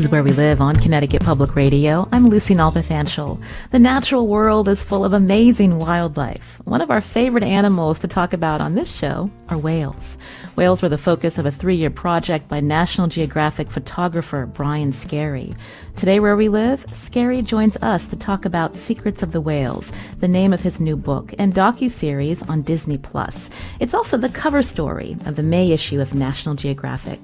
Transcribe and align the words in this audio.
Is 0.00 0.08
Where 0.08 0.22
We 0.22 0.32
Live 0.32 0.62
on 0.62 0.76
Connecticut 0.76 1.22
Public 1.22 1.54
Radio. 1.54 2.08
I'm 2.10 2.30
Lucy 2.30 2.54
Nalpathanchel. 2.54 3.38
The 3.70 3.78
natural 3.78 4.28
world 4.28 4.66
is 4.66 4.82
full 4.82 5.04
of 5.04 5.12
amazing 5.12 5.76
wildlife. 5.78 6.58
One 6.64 6.80
of 6.80 6.90
our 6.90 7.02
favorite 7.02 7.44
animals 7.44 7.98
to 7.98 8.08
talk 8.08 8.32
about 8.32 8.62
on 8.62 8.76
this 8.76 8.90
show 8.90 9.30
are 9.50 9.58
whales. 9.58 10.16
Whales 10.56 10.80
were 10.80 10.88
the 10.88 10.96
focus 10.96 11.36
of 11.36 11.44
a 11.44 11.50
three 11.50 11.76
year 11.76 11.90
project 11.90 12.48
by 12.48 12.60
National 12.60 13.08
Geographic 13.08 13.70
photographer 13.70 14.46
Brian 14.46 14.90
Skerry. 14.90 15.54
Today, 15.96 16.18
Where 16.18 16.34
We 16.36 16.48
Live, 16.48 16.86
Skerry 16.94 17.42
joins 17.42 17.76
us 17.82 18.06
to 18.06 18.16
talk 18.16 18.46
about 18.46 18.76
Secrets 18.76 19.22
of 19.22 19.32
the 19.32 19.40
Whales, 19.42 19.92
the 20.20 20.28
name 20.28 20.54
of 20.54 20.62
his 20.62 20.80
new 20.80 20.96
book 20.96 21.34
and 21.38 21.52
docu-series 21.52 22.42
on 22.44 22.62
Disney 22.62 22.96
Plus. 22.96 23.50
It's 23.80 23.92
also 23.92 24.16
the 24.16 24.30
cover 24.30 24.62
story 24.62 25.18
of 25.26 25.36
the 25.36 25.42
May 25.42 25.72
issue 25.72 26.00
of 26.00 26.14
National 26.14 26.54
Geographic. 26.54 27.20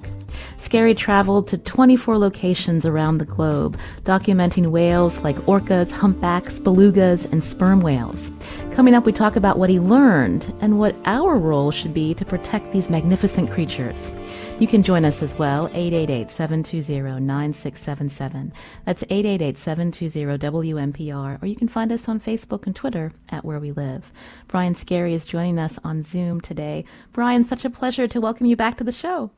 Skerry 0.57 0.93
traveled 0.93 1.47
to 1.47 1.57
24 1.57 2.17
locations 2.17 2.85
around 2.85 3.17
the 3.17 3.25
globe, 3.25 3.77
documenting 4.03 4.67
whales 4.67 5.17
like 5.19 5.35
orcas, 5.47 5.91
humpbacks, 5.91 6.59
belugas, 6.59 7.29
and 7.31 7.41
sperm 7.43 7.81
whales. 7.81 8.31
Coming 8.71 8.93
up, 8.93 9.05
we 9.05 9.11
talk 9.11 9.35
about 9.35 9.57
what 9.57 9.69
he 9.69 9.79
learned 9.79 10.53
and 10.61 10.79
what 10.79 10.95
our 11.05 11.37
role 11.37 11.71
should 11.71 11.93
be 11.93 12.13
to 12.13 12.25
protect 12.25 12.71
these 12.71 12.89
magnificent 12.89 13.51
creatures. 13.51 14.11
You 14.59 14.67
can 14.67 14.83
join 14.83 15.05
us 15.05 15.23
as 15.23 15.37
well, 15.37 15.69
888-720-9677. 15.69 18.51
That's 18.85 19.03
888-720-WNPR, 19.03 21.41
or 21.41 21.45
you 21.45 21.55
can 21.55 21.67
find 21.67 21.91
us 21.91 22.07
on 22.07 22.19
Facebook 22.19 22.65
and 22.65 22.75
Twitter 22.75 23.11
at 23.29 23.45
Where 23.45 23.59
We 23.59 23.71
Live. 23.71 24.11
Brian 24.47 24.73
Skerry 24.73 25.13
is 25.13 25.25
joining 25.25 25.59
us 25.59 25.77
on 25.83 26.01
Zoom 26.01 26.41
today. 26.41 26.85
Brian, 27.13 27.43
such 27.43 27.65
a 27.65 27.69
pleasure 27.69 28.07
to 28.07 28.21
welcome 28.21 28.45
you 28.45 28.55
back 28.55 28.77
to 28.77 28.83
the 28.83 28.91
show. 28.91 29.31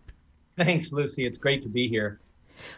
Thanks, 0.60 0.92
Lucy. 0.92 1.26
It's 1.26 1.38
great 1.38 1.62
to 1.62 1.70
be 1.70 1.88
here. 1.88 2.20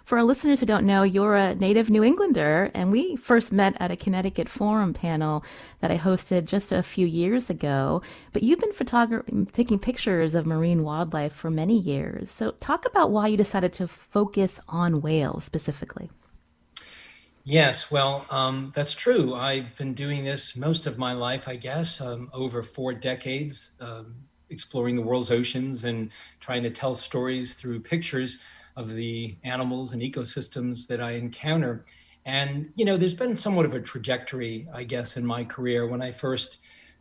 For 0.03 0.19
our 0.19 0.23
listeners 0.23 0.59
who 0.59 0.67
don't 0.67 0.85
know, 0.85 1.01
you're 1.01 1.35
a 1.35 1.55
native 1.55 1.89
New 1.89 2.03
Englander, 2.03 2.69
and 2.75 2.91
we 2.91 3.15
first 3.15 3.51
met 3.51 3.75
at 3.79 3.89
a 3.89 3.95
Connecticut 3.95 4.47
Forum 4.47 4.93
panel 4.93 5.43
that 5.79 5.89
I 5.89 5.97
hosted 5.97 6.45
just 6.45 6.71
a 6.71 6.83
few 6.83 7.07
years 7.07 7.49
ago. 7.49 8.03
But 8.33 8.43
you've 8.43 8.59
been 8.59 8.73
photogra- 8.73 9.51
taking 9.51 9.79
pictures 9.79 10.35
of 10.35 10.45
marine 10.45 10.83
wildlife 10.83 11.33
for 11.33 11.49
many 11.49 11.79
years. 11.79 12.29
So, 12.29 12.51
talk 12.59 12.85
about 12.85 13.09
why 13.09 13.27
you 13.27 13.37
decided 13.37 13.73
to 13.73 13.87
focus 13.87 14.59
on 14.69 15.01
whales 15.01 15.43
specifically. 15.43 16.11
Yes, 17.43 17.89
well, 17.89 18.27
um, 18.29 18.71
that's 18.75 18.93
true. 18.93 19.33
I've 19.33 19.75
been 19.75 19.95
doing 19.95 20.23
this 20.23 20.55
most 20.55 20.85
of 20.85 20.99
my 20.99 21.13
life, 21.13 21.47
I 21.47 21.55
guess, 21.55 21.99
um, 21.99 22.29
over 22.33 22.61
four 22.61 22.93
decades. 22.93 23.71
Um, 23.79 24.13
exploring 24.51 24.95
the 24.95 25.01
world's 25.01 25.31
oceans 25.31 25.85
and 25.85 26.11
trying 26.39 26.61
to 26.63 26.69
tell 26.69 26.93
stories 26.93 27.55
through 27.55 27.79
pictures 27.79 28.37
of 28.75 28.93
the 28.93 29.35
animals 29.43 29.93
and 29.93 30.01
ecosystems 30.01 30.87
that 30.87 31.01
I 31.01 31.11
encounter. 31.11 31.85
And, 32.25 32.71
you 32.75 32.85
know, 32.85 32.97
there's 32.97 33.15
been 33.15 33.35
somewhat 33.35 33.65
of 33.65 33.73
a 33.73 33.79
trajectory, 33.79 34.67
I 34.73 34.83
guess, 34.83 35.17
in 35.17 35.25
my 35.25 35.43
career. 35.43 35.87
When 35.87 36.01
I 36.01 36.11
first 36.11 36.59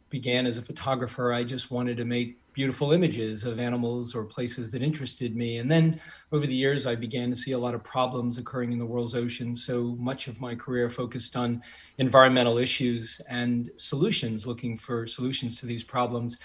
began 0.08 0.46
as 0.46 0.56
a 0.56 0.62
photographer, 0.62 1.32
I 1.32 1.44
just 1.44 1.70
wanted 1.70 1.96
to 1.98 2.04
make 2.04 2.38
beautiful 2.52 2.92
images 2.92 3.44
of 3.44 3.60
animals 3.60 4.14
or 4.14 4.24
places 4.24 4.70
that 4.70 4.82
interested 4.82 5.36
me. 5.36 5.58
And 5.58 5.70
then 5.70 6.00
over 6.32 6.46
the 6.46 6.54
years, 6.54 6.84
I 6.84 6.94
began 6.96 7.30
to 7.30 7.36
see 7.36 7.52
a 7.52 7.58
lot 7.58 7.74
of 7.74 7.84
problems 7.84 8.38
occurring 8.38 8.72
in 8.72 8.78
the 8.78 8.86
world's 8.86 9.14
oceans. 9.14 9.64
So 9.64 9.96
much 9.98 10.26
of 10.26 10.40
my 10.40 10.54
career 10.54 10.90
focused 10.90 11.36
on 11.36 11.62
environmental 11.98 12.58
issues 12.58 13.20
and 13.28 13.70
solutions, 13.76 14.46
looking 14.46 14.76
for 14.76 15.06
solutions 15.06 15.60
to 15.60 15.66
these 15.66 15.84
problems. 15.84 16.38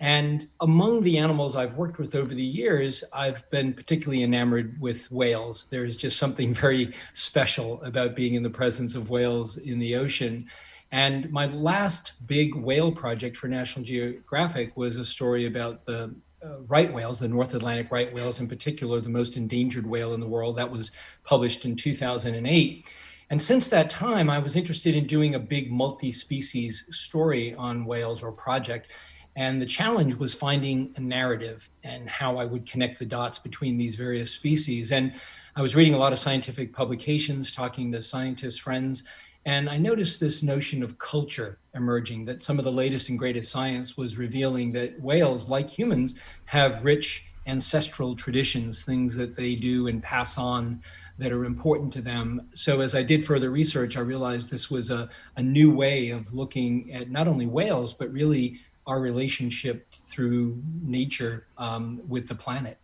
And 0.00 0.48
among 0.60 1.02
the 1.02 1.18
animals 1.18 1.56
I've 1.56 1.76
worked 1.76 1.98
with 1.98 2.14
over 2.14 2.34
the 2.34 2.42
years, 2.42 3.04
I've 3.12 3.48
been 3.50 3.72
particularly 3.72 4.22
enamored 4.22 4.80
with 4.80 5.10
whales. 5.10 5.66
There's 5.70 5.96
just 5.96 6.18
something 6.18 6.52
very 6.66 6.94
special 7.12 7.82
about 7.82 8.16
being 8.16 8.34
in 8.34 8.42
the 8.42 8.50
presence 8.50 8.94
of 8.94 9.10
whales 9.10 9.56
in 9.56 9.78
the 9.78 9.96
ocean. 9.96 10.46
And 10.90 11.30
my 11.30 11.46
last 11.46 12.12
big 12.26 12.54
whale 12.54 12.92
project 12.92 13.36
for 13.36 13.48
National 13.48 13.84
Geographic 13.84 14.76
was 14.76 14.96
a 14.96 15.04
story 15.04 15.46
about 15.46 15.84
the 15.86 16.14
uh, 16.44 16.60
right 16.68 16.92
whales, 16.92 17.18
the 17.18 17.28
North 17.28 17.54
Atlantic 17.54 17.90
right 17.90 18.12
whales 18.12 18.38
in 18.38 18.46
particular, 18.46 19.00
the 19.00 19.08
most 19.08 19.36
endangered 19.36 19.86
whale 19.86 20.14
in 20.14 20.20
the 20.20 20.26
world. 20.26 20.56
That 20.56 20.70
was 20.70 20.92
published 21.24 21.64
in 21.64 21.74
2008. 21.74 22.92
And 23.30 23.42
since 23.42 23.68
that 23.68 23.88
time, 23.88 24.28
I 24.28 24.38
was 24.38 24.54
interested 24.54 24.94
in 24.94 25.06
doing 25.06 25.34
a 25.34 25.38
big 25.38 25.72
multi 25.72 26.12
species 26.12 26.84
story 26.90 27.54
on 27.54 27.86
whales 27.86 28.22
or 28.22 28.30
project. 28.30 28.88
And 29.36 29.60
the 29.60 29.66
challenge 29.66 30.14
was 30.14 30.32
finding 30.32 30.92
a 30.96 31.00
narrative 31.00 31.68
and 31.82 32.08
how 32.08 32.36
I 32.36 32.44
would 32.44 32.66
connect 32.66 32.98
the 32.98 33.06
dots 33.06 33.38
between 33.38 33.76
these 33.76 33.96
various 33.96 34.30
species. 34.30 34.92
And 34.92 35.12
I 35.56 35.62
was 35.62 35.74
reading 35.74 35.94
a 35.94 35.98
lot 35.98 36.12
of 36.12 36.18
scientific 36.18 36.72
publications, 36.72 37.50
talking 37.50 37.90
to 37.92 38.02
scientists, 38.02 38.58
friends, 38.58 39.04
and 39.46 39.68
I 39.68 39.76
noticed 39.76 40.20
this 40.20 40.42
notion 40.42 40.82
of 40.82 40.98
culture 40.98 41.58
emerging 41.74 42.24
that 42.26 42.42
some 42.42 42.58
of 42.58 42.64
the 42.64 42.72
latest 42.72 43.10
and 43.10 43.18
greatest 43.18 43.52
science 43.52 43.96
was 43.96 44.16
revealing 44.16 44.72
that 44.72 44.98
whales, 45.00 45.48
like 45.48 45.68
humans, 45.68 46.14
have 46.46 46.82
rich 46.82 47.26
ancestral 47.46 48.16
traditions, 48.16 48.84
things 48.84 49.14
that 49.14 49.36
they 49.36 49.54
do 49.54 49.88
and 49.88 50.02
pass 50.02 50.38
on 50.38 50.82
that 51.18 51.30
are 51.30 51.44
important 51.44 51.92
to 51.92 52.00
them. 52.00 52.48
So, 52.54 52.80
as 52.80 52.94
I 52.94 53.02
did 53.02 53.24
further 53.24 53.50
research, 53.50 53.98
I 53.98 54.00
realized 54.00 54.50
this 54.50 54.70
was 54.70 54.90
a, 54.90 55.10
a 55.36 55.42
new 55.42 55.70
way 55.70 56.08
of 56.08 56.32
looking 56.32 56.92
at 56.92 57.10
not 57.10 57.28
only 57.28 57.46
whales, 57.46 57.92
but 57.92 58.10
really 58.10 58.60
our 58.86 59.00
relationship 59.00 59.90
through 59.92 60.60
nature 60.82 61.46
um, 61.58 62.00
with 62.08 62.28
the 62.28 62.34
planet. 62.34 62.78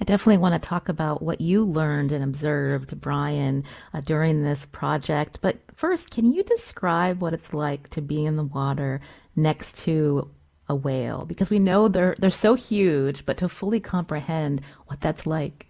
I 0.00 0.04
definitely 0.04 0.38
want 0.38 0.60
to 0.60 0.68
talk 0.68 0.88
about 0.88 1.22
what 1.22 1.40
you 1.40 1.64
learned 1.64 2.12
and 2.12 2.24
observed, 2.24 2.98
Brian, 3.00 3.64
uh, 3.92 4.00
during 4.00 4.42
this 4.42 4.66
project. 4.66 5.38
But 5.42 5.58
first, 5.74 6.10
can 6.10 6.32
you 6.32 6.42
describe 6.42 7.20
what 7.20 7.34
it's 7.34 7.52
like 7.52 7.88
to 7.90 8.00
be 8.00 8.24
in 8.24 8.36
the 8.36 8.44
water 8.44 9.00
next 9.36 9.76
to 9.84 10.30
a 10.68 10.74
whale? 10.74 11.24
Because 11.26 11.50
we 11.50 11.58
know 11.58 11.88
they're 11.88 12.14
they're 12.18 12.30
so 12.30 12.54
huge, 12.54 13.26
but 13.26 13.36
to 13.38 13.48
fully 13.48 13.80
comprehend 13.80 14.62
what 14.86 15.00
that's 15.00 15.26
like. 15.26 15.66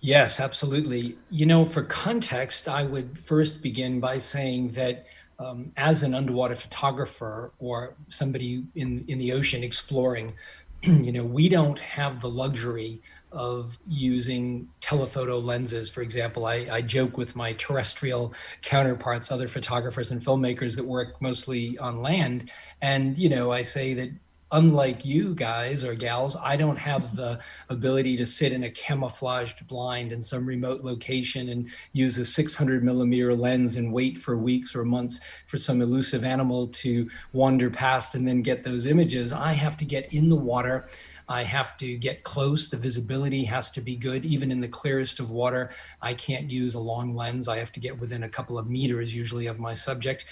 Yes, 0.00 0.38
absolutely. 0.38 1.16
You 1.30 1.46
know, 1.46 1.64
for 1.64 1.82
context, 1.82 2.68
I 2.68 2.84
would 2.84 3.18
first 3.18 3.62
begin 3.62 4.00
by 4.00 4.18
saying 4.18 4.72
that 4.72 5.06
um, 5.44 5.72
as 5.76 6.02
an 6.02 6.14
underwater 6.14 6.56
photographer 6.56 7.52
or 7.58 7.94
somebody 8.08 8.64
in 8.74 9.04
in 9.08 9.18
the 9.18 9.32
ocean 9.32 9.62
exploring, 9.62 10.34
you 10.82 11.12
know, 11.12 11.24
we 11.24 11.48
don't 11.48 11.78
have 11.78 12.20
the 12.20 12.28
luxury 12.28 13.00
of 13.32 13.76
using 13.88 14.68
telephoto 14.80 15.40
lenses. 15.40 15.90
For 15.90 16.02
example, 16.02 16.46
I, 16.46 16.68
I 16.70 16.80
joke 16.80 17.18
with 17.18 17.34
my 17.34 17.52
terrestrial 17.54 18.32
counterparts, 18.62 19.32
other 19.32 19.48
photographers 19.48 20.12
and 20.12 20.24
filmmakers 20.24 20.76
that 20.76 20.84
work 20.84 21.20
mostly 21.20 21.76
on 21.78 22.00
land, 22.00 22.50
and 22.80 23.18
you 23.18 23.28
know, 23.28 23.52
I 23.52 23.62
say 23.62 23.94
that 23.94 24.10
unlike 24.54 25.04
you 25.04 25.34
guys 25.34 25.82
or 25.82 25.94
gals, 25.94 26.36
I 26.40 26.54
don't 26.54 26.78
have 26.78 27.16
the 27.16 27.40
ability 27.68 28.16
to 28.18 28.24
sit 28.24 28.52
in 28.52 28.62
a 28.62 28.70
camouflaged 28.70 29.66
blind 29.66 30.12
in 30.12 30.22
some 30.22 30.46
remote 30.46 30.84
location 30.84 31.48
and 31.48 31.68
use 31.92 32.18
a 32.18 32.24
600 32.24 32.84
millimeter 32.84 33.34
lens 33.34 33.74
and 33.74 33.92
wait 33.92 34.18
for 34.18 34.36
weeks 34.36 34.76
or 34.76 34.84
months 34.84 35.18
for 35.48 35.58
some 35.58 35.82
elusive 35.82 36.22
animal 36.22 36.68
to 36.68 37.10
wander 37.32 37.68
past 37.68 38.14
and 38.14 38.26
then 38.26 38.42
get 38.42 38.62
those 38.62 38.86
images. 38.86 39.32
I 39.32 39.52
have 39.52 39.76
to 39.78 39.84
get 39.84 40.12
in 40.12 40.28
the 40.28 40.36
water. 40.36 40.88
I 41.28 41.42
have 41.42 41.76
to 41.78 41.96
get 41.96 42.22
close. 42.22 42.68
The 42.68 42.76
visibility 42.76 43.42
has 43.44 43.72
to 43.72 43.80
be 43.80 43.96
good. 43.96 44.24
Even 44.24 44.52
in 44.52 44.60
the 44.60 44.68
clearest 44.68 45.18
of 45.18 45.30
water, 45.30 45.70
I 46.00 46.14
can't 46.14 46.48
use 46.48 46.74
a 46.74 46.80
long 46.80 47.16
lens. 47.16 47.48
I 47.48 47.58
have 47.58 47.72
to 47.72 47.80
get 47.80 47.98
within 47.98 48.22
a 48.22 48.28
couple 48.28 48.56
of 48.56 48.70
meters, 48.70 49.12
usually, 49.12 49.46
of 49.46 49.58
my 49.58 49.74
subject. 49.74 50.26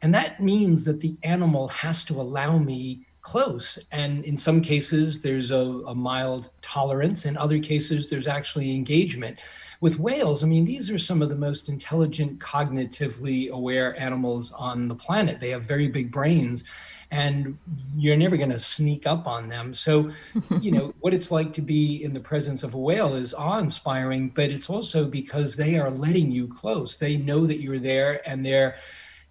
And 0.00 0.14
that 0.14 0.40
means 0.40 0.84
that 0.84 1.00
the 1.00 1.16
animal 1.24 1.66
has 1.68 2.04
to 2.04 2.20
allow 2.20 2.58
me 2.58 3.06
close. 3.24 3.78
And 3.90 4.22
in 4.24 4.36
some 4.36 4.60
cases, 4.60 5.22
there's 5.22 5.50
a, 5.50 5.56
a, 5.56 5.94
mild 5.94 6.50
tolerance. 6.60 7.24
In 7.24 7.38
other 7.38 7.58
cases, 7.58 8.06
there's 8.06 8.26
actually 8.26 8.74
engagement. 8.74 9.40
With 9.80 9.98
whales, 9.98 10.44
I 10.44 10.46
mean, 10.46 10.66
these 10.66 10.90
are 10.90 10.98
some 10.98 11.22
of 11.22 11.30
the 11.30 11.34
most 11.34 11.70
intelligent, 11.70 12.38
cognitively 12.38 13.50
aware 13.50 13.98
animals 13.98 14.52
on 14.52 14.86
the 14.86 14.94
planet. 14.94 15.40
They 15.40 15.50
have 15.50 15.64
very 15.64 15.88
big 15.88 16.12
brains 16.12 16.64
and 17.10 17.56
you're 17.96 18.16
never 18.16 18.36
going 18.36 18.50
to 18.50 18.58
sneak 18.58 19.06
up 19.06 19.26
on 19.26 19.48
them. 19.48 19.72
So, 19.72 20.10
you 20.60 20.70
know, 20.70 20.94
what 21.00 21.14
it's 21.14 21.30
like 21.30 21.54
to 21.54 21.62
be 21.62 22.04
in 22.04 22.12
the 22.12 22.20
presence 22.20 22.62
of 22.62 22.74
a 22.74 22.78
whale 22.78 23.14
is 23.14 23.32
awe 23.32 23.58
inspiring, 23.58 24.30
but 24.30 24.50
it's 24.50 24.68
also 24.68 25.06
because 25.06 25.56
they 25.56 25.78
are 25.78 25.90
letting 25.90 26.30
you 26.30 26.46
close. 26.48 26.96
They 26.96 27.16
know 27.16 27.46
that 27.46 27.60
you're 27.60 27.78
there 27.78 28.20
and 28.28 28.44
they're 28.44 28.76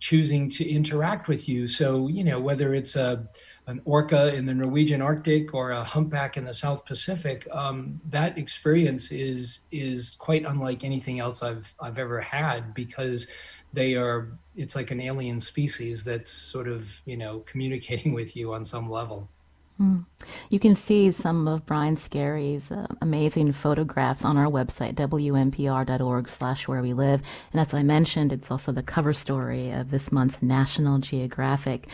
choosing 0.04 0.50
to 0.50 0.70
interact 0.70 1.30
with 1.30 1.48
you. 1.48 1.66
So, 1.66 2.10
you 2.10 2.26
know, 2.26 2.38
whether 2.38 2.74
it's 2.74 2.98
a 2.98 3.26
an 3.68 3.82
orca 3.86 4.34
in 4.34 4.46
the 4.46 4.54
Norwegian 4.54 5.02
Arctic 5.02 5.54
or 5.54 5.72
a 5.72 5.84
humpback 5.84 6.38
in 6.38 6.44
the 6.44 6.54
South 6.54 6.86
Pacific, 6.86 7.48
um, 7.52 8.00
that 8.10 8.38
experience 8.38 9.12
is 9.12 9.62
is 9.72 10.16
quite 10.20 10.46
unlike 10.46 10.84
anything 10.84 11.20
else 11.20 11.44
I've 11.44 11.74
I've 11.80 11.98
ever 11.98 12.20
had 12.20 12.74
because 12.74 13.28
they 13.72 13.96
are 13.96 14.38
it's 14.56 14.76
like 14.76 14.92
an 14.92 15.02
alien 15.02 15.40
species 15.40 16.04
that's 16.04 16.30
sort 16.30 16.68
of 16.68 17.02
you 17.06 17.18
know 17.18 17.40
communicating 17.40 18.14
with 18.20 18.36
you 18.36 18.54
on 18.54 18.66
some 18.66 18.90
level 18.90 19.30
mm. 19.80 20.06
you 20.50 20.60
can 20.60 20.76
see 20.76 21.12
some 21.12 21.48
of 21.48 21.66
brian 21.66 21.96
skerry's 21.96 22.72
uh, 22.72 22.86
amazing 23.02 23.52
photographs 23.52 24.26
on 24.26 24.38
our 24.38 24.48
website 24.48 24.94
wnpr.org 24.96 26.30
slash 26.30 26.68
where 26.68 26.82
we 26.82 26.94
live 26.94 27.22
and 27.52 27.62
as 27.62 27.74
i 27.74 27.84
mentioned 27.84 28.32
it's 28.32 28.52
also 28.52 28.72
the 28.72 28.84
cover 28.84 29.14
story 29.14 29.72
of 29.72 29.92
this 29.92 30.12
month's 30.12 30.42
national 30.42 31.00
geographic 31.00 31.88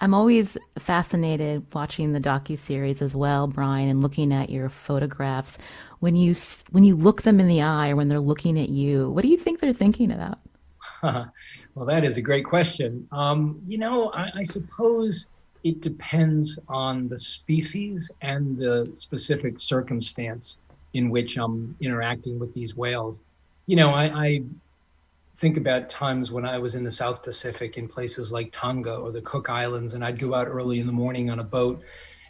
i'm 0.00 0.14
always 0.14 0.56
fascinated 0.78 1.64
watching 1.74 2.12
the 2.12 2.20
docu-series 2.20 3.02
as 3.02 3.14
well 3.14 3.46
brian 3.46 3.88
and 3.88 4.02
looking 4.02 4.32
at 4.32 4.50
your 4.50 4.68
photographs 4.68 5.58
when 6.00 6.16
you 6.16 6.34
when 6.70 6.84
you 6.84 6.96
look 6.96 7.22
them 7.22 7.40
in 7.40 7.48
the 7.48 7.62
eye 7.62 7.90
or 7.90 7.96
when 7.96 8.08
they're 8.08 8.20
looking 8.20 8.58
at 8.58 8.68
you 8.68 9.10
what 9.10 9.22
do 9.22 9.28
you 9.28 9.38
think 9.38 9.60
they're 9.60 9.72
thinking 9.72 10.10
about 10.10 10.38
well, 11.02 11.86
that 11.86 12.04
is 12.04 12.16
a 12.16 12.22
great 12.22 12.44
question. 12.44 13.06
Um, 13.12 13.60
you 13.64 13.78
know, 13.78 14.10
I, 14.12 14.30
I, 14.36 14.42
suppose 14.42 15.28
it 15.66 15.80
depends 15.80 16.60
on 16.68 17.08
the 17.08 17.18
species 17.18 18.08
and 18.22 18.56
the 18.56 18.88
specific 18.94 19.58
circumstance 19.58 20.60
in 20.92 21.10
which 21.10 21.36
I'm 21.36 21.74
interacting 21.80 22.38
with 22.38 22.54
these 22.54 22.76
whales. 22.76 23.20
You 23.66 23.74
know, 23.74 23.90
I, 23.90 24.04
I 24.04 24.42
think 25.38 25.56
about 25.56 25.90
times 25.90 26.30
when 26.30 26.46
I 26.46 26.56
was 26.58 26.76
in 26.76 26.84
the 26.84 26.90
South 26.92 27.20
Pacific 27.20 27.78
in 27.78 27.88
places 27.88 28.30
like 28.30 28.52
Tonga 28.52 28.94
or 28.94 29.10
the 29.10 29.22
Cook 29.22 29.50
Islands, 29.50 29.94
and 29.94 30.04
I'd 30.04 30.20
go 30.20 30.34
out 30.34 30.46
early 30.46 30.78
in 30.78 30.86
the 30.86 30.92
morning 30.92 31.30
on 31.30 31.40
a 31.40 31.44
boat 31.44 31.82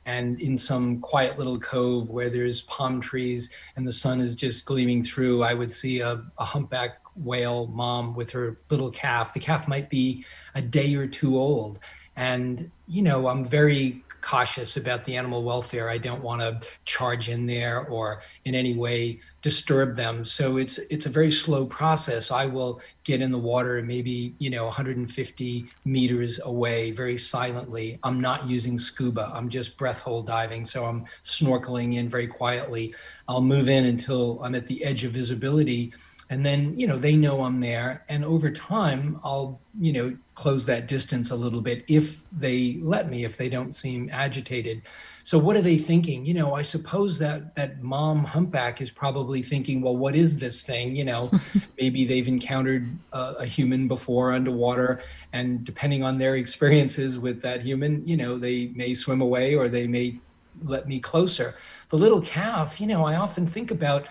and 0.07 0.41
in 0.41 0.57
some 0.57 1.01
quiet 1.01 1.39
little 1.39 1.57
cove 1.57 2.09
where 2.09 2.31
there's 2.31 2.63
palm 2.63 3.03
trees 3.03 3.51
and 3.77 3.87
the 3.87 3.93
sun 3.93 4.23
is 4.23 4.35
just 4.35 4.65
gleaming 4.65 5.03
through, 5.03 5.43
I 5.43 5.53
would 5.53 5.71
see 5.71 6.01
a, 6.01 6.25
a 6.39 6.45
humpback 6.45 7.01
whale 7.17 7.67
mom 7.67 8.15
with 8.15 8.31
her 8.31 8.61
little 8.71 8.91
calf. 8.91 9.35
The 9.35 9.41
calf 9.41 9.69
might 9.69 9.91
be 9.91 10.25
a 10.55 10.63
day 10.63 10.95
or 10.95 11.07
two 11.07 11.37
old. 11.37 11.81
And, 12.17 12.71
you 12.89 13.03
know, 13.03 13.29
I'm 13.29 13.45
very 13.45 14.03
cautious 14.23 14.77
about 14.77 15.05
the 15.05 15.17
animal 15.17 15.45
welfare. 15.45 15.89
I 15.89 15.99
don't 15.99 16.23
want 16.23 16.41
to 16.41 16.69
charge 16.85 17.29
in 17.29 17.47
there 17.47 17.87
or 17.87 18.21
in 18.45 18.55
any 18.55 18.75
way 18.75 19.21
disturb 19.41 19.95
them. 19.95 20.25
So 20.25 20.57
it's 20.57 20.79
it's 20.79 21.07
a 21.07 21.09
very 21.09 21.31
slow 21.31 21.67
process. 21.67 22.33
I 22.33 22.47
will 22.47 22.81
get 23.05 23.23
in 23.23 23.31
the 23.31 23.39
water 23.39 23.79
and 23.79 23.87
maybe, 23.87 24.35
you 24.39 24.51
know, 24.51 24.65
150 24.65 25.67
meters 25.85 26.41
away 26.43 26.91
very 26.91 27.17
silently. 27.17 28.01
I'm 28.03 28.21
not 28.21 28.49
using 28.49 28.77
scuba. 28.79 29.31
I'm 29.33 29.49
just 29.49 29.77
breath 29.77 30.01
hold 30.01 30.27
diving. 30.27 30.67
So 30.67 30.85
I'm 30.85 31.05
snorkeling 31.23 31.95
in 31.95 32.09
very 32.09 32.27
quietly. 32.27 32.95
I'll 33.29 33.41
move 33.41 33.69
in 33.69 33.85
until 33.85 34.41
I'm 34.43 34.57
at 34.57 34.67
the 34.67 34.83
edge 34.83 35.05
of 35.05 35.13
visibility 35.13 35.93
and 36.29 36.45
then 36.45 36.79
you 36.79 36.87
know 36.87 36.99
they 36.99 37.17
know 37.17 37.43
i'm 37.45 37.61
there. 37.61 38.05
And 38.09 38.25
over 38.25 38.51
time 38.51 39.21
i'll 39.25 39.61
you 39.79 39.93
know 39.93 40.17
close 40.35 40.67
that 40.67 40.87
distance 40.89 41.31
a 41.31 41.37
little 41.37 41.61
bit 41.61 41.85
if 41.89 42.23
they 42.33 42.79
let 42.83 43.11
me 43.11 43.25
if 43.25 43.37
they 43.37 43.49
don't 43.49 43.75
seem 43.75 44.11
agitated. 44.13 44.83
So 45.23 45.39
what 45.39 45.57
are 45.57 45.63
they 45.63 45.79
thinking? 45.79 46.27
You 46.27 46.35
know 46.35 46.55
i 46.55 46.63
suppose 46.63 47.19
that 47.19 47.55
that 47.55 47.83
mom 47.83 48.25
humpback 48.25 48.81
is 48.81 48.91
probably 48.91 49.43
thinking 49.43 49.81
well 49.81 49.97
what 49.97 50.17
is 50.17 50.37
this 50.37 50.63
thing? 50.63 50.97
You 50.97 51.05
know 51.05 51.31
maybe 51.79 52.05
they've 52.05 52.29
encountered 52.29 52.89
a, 53.13 53.21
a 53.41 53.47
human 53.47 53.87
before 53.87 54.33
underwater. 54.33 55.01
And 55.33 55.65
depending 55.65 56.03
on 56.03 56.19
their 56.19 56.37
experiences 56.37 57.19
with 57.19 57.41
that 57.43 57.63
human 57.63 58.05
you 58.07 58.17
know 58.17 58.37
they 58.37 58.73
may 58.75 58.95
swim 58.95 59.21
away 59.21 59.55
or 59.55 59.69
they 59.69 59.87
may 59.87 60.19
let 60.65 60.89
me 60.89 60.99
closer. 60.99 61.55
The 61.91 61.99
little 61.99 62.21
calf 62.21 62.81
you 62.81 62.89
know 62.89 63.05
i 63.05 63.15
often 63.15 63.47
think 63.47 63.71
about 63.71 64.07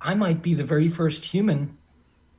I 0.00 0.14
might 0.14 0.42
be 0.42 0.54
the 0.54 0.64
very 0.64 0.88
first 0.88 1.24
human 1.24 1.76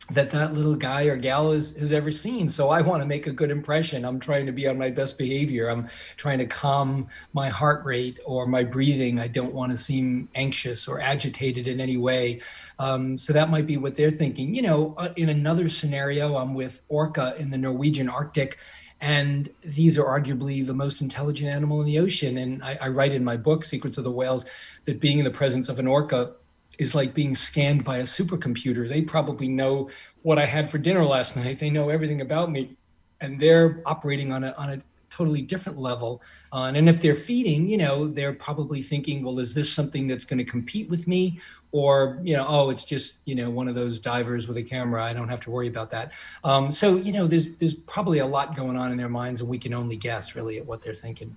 that 0.10 0.32
that 0.32 0.54
little 0.54 0.76
guy 0.76 1.04
or 1.04 1.16
gal 1.16 1.52
has, 1.52 1.72
has 1.72 1.94
ever 1.94 2.12
seen. 2.12 2.50
So 2.50 2.70
I 2.70 2.82
want 2.82 3.02
to 3.02 3.06
make 3.06 3.28
a 3.28 3.32
good 3.32 3.52
impression. 3.52 4.04
I'm 4.04 4.20
trying 4.20 4.46
to 4.46 4.52
be 4.52 4.68
on 4.68 4.78
my 4.78 4.90
best 4.90 5.18
behavior. 5.18 5.68
I'm 5.68 5.88
trying 6.18 6.40
to 6.40 6.46
calm 6.46 7.08
my 7.34 7.50
heart 7.50 7.86
rate 7.86 8.20
or 8.26 8.46
my 8.46 8.64
breathing. 8.64 9.20
I 9.20 9.28
don't 9.28 9.54
want 9.54 9.72
to 9.72 9.78
seem 9.78 10.28
anxious 10.36 10.88
or 10.88 11.00
agitated 11.00 11.68
in 11.68 11.80
any 11.80 11.98
way. 11.98 12.42
Um, 12.78 13.18
so 13.18 13.32
that 13.32 13.50
might 13.50 13.68
be 13.68 13.78
what 13.78 13.96
they're 13.96 14.12
thinking. 14.12 14.54
You 14.54 14.64
know, 14.64 14.96
uh, 14.98 15.14
in 15.16 15.30
another 15.30 15.70
scenario, 15.70 16.36
I'm 16.36 16.56
with 16.56 16.82
orca 16.90 17.36
in 17.38 17.52
the 17.52 17.58
Norwegian 17.58 18.10
Arctic. 18.10 18.58
And 19.00 19.50
these 19.62 19.98
are 19.98 20.06
arguably 20.06 20.66
the 20.66 20.74
most 20.74 21.02
intelligent 21.02 21.50
animal 21.50 21.80
in 21.80 21.88
the 21.88 22.00
ocean. 22.00 22.38
And 22.38 22.64
I, 22.64 22.78
I 22.82 22.88
write 22.90 23.14
in 23.14 23.24
my 23.24 23.38
book, 23.38 23.66
Secrets 23.66 23.98
of 23.98 24.04
the 24.04 24.12
Whales, 24.12 24.46
that 24.86 25.00
being 25.00 25.20
in 25.20 25.26
the 25.26 25.32
presence 25.32 25.70
of 25.70 25.80
an 25.80 25.88
orca 25.88 26.34
is 26.80 26.96
like 26.96 27.14
being 27.14 27.36
scanned 27.36 27.84
by 27.84 27.98
a 27.98 28.04
supercomputer. 28.04 28.88
They 28.88 29.02
probably 29.02 29.48
know 29.48 29.90
what 30.24 30.40
I 30.40 30.46
had 30.46 30.70
for 30.70 30.78
dinner 30.78 31.06
last 31.06 31.36
night. 31.36 31.60
They 31.60 31.70
know 31.70 31.90
everything 31.90 32.22
about 32.22 32.52
me, 32.52 32.78
and 33.20 33.40
they're 33.40 33.82
operating 33.86 34.32
on 34.32 34.44
a 34.44 34.52
on 34.58 34.72
a 34.72 34.80
totally 35.12 35.42
different 35.42 35.78
level. 35.78 36.22
Uh, 36.52 36.72
and 36.74 36.90
if 36.90 37.02
they're 37.02 37.14
feeding, 37.14 37.68
you 37.68 37.78
know, 37.78 38.08
they're 38.08 38.34
probably 38.34 38.82
thinking, 38.82 39.24
well, 39.24 39.40
is 39.40 39.54
this 39.54 39.72
something 39.72 40.08
that's 40.08 40.26
going 40.26 40.38
to 40.40 40.46
compete 40.46 40.90
with 40.90 41.08
me? 41.08 41.40
Or, 41.74 42.20
you 42.24 42.36
know, 42.36 42.46
oh, 42.48 42.70
it's 42.70 42.86
just, 42.86 43.20
you 43.26 43.36
know, 43.36 43.50
one 43.50 43.68
of 43.68 43.76
those 43.76 44.00
divers 44.00 44.48
with 44.48 44.58
a 44.58 44.64
camera. 44.64 45.04
I 45.04 45.14
don't 45.14 45.30
have 45.30 45.42
to 45.42 45.52
worry 45.52 45.68
about 45.68 45.92
that. 45.92 46.14
Um, 46.44 46.72
so, 46.72 46.98
you 46.98 47.12
know, 47.12 47.28
there's 47.28 47.54
there's 47.60 47.74
probably 47.74 48.20
a 48.20 48.26
lot 48.26 48.56
going 48.56 48.76
on 48.76 48.92
in 48.92 48.98
their 48.98 49.10
minds, 49.10 49.42
and 49.42 49.50
we 49.50 49.58
can 49.58 49.74
only 49.74 49.96
guess 49.96 50.36
really 50.36 50.58
at 50.58 50.66
what 50.66 50.82
they're 50.82 50.96
thinking. 50.96 51.36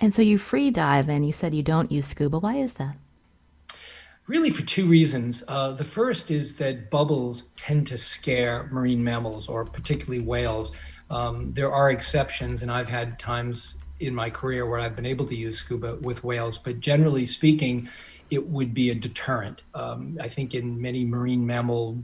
And 0.00 0.14
so 0.14 0.22
you 0.22 0.38
free 0.38 0.70
dive, 0.70 1.08
and 1.08 1.24
you 1.24 1.32
said 1.32 1.54
you 1.54 1.62
don't 1.62 1.92
use 1.92 2.06
scuba. 2.06 2.38
Why 2.38 2.56
is 2.56 2.74
that? 2.74 2.96
Really 4.28 4.50
for 4.50 4.62
two 4.62 4.86
reasons. 4.86 5.42
Uh, 5.48 5.72
the 5.72 5.84
first 5.84 6.30
is 6.30 6.54
that 6.56 6.90
bubbles 6.90 7.46
tend 7.56 7.86
to 7.88 7.98
scare 7.98 8.68
marine 8.70 9.02
mammals, 9.02 9.48
or 9.48 9.64
particularly 9.64 10.20
whales. 10.20 10.70
Um, 11.10 11.52
there 11.54 11.72
are 11.72 11.90
exceptions, 11.90 12.62
and 12.62 12.70
I've 12.70 12.88
had 12.88 13.18
times 13.18 13.78
in 14.00 14.14
my 14.14 14.30
career 14.30 14.66
where 14.66 14.78
I've 14.78 14.94
been 14.94 15.06
able 15.06 15.26
to 15.26 15.34
use 15.34 15.58
scuba 15.58 15.96
with 15.96 16.22
whales, 16.22 16.58
but 16.58 16.78
generally 16.78 17.26
speaking, 17.26 17.88
it 18.30 18.46
would 18.46 18.74
be 18.74 18.90
a 18.90 18.94
deterrent. 18.94 19.62
Um, 19.74 20.18
I 20.20 20.28
think 20.28 20.54
in 20.54 20.80
many 20.80 21.04
marine 21.04 21.44
mammal 21.46 21.98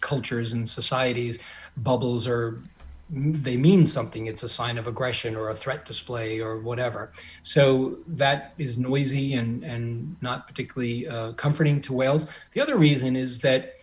cultures 0.00 0.52
and 0.52 0.68
societies, 0.68 1.38
bubbles 1.76 2.28
are 2.28 2.62
they 3.10 3.56
mean 3.56 3.86
something. 3.86 4.26
It's 4.26 4.42
a 4.42 4.48
sign 4.48 4.78
of 4.78 4.86
aggression 4.86 5.36
or 5.36 5.50
a 5.50 5.54
threat 5.54 5.84
display 5.84 6.40
or 6.40 6.58
whatever. 6.58 7.12
So 7.42 7.98
that 8.06 8.54
is 8.58 8.78
noisy 8.78 9.34
and, 9.34 9.62
and 9.62 10.16
not 10.20 10.48
particularly 10.48 11.06
uh, 11.06 11.32
comforting 11.32 11.80
to 11.82 11.92
whales. 11.92 12.26
The 12.52 12.60
other 12.60 12.76
reason 12.76 13.14
is 13.16 13.38
that 13.40 13.74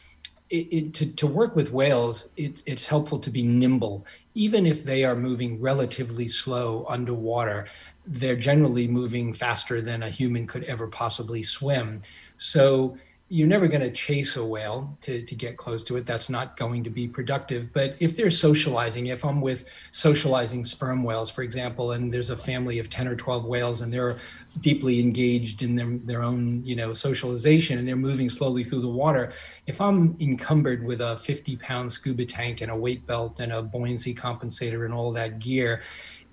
it, 0.49 0.67
it, 0.71 0.93
to, 0.95 1.05
to 1.05 1.27
work 1.27 1.55
with 1.55 1.71
whales, 1.71 2.29
it, 2.35 2.61
it's 2.65 2.85
helpful 2.85 3.19
to 3.19 3.29
be 3.29 3.43
nimble. 3.43 4.05
Even 4.33 4.65
if 4.65 4.83
they 4.83 5.03
are 5.03 5.15
moving 5.15 5.61
relatively 5.61 6.27
slow 6.27 6.85
underwater, 6.89 7.67
they're 8.05 8.35
generally 8.35 8.87
moving 8.87 9.33
faster 9.33 9.81
than 9.81 10.03
a 10.03 10.09
human 10.09 10.47
could 10.47 10.63
ever 10.65 10.87
possibly 10.87 11.43
swim. 11.43 12.01
So 12.37 12.97
you're 13.31 13.47
never 13.47 13.65
going 13.65 13.81
to 13.81 13.91
chase 13.91 14.35
a 14.35 14.43
whale 14.43 14.97
to, 14.99 15.21
to 15.21 15.35
get 15.35 15.55
close 15.55 15.83
to 15.83 15.95
it. 15.95 16.05
That's 16.05 16.29
not 16.29 16.57
going 16.57 16.83
to 16.83 16.89
be 16.89 17.07
productive. 17.07 17.71
But 17.71 17.95
if 18.01 18.17
they're 18.17 18.29
socializing, 18.29 19.07
if 19.07 19.23
I'm 19.23 19.39
with 19.39 19.69
socializing 19.91 20.65
sperm 20.65 21.01
whales, 21.01 21.29
for 21.29 21.41
example, 21.41 21.93
and 21.93 22.13
there's 22.13 22.29
a 22.29 22.35
family 22.35 22.77
of 22.77 22.89
10 22.89 23.07
or 23.07 23.15
12 23.15 23.45
whales 23.45 23.79
and 23.79 23.93
they're 23.93 24.19
deeply 24.59 24.99
engaged 24.99 25.61
in 25.61 25.77
their, 25.77 25.97
their 26.03 26.23
own, 26.23 26.61
you 26.65 26.75
know, 26.75 26.91
socialization 26.91 27.79
and 27.79 27.87
they're 27.87 27.95
moving 27.95 28.27
slowly 28.27 28.65
through 28.65 28.81
the 28.81 28.89
water, 28.89 29.31
if 29.65 29.79
I'm 29.79 30.17
encumbered 30.19 30.83
with 30.83 30.99
a 30.99 31.17
50 31.17 31.55
pound 31.55 31.89
scuba 31.89 32.25
tank 32.25 32.59
and 32.59 32.69
a 32.69 32.75
weight 32.75 33.07
belt 33.07 33.39
and 33.39 33.53
a 33.53 33.61
buoyancy 33.61 34.13
compensator 34.13 34.83
and 34.83 34.93
all 34.93 35.13
that 35.13 35.39
gear, 35.39 35.83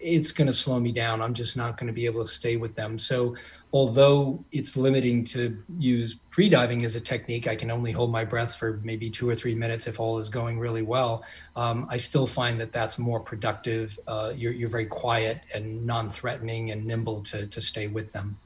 it's 0.01 0.33
going 0.33 0.47
to 0.47 0.53
slow 0.53 0.79
me 0.79 0.93
down. 0.93 1.21
I'm 1.21 1.35
just 1.35 1.57
not 1.57 1.77
going 1.77 1.89
to 1.89 1.93
be 1.93 2.07
able 2.07 2.25
to 2.25 2.31
stay 2.31 2.57
with 2.57 2.75
them. 2.75 2.99
So, 2.99 3.37
although 3.73 4.45
it's 4.53 4.77
limiting 4.77 5.25
to 5.25 5.63
use 5.79 6.21
free 6.31 6.49
diving 6.49 6.85
as 6.85 6.95
a 6.95 7.01
technique, 7.01 7.47
I 7.47 7.57
can 7.57 7.71
only 7.71 7.93
hold 7.93 8.11
my 8.11 8.25
breath 8.25 8.55
for 8.55 8.81
maybe 8.83 9.11
two 9.11 9.29
or 9.29 9.35
three 9.35 9.55
minutes 9.55 9.87
if 9.87 10.01
all 10.01 10.19
is 10.19 10.29
going 10.29 10.59
really 10.59 10.83
well. 10.83 11.25
Um, 11.57 11.87
I 11.91 11.97
still 11.97 12.27
find 12.27 12.61
that 12.61 12.73
that's 12.73 12.99
more 12.99 13.21
productive. 13.21 13.99
Uh, 14.07 14.33
you're, 14.35 14.53
you're 14.53 14.69
very 14.69 14.87
quiet 14.87 15.43
and 15.55 15.85
non 15.85 16.09
threatening 16.11 16.71
and 16.71 16.85
nimble 16.85 17.23
to, 17.25 17.47
to 17.47 17.61
stay 17.61 17.89
with 17.89 18.13
them. 18.13 18.39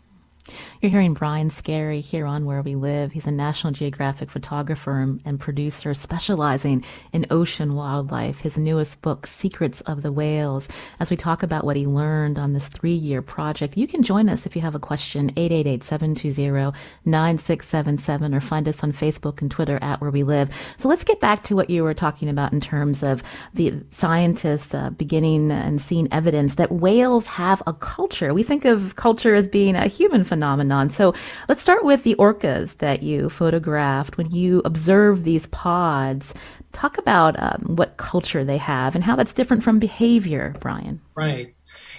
You're 0.80 0.90
hearing 0.90 1.14
Brian 1.14 1.49
Skerry 1.49 2.00
here 2.00 2.26
on 2.26 2.44
Where 2.44 2.62
We 2.62 2.75
Live. 2.75 3.12
He's 3.12 3.26
a 3.26 3.30
National 3.32 3.73
Geographic 3.73 4.30
photographer 4.30 5.00
and 5.25 5.40
producer 5.40 5.94
specializing 5.94 6.85
in 7.12 7.26
ocean 7.30 7.75
wildlife. 7.75 8.40
His 8.40 8.59
newest 8.59 9.02
book, 9.02 9.26
Secrets 9.26 9.80
of 9.82 10.02
the 10.02 10.12
Whales, 10.12 10.68
as 11.00 11.11
we 11.11 11.16
talk 11.16 11.42
about 11.42 11.64
what 11.64 11.76
he 11.76 11.87
learned 11.87 12.38
on 12.38 12.52
this 12.52 12.68
three 12.68 12.92
year 12.92 13.23
project. 13.23 13.76
You 13.76 13.87
can 13.87 14.02
join 14.02 14.28
us 14.28 14.44
if 14.44 14.54
you 14.54 14.62
have 14.62 14.75
a 14.75 14.78
question, 14.78 15.30
888 15.37 15.82
720 15.82 16.76
9677, 17.04 18.35
or 18.35 18.40
find 18.40 18.68
us 18.68 18.82
on 18.82 18.92
Facebook 18.92 19.40
and 19.40 19.50
Twitter 19.50 19.78
at 19.80 20.00
Where 20.00 20.11
We 20.11 20.23
Live. 20.23 20.50
So 20.76 20.88
let's 20.88 21.04
get 21.04 21.21
back 21.21 21.42
to 21.44 21.56
what 21.56 21.71
you 21.71 21.82
were 21.82 21.94
talking 21.94 22.28
about 22.28 22.52
in 22.52 22.61
terms 22.61 23.02
of 23.02 23.23
the 23.54 23.73
scientists 23.90 24.75
uh, 24.75 24.90
beginning 24.90 25.50
and 25.50 25.80
seeing 25.80 26.09
evidence 26.12 26.56
that 26.56 26.71
whales 26.71 27.26
have 27.26 27.62
a 27.66 27.73
culture. 27.73 28.35
We 28.35 28.42
think 28.42 28.64
of 28.64 28.97
culture 28.97 29.35
as 29.35 29.49
being 29.49 29.76
a 29.76 29.87
human 29.87 30.25
phenomenon. 30.25 30.42
So 30.91 31.15
let's 31.49 31.63
start 31.63 31.85
with 31.85 32.03
the 32.03 32.15
orcas 32.17 32.79
that 32.79 33.03
you 33.03 33.29
photographed. 33.29 34.19
When 34.19 34.31
you 34.31 34.63
observe 34.65 35.25
these 35.25 35.47
pods, 35.47 36.35
talk 36.73 36.99
about 36.99 37.41
um, 37.43 37.77
what 37.77 37.97
culture 37.97 38.45
they 38.45 38.59
have 38.59 38.95
and 38.95 39.05
how 39.05 39.17
that's 39.17 39.33
different 39.33 39.63
from 39.63 39.79
behavior, 39.79 40.55
Brian. 40.61 41.01
Right. 41.15 41.55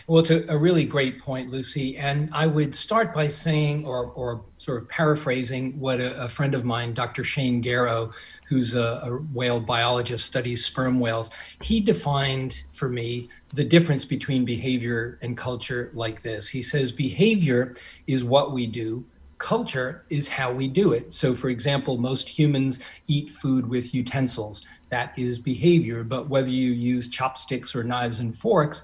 Well, 0.08 0.20
it's 0.20 0.32
a, 0.32 0.46
a, 0.50 0.58
really 0.58 0.84
great 0.84 1.22
point, 1.22 1.50
Lucy. 1.50 1.98
And 1.98 2.30
I 2.34 2.46
would 2.46 2.76
start 2.76 3.14
by 3.14 3.30
saying, 3.30 3.86
or, 3.86 4.08
or 4.08 4.44
sort 4.58 4.82
of 4.82 4.90
paraphrasing, 4.90 5.80
what 5.80 6.02
a, 6.02 6.24
a 6.24 6.28
friend 6.28 6.54
of 6.54 6.66
mine, 6.66 6.94
Dr. 6.94 7.24
Shane 7.24 7.62
Gero, 7.62 8.12
who's 8.48 8.76
a, 8.76 9.02
a, 9.04 9.18
whale 9.34 9.62
biologist, 9.62 10.26
studies 10.26 10.66
sperm 10.66 11.00
whales, 11.00 11.30
he 11.62 11.80
defined 11.80 12.64
for 12.74 12.90
me 12.90 13.30
the 13.54 13.64
difference 13.64 14.04
between 14.04 14.44
behavior 14.44 15.20
and 15.22 15.38
culture 15.38 15.90
like 15.94 16.22
this. 16.22 16.50
He 16.50 16.62
says 16.62 16.92
behavior 16.92 17.76
is 18.06 18.26
what 18.26 18.52
we 18.52 18.68
do, 18.68 19.06
culture 19.38 20.06
is 20.10 20.28
how 20.28 20.52
we 20.52 20.68
do 20.68 20.94
it. 20.94 21.14
So, 21.14 21.34
for 21.34 21.50
example, 21.50 21.98
most 21.98 22.28
humans 22.28 22.80
eat 23.08 23.32
food 23.32 23.68
with 23.68 23.94
utensils. 23.94 24.64
That 24.90 25.18
is 25.18 25.40
behavior. 25.40 26.04
But 26.04 26.30
whether 26.30 26.50
you 26.50 26.72
use 26.72 27.10
chopsticks 27.10 27.76
or 27.76 27.84
knives 27.84 28.20
and 28.20 28.36
forks, 28.36 28.84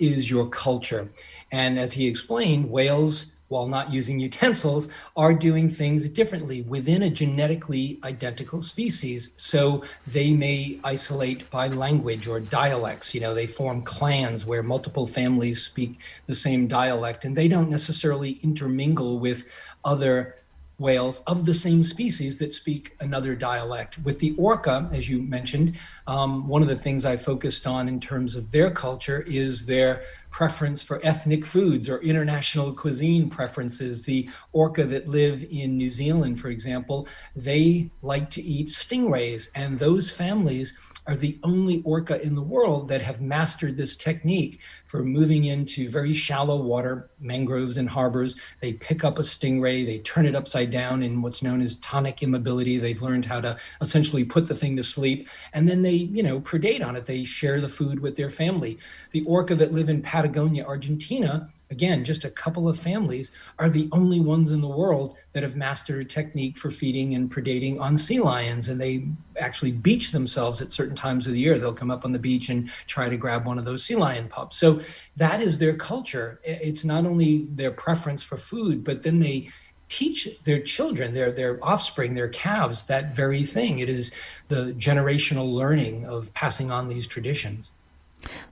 is 0.00 0.30
your 0.30 0.48
culture. 0.48 1.08
And 1.52 1.78
as 1.78 1.92
he 1.92 2.06
explained, 2.06 2.70
whales, 2.70 3.32
while 3.50 3.66
not 3.66 3.92
using 3.92 4.20
utensils, 4.20 4.88
are 5.16 5.34
doing 5.34 5.68
things 5.68 6.08
differently 6.08 6.62
within 6.62 7.02
a 7.02 7.10
genetically 7.10 7.98
identical 8.04 8.60
species. 8.60 9.32
So 9.36 9.82
they 10.06 10.32
may 10.32 10.78
isolate 10.84 11.50
by 11.50 11.66
language 11.66 12.28
or 12.28 12.38
dialects. 12.38 13.12
You 13.12 13.20
know, 13.20 13.34
they 13.34 13.48
form 13.48 13.82
clans 13.82 14.46
where 14.46 14.62
multiple 14.62 15.04
families 15.04 15.64
speak 15.64 15.98
the 16.26 16.34
same 16.34 16.68
dialect 16.68 17.24
and 17.24 17.36
they 17.36 17.48
don't 17.48 17.68
necessarily 17.68 18.38
intermingle 18.44 19.18
with 19.18 19.44
other 19.84 20.36
whales 20.80 21.20
of 21.26 21.44
the 21.44 21.52
same 21.52 21.84
species 21.84 22.38
that 22.38 22.52
speak 22.52 22.96
another 23.00 23.34
dialect. 23.34 23.98
With 23.98 24.18
the 24.18 24.34
orca, 24.38 24.88
as 24.92 25.08
you 25.10 25.20
mentioned, 25.22 25.78
um, 26.06 26.48
one 26.48 26.62
of 26.62 26.68
the 26.68 26.74
things 26.74 27.04
I 27.04 27.18
focused 27.18 27.66
on 27.66 27.86
in 27.86 28.00
terms 28.00 28.34
of 28.34 28.50
their 28.50 28.70
culture 28.70 29.20
is 29.26 29.66
their 29.66 30.02
preference 30.30 30.80
for 30.80 31.04
ethnic 31.04 31.44
foods 31.44 31.88
or 31.88 31.98
international 31.98 32.72
cuisine 32.72 33.28
preferences. 33.28 34.02
The 34.02 34.30
orca 34.52 34.86
that 34.86 35.06
live 35.06 35.44
in 35.50 35.76
New 35.76 35.90
Zealand, 35.90 36.40
for 36.40 36.48
example, 36.48 37.06
they 37.36 37.90
like 38.00 38.30
to 38.30 38.42
eat 38.42 38.68
stingrays, 38.68 39.48
and 39.54 39.78
those 39.78 40.10
families 40.10 40.72
are 41.10 41.16
the 41.16 41.40
only 41.42 41.82
orca 41.82 42.22
in 42.22 42.36
the 42.36 42.42
world 42.42 42.86
that 42.86 43.02
have 43.02 43.20
mastered 43.20 43.76
this 43.76 43.96
technique 43.96 44.60
for 44.86 45.02
moving 45.02 45.46
into 45.46 45.90
very 45.90 46.12
shallow 46.12 46.62
water, 46.62 47.10
mangroves 47.18 47.78
and 47.78 47.90
harbors. 47.90 48.36
They 48.60 48.74
pick 48.74 49.02
up 49.02 49.18
a 49.18 49.22
stingray, 49.22 49.84
they 49.84 49.98
turn 49.98 50.24
it 50.24 50.36
upside 50.36 50.70
down 50.70 51.02
in 51.02 51.20
what's 51.20 51.42
known 51.42 51.62
as 51.62 51.74
tonic 51.76 52.22
immobility. 52.22 52.78
They've 52.78 53.02
learned 53.02 53.24
how 53.24 53.40
to 53.40 53.58
essentially 53.80 54.24
put 54.24 54.46
the 54.46 54.54
thing 54.54 54.76
to 54.76 54.84
sleep, 54.84 55.28
and 55.52 55.68
then 55.68 55.82
they, 55.82 55.94
you 55.94 56.22
know, 56.22 56.40
predate 56.40 56.86
on 56.86 56.94
it. 56.94 57.06
They 57.06 57.24
share 57.24 57.60
the 57.60 57.68
food 57.68 57.98
with 57.98 58.14
their 58.14 58.30
family. 58.30 58.78
The 59.10 59.24
orca 59.24 59.56
that 59.56 59.72
live 59.72 59.88
in 59.88 60.02
Patagonia, 60.02 60.64
Argentina, 60.64 61.50
again, 61.70 62.04
just 62.04 62.24
a 62.24 62.30
couple 62.30 62.68
of 62.68 62.78
families, 62.78 63.30
are 63.58 63.70
the 63.70 63.88
only 63.92 64.20
ones 64.20 64.52
in 64.52 64.60
the 64.60 64.68
world 64.68 65.16
that 65.32 65.42
have 65.42 65.56
mastered 65.56 66.00
a 66.00 66.04
technique 66.04 66.58
for 66.58 66.70
feeding 66.70 67.14
and 67.14 67.30
predating 67.30 67.80
on 67.80 67.96
sea 67.96 68.20
lions. 68.20 68.68
And 68.68 68.80
they 68.80 69.06
actually 69.38 69.72
beach 69.72 70.10
themselves 70.10 70.60
at 70.60 70.72
certain 70.72 70.96
times 70.96 71.26
of 71.26 71.32
the 71.32 71.40
year. 71.40 71.58
They'll 71.58 71.72
come 71.72 71.90
up 71.90 72.04
on 72.04 72.12
the 72.12 72.18
beach 72.18 72.48
and 72.48 72.70
try 72.86 73.08
to 73.08 73.16
grab 73.16 73.46
one 73.46 73.58
of 73.58 73.64
those 73.64 73.84
sea 73.84 73.96
lion 73.96 74.28
pups. 74.28 74.56
So 74.56 74.80
that 75.16 75.40
is 75.40 75.58
their 75.58 75.74
culture. 75.74 76.40
It's 76.44 76.84
not 76.84 77.06
only 77.06 77.46
their 77.50 77.70
preference 77.70 78.22
for 78.22 78.36
food, 78.36 78.82
but 78.84 79.02
then 79.02 79.20
they 79.20 79.50
teach 79.88 80.28
their 80.44 80.60
children, 80.60 81.14
their 81.14 81.32
their 81.32 81.62
offspring, 81.64 82.14
their 82.14 82.28
calves 82.28 82.84
that 82.84 83.14
very 83.14 83.44
thing. 83.44 83.80
It 83.80 83.88
is 83.88 84.12
the 84.48 84.72
generational 84.78 85.52
learning 85.52 86.06
of 86.06 86.32
passing 86.32 86.70
on 86.70 86.88
these 86.88 87.06
traditions. 87.06 87.72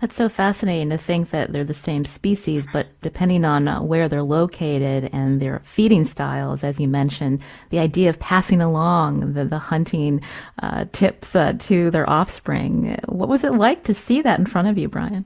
That's 0.00 0.14
so 0.14 0.28
fascinating 0.28 0.90
to 0.90 0.98
think 0.98 1.30
that 1.30 1.52
they're 1.52 1.64
the 1.64 1.75
same 1.75 2.04
species, 2.04 2.66
but 2.72 2.87
depending 3.02 3.44
on 3.44 3.68
uh, 3.68 3.82
where 3.82 4.08
they're 4.08 4.22
located 4.22 5.10
and 5.12 5.40
their 5.40 5.60
feeding 5.64 6.04
styles, 6.04 6.64
as 6.64 6.80
you 6.80 6.88
mentioned, 6.88 7.40
the 7.70 7.78
idea 7.78 8.08
of 8.08 8.18
passing 8.18 8.60
along 8.60 9.34
the, 9.34 9.44
the 9.44 9.58
hunting 9.58 10.20
uh, 10.62 10.87
tips 10.92 11.34
uh, 11.37 11.54
to 11.58 11.90
their 11.90 12.08
offspring. 12.08 12.98
What 13.08 13.28
was 13.28 13.44
it 13.44 13.54
like 13.54 13.84
to 13.84 13.94
see 13.94 14.22
that 14.22 14.38
in 14.38 14.46
front 14.46 14.68
of 14.68 14.78
you, 14.78 14.88
Brian? 14.88 15.25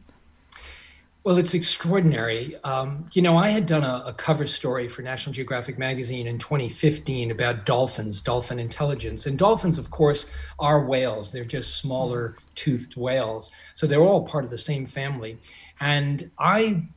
Well, 1.24 1.38
it's 1.38 1.54
extraordinary. 1.54 2.56
Um, 2.64 3.08
you 3.12 3.22
know, 3.22 3.36
I 3.36 3.50
had 3.50 3.64
done 3.64 3.84
a, 3.84 4.02
a, 4.06 4.12
cover 4.12 4.44
story 4.44 4.88
for 4.88 5.02
National 5.02 5.32
Geographic 5.32 5.78
magazine 5.78 6.26
in 6.26 6.36
2015 6.36 7.30
about 7.30 7.64
dolphins, 7.64 8.20
dolphin 8.20 8.58
intelligence. 8.58 9.26
And 9.26 9.38
dolphins, 9.38 9.78
of 9.78 9.88
course, 9.92 10.26
are 10.58 10.84
whales. 10.84 11.30
They're 11.30 11.44
just 11.44 11.76
smaller 11.76 12.38
toothed 12.56 12.96
whales. 12.96 13.52
So 13.72 13.86
they're 13.86 14.00
all 14.00 14.26
part 14.26 14.42
of 14.42 14.50
the 14.50 14.58
same 14.58 14.84
family. 14.84 15.38
And 15.78 16.28
I 16.40 16.88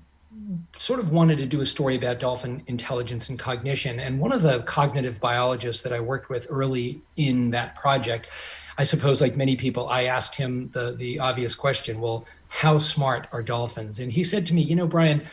sort 0.79 0.99
of 0.99 1.11
wanted 1.11 1.37
to 1.37 1.45
do 1.45 1.61
a 1.61 1.65
story 1.65 1.95
about 1.95 2.19
dolphin 2.19 2.63
intelligence 2.65 3.29
and 3.29 3.37
cognition. 3.37 3.99
And 3.99 4.19
one 4.19 4.31
of 4.31 4.41
the 4.41 4.61
cognitive 4.61 5.19
biologists 5.19 5.83
that 5.83 5.93
I 5.93 5.99
worked 5.99 6.29
with 6.29 6.47
early 6.49 7.01
in 7.15 7.51
that 7.51 7.75
project, 7.75 8.29
I 8.77 8.85
suppose, 8.85 9.21
like 9.21 9.35
many 9.35 9.55
people, 9.55 9.87
I 9.87 10.05
asked 10.05 10.35
him 10.35 10.69
the, 10.73 10.93
the 10.93 11.19
obvious 11.19 11.53
question 11.53 12.01
well, 12.01 12.25
how 12.55 12.77
smart 12.77 13.27
are 13.33 13.41
dolphins? 13.41 13.99
And 13.99 14.09
he 14.09 14.23
said 14.23 14.45
to 14.45 14.53
me, 14.53 14.61
You 14.61 14.77
know, 14.77 14.87
Brian, 14.87 15.23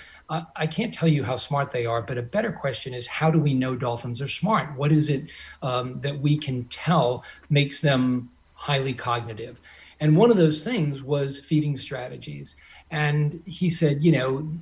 I 0.57 0.67
can't 0.67 0.93
tell 0.93 1.09
you 1.09 1.23
how 1.23 1.37
smart 1.37 1.71
they 1.71 1.87
are, 1.87 2.03
but 2.03 2.19
a 2.19 2.23
better 2.23 2.51
question 2.51 2.95
is 2.95 3.07
how 3.07 3.31
do 3.31 3.39
we 3.39 3.55
know 3.55 3.77
dolphins 3.77 4.21
are 4.21 4.29
smart? 4.29 4.77
What 4.77 4.91
is 4.91 5.09
it 5.09 5.31
um, 5.63 6.01
that 6.01 6.19
we 6.19 6.37
can 6.37 6.65
tell 6.65 7.23
makes 7.49 7.79
them 7.81 8.31
highly 8.55 8.93
cognitive? 8.93 9.61
And 10.01 10.17
one 10.17 10.33
of 10.33 10.37
those 10.37 10.63
things 10.63 11.03
was 11.05 11.39
feeding 11.39 11.77
strategies. 11.77 12.57
And 12.91 13.41
he 13.47 13.71
said, 13.71 14.03
You 14.03 14.13
know, 14.13 14.53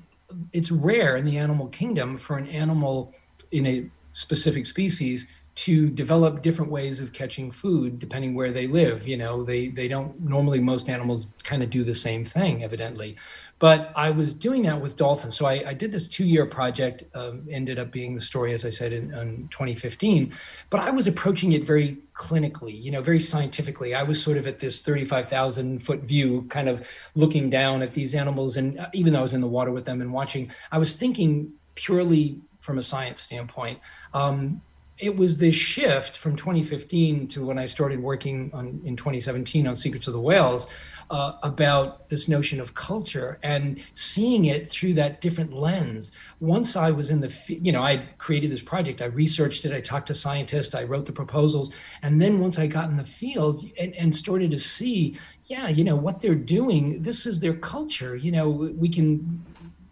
it's 0.53 0.71
rare 0.71 1.17
in 1.17 1.25
the 1.25 1.39
animal 1.39 1.69
kingdom 1.69 2.19
for 2.19 2.37
an 2.37 2.49
animal 2.49 3.15
in 3.53 3.67
a 3.67 3.91
specific 4.13 4.67
species 4.67 5.29
to 5.61 5.91
develop 5.91 6.41
different 6.41 6.71
ways 6.71 7.01
of 7.01 7.13
catching 7.13 7.51
food 7.51 7.99
depending 7.99 8.35
where 8.35 8.51
they 8.51 8.67
live 8.67 9.07
you 9.07 9.15
know 9.15 9.45
they 9.45 9.69
they 9.69 9.89
don't 9.89 10.19
normally 10.19 10.59
most 10.59 10.89
animals 10.89 11.27
kind 11.43 11.63
of 11.63 11.69
do 11.69 11.85
the 11.85 11.95
same 11.95 12.25
thing 12.25 12.65
evidently. 12.65 13.17
But 13.59 13.93
i 13.95 14.11
was 14.11 14.33
doing 14.33 14.63
that 14.63 14.81
with 14.81 14.97
dolphins. 14.97 15.37
So 15.37 15.45
i, 15.45 15.63
I 15.67 15.75
did 15.75 15.93
this 15.93 16.09
two-year 16.09 16.47
project 16.47 17.05
um, 17.15 17.47
ended 17.51 17.79
up 17.79 17.91
being 17.93 18.15
the 18.15 18.23
story 18.23 18.55
as 18.55 18.65
i 18.65 18.71
said 18.71 18.95
in, 18.95 19.13
in 19.13 19.49
2015 19.49 20.33
but 20.71 20.81
i 20.81 20.91
was 20.91 21.07
approaching 21.07 21.53
it 21.53 21.65
very 21.65 21.99
clinically 22.15 22.77
you 22.83 22.91
know 22.91 23.03
very 23.03 23.21
scientifically. 23.21 23.95
I 23.95 24.03
was 24.03 24.23
sort 24.23 24.39
of 24.39 24.47
at 24.47 24.61
this 24.61 24.81
35000 24.81 25.81
foot 25.81 26.01
view 26.01 26.47
kind 26.49 26.71
of 26.71 26.89
looking 27.15 27.51
down 27.51 27.83
at 27.83 27.93
these 27.93 28.15
animals 28.15 28.57
and 28.57 28.79
uh, 28.79 28.89
even 28.95 29.13
though 29.13 29.19
i 29.19 29.27
was 29.29 29.35
in 29.35 29.43
the 29.43 29.55
water 29.59 29.73
with 29.73 29.85
them 29.85 30.01
and 30.01 30.11
watching 30.11 30.51
i 30.73 30.79
was 30.79 30.95
thinking 30.95 31.53
purely 31.75 32.41
from 32.61 32.79
a 32.79 32.83
science 32.83 33.21
standpoint. 33.21 33.81
Um, 34.15 34.63
it 35.01 35.17
was 35.17 35.39
this 35.39 35.55
shift 35.55 36.17
from 36.17 36.37
2015 36.37 37.29
to 37.29 37.45
when 37.45 37.59
I 37.59 37.67
started 37.67 38.01
working 38.01 38.51
on 38.53 38.81
in 38.85 38.97
2017 38.97 39.67
on 39.67 39.75
Secrets 39.75 40.07
of 40.07 40.13
the 40.13 40.21
Whales 40.21 40.67
uh, 41.11 41.33
about 41.43 42.09
this 42.09 42.29
notion 42.29 42.61
of 42.61 42.75
culture 42.75 43.39
and 43.43 43.83
seeing 43.95 44.45
it 44.45 44.69
through 44.69 44.95
that 44.95 45.21
different 45.21 45.53
lens. 45.53 46.13
Once 46.39 46.77
I 46.77 46.91
was 46.91 47.11
in 47.11 47.21
the, 47.21 47.35
you 47.49 47.73
know, 47.73 47.83
I 47.83 48.09
created 48.19 48.51
this 48.51 48.63
project, 48.63 49.03
I 49.03 49.07
researched 49.07 49.65
it, 49.65 49.73
I 49.73 49.81
talked 49.81 50.07
to 50.09 50.15
scientists, 50.15 50.75
I 50.75 50.85
wrote 50.85 51.07
the 51.07 51.13
proposals, 51.13 51.73
and 52.03 52.21
then 52.21 52.39
once 52.39 52.59
I 52.59 52.67
got 52.67 52.91
in 52.91 52.97
the 52.97 53.05
field 53.05 53.65
and, 53.79 53.95
and 53.97 54.15
started 54.15 54.51
to 54.53 54.59
see, 54.59 55.19
yeah, 55.47 55.69
you 55.69 55.83
know, 55.83 55.97
what 55.97 56.21
they're 56.21 56.35
doing, 56.35 57.03
this 57.03 57.27
is 57.27 57.41
their 57.41 57.55
culture. 57.55 58.15
You 58.17 58.33
know, 58.33 58.49
we 58.49 58.89
can 58.89 59.45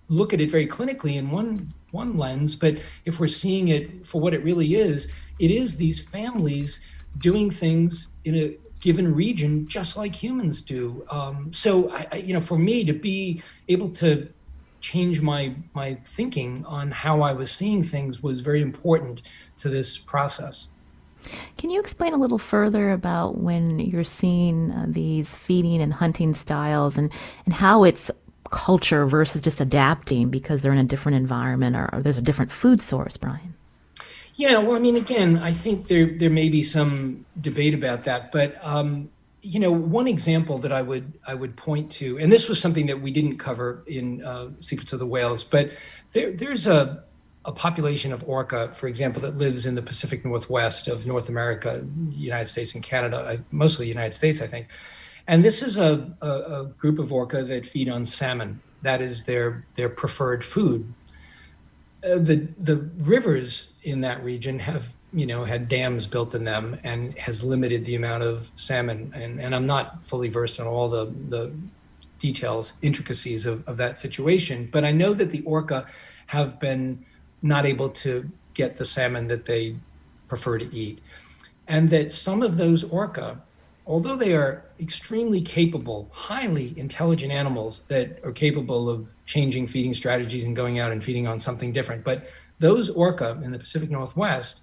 look 0.09 0.33
at 0.33 0.41
it 0.41 0.51
very 0.51 0.67
clinically 0.67 1.17
in 1.17 1.31
one 1.31 1.73
one 1.91 2.17
lens, 2.17 2.55
but 2.55 2.79
if 3.05 3.19
we're 3.19 3.29
seeing 3.29 3.69
it 3.69 4.07
for 4.07 4.21
what 4.21 4.35
it 4.35 4.43
really 4.45 4.75
is, 4.75 5.09
it 5.39 5.51
is 5.51 5.77
these 5.77 6.01
families 6.01 6.81
doing 7.19 7.51
things 7.51 8.09
in 8.25 8.35
a 8.37 8.57
given 8.81 9.15
region 9.15 9.67
just 9.67 9.97
like 9.97 10.15
humans 10.15 10.61
do. 10.63 11.05
Um, 11.11 11.53
so, 11.53 11.91
I, 11.91 12.07
I, 12.13 12.17
you 12.17 12.35
know, 12.35 12.41
for 12.41 12.59
me 12.59 12.85
to 12.85 12.93
be 12.93 13.43
able 13.69 13.91
to 13.91 14.29
change 14.81 15.21
my 15.21 15.55
my 15.75 15.95
thinking 16.05 16.65
on 16.65 16.91
how 16.91 17.21
I 17.21 17.33
was 17.33 17.51
seeing 17.51 17.83
things 17.83 18.23
was 18.23 18.41
very 18.41 18.63
important 18.63 19.23
to 19.59 19.69
this 19.69 19.99
process. 19.99 20.69
Can 21.57 21.71
you 21.71 21.81
explain 21.81 22.13
a 22.13 22.17
little 22.17 22.39
further 22.39 22.93
about 22.93 23.39
when 23.39 23.81
you're 23.81 24.05
seeing 24.05 24.71
uh, 24.71 24.87
these 24.89 25.35
feeding 25.35 25.83
and 25.83 25.93
hunting 25.93 26.33
styles 26.33 26.97
and, 26.97 27.11
and 27.45 27.55
how 27.55 27.83
it's 27.83 28.11
culture 28.51 29.07
versus 29.07 29.43
just 29.43 29.61
adapting 29.61 30.31
because 30.31 30.63
they're 30.63 30.73
in 30.73 30.79
a 30.79 30.85
different 30.85 31.17
environment 31.17 31.77
or, 31.77 31.89
or 31.93 32.03
there's 32.03 32.19
a 32.19 32.23
different 32.23 32.51
food 32.51 32.81
source, 32.81 33.17
Brian? 33.17 33.55
Yeah, 34.37 34.59
well, 34.59 34.77
I 34.77 34.79
mean, 34.79 34.97
again, 34.97 35.39
I 35.39 35.53
think 35.53 35.89
there 35.89 36.17
there 36.17 36.31
may 36.31 36.49
be 36.49 36.63
some 36.63 37.27
debate 37.41 37.75
about 37.75 38.05
that, 38.05 38.31
but 38.31 38.57
um, 38.65 39.11
you 39.43 39.59
know, 39.59 39.73
one 39.73 40.07
example 40.07 40.59
that 40.59 40.73
I 40.73 40.81
would 40.81 41.13
I 41.27 41.35
would 41.35 41.57
point 41.57 41.91
to, 41.93 42.19
and 42.19 42.31
this 42.31 42.49
was 42.49 42.61
something 42.61 42.87
that 42.87 43.01
we 43.01 43.11
didn't 43.11 43.39
cover 43.39 43.83
in 43.87 44.25
uh, 44.25 44.51
Secrets 44.61 44.93
of 44.93 45.01
the 45.01 45.07
Whales, 45.07 45.43
but 45.43 45.73
there 46.13 46.33
there's 46.33 46.69
a 46.69 47.03
a 47.45 47.53
population 47.53 48.13
of 48.13 48.23
orca, 48.29 48.71
for 48.75 48.89
example, 48.89 49.23
that 49.23 49.39
lives 49.39 49.65
in 49.65 49.75
the 49.75 49.83
Pacific 49.83 50.25
Northwest 50.25 50.87
of 50.87 51.07
North 51.07 51.29
America, 51.29 51.85
United 52.11 52.47
States 52.47 52.75
and 52.75 52.83
Canada, 52.83 53.43
mostly 53.51 53.89
United 53.89 54.13
States, 54.13 54.43
I 54.43 54.47
think. 54.47 54.69
And 55.29 55.45
this 55.45 55.63
is 55.63 55.77
a, 55.77 56.11
a, 56.23 56.29
a 56.29 56.65
group 56.79 56.99
of 56.99 57.13
orca 57.13 57.45
that 57.45 57.67
feed 57.67 57.91
on 57.91 58.07
salmon. 58.07 58.61
That 58.81 59.03
is 59.03 59.25
their 59.25 59.67
their 59.75 59.91
preferred 59.91 60.43
food. 60.45 60.93
Uh, 62.03 62.19
the 62.19 62.49
the 62.59 62.77
rivers 62.97 63.75
in 63.83 64.01
that 64.01 64.25
region 64.25 64.59
have 64.59 64.95
you 65.13 65.27
know 65.27 65.45
had 65.45 65.69
dams 65.69 66.07
built 66.07 66.35
in 66.35 66.45
them 66.45 66.79
and 66.83 67.17
has 67.19 67.45
limited 67.45 67.85
the 67.85 67.95
amount 67.95 68.23
of 68.23 68.51
salmon. 68.57 69.13
And 69.15 69.39
and 69.39 69.55
I'm 69.55 69.67
not 69.67 70.03
fully 70.03 70.29
versed 70.29 70.59
on 70.61 70.67
all 70.67 70.89
the 70.89 71.13
the 71.29 71.53
details, 72.19 72.73
intricacies 72.83 73.47
of, 73.47 73.67
of 73.69 73.77
that 73.77 73.99
situation, 73.99 74.69
but 74.73 74.85
I 74.85 74.91
know 74.91 75.15
that 75.15 75.31
the 75.31 75.43
orca 75.43 75.87
have 76.27 76.59
been 76.59 77.05
not 77.43 77.65
able 77.65 77.89
to 77.91 78.29
get 78.55 78.77
the 78.77 78.85
salmon 78.85 79.29
that 79.29 79.45
they 79.45 79.77
prefer 80.27 80.59
to 80.59 80.75
eat. 80.75 80.99
And 81.69 81.91
that 81.91 82.13
some 82.13 82.43
of 82.43 82.57
those 82.57 82.83
orca 82.83 83.41
although 83.89 84.17
they 84.17 84.35
are 84.35 84.63
extremely 84.79 85.41
capable, 85.41 86.11
highly 86.13 86.79
intelligent 86.79 87.33
animals 87.33 87.83
that 87.89 88.21
are 88.23 88.33
capable 88.33 88.89
of 88.91 89.09
changing 89.25 89.67
feeding 89.67 89.95
strategies 89.95 90.45
and 90.45 90.55
going 90.55 90.79
out 90.79 90.93
and 90.93 91.03
feeding 91.03 91.27
on 91.27 91.39
something 91.39 91.73
different, 91.73 92.05
but 92.05 92.29
those 92.59 92.91
orca 92.91 93.41
in 93.43 93.51
the 93.51 93.59
Pacific 93.59 93.91
Northwest 93.91 94.63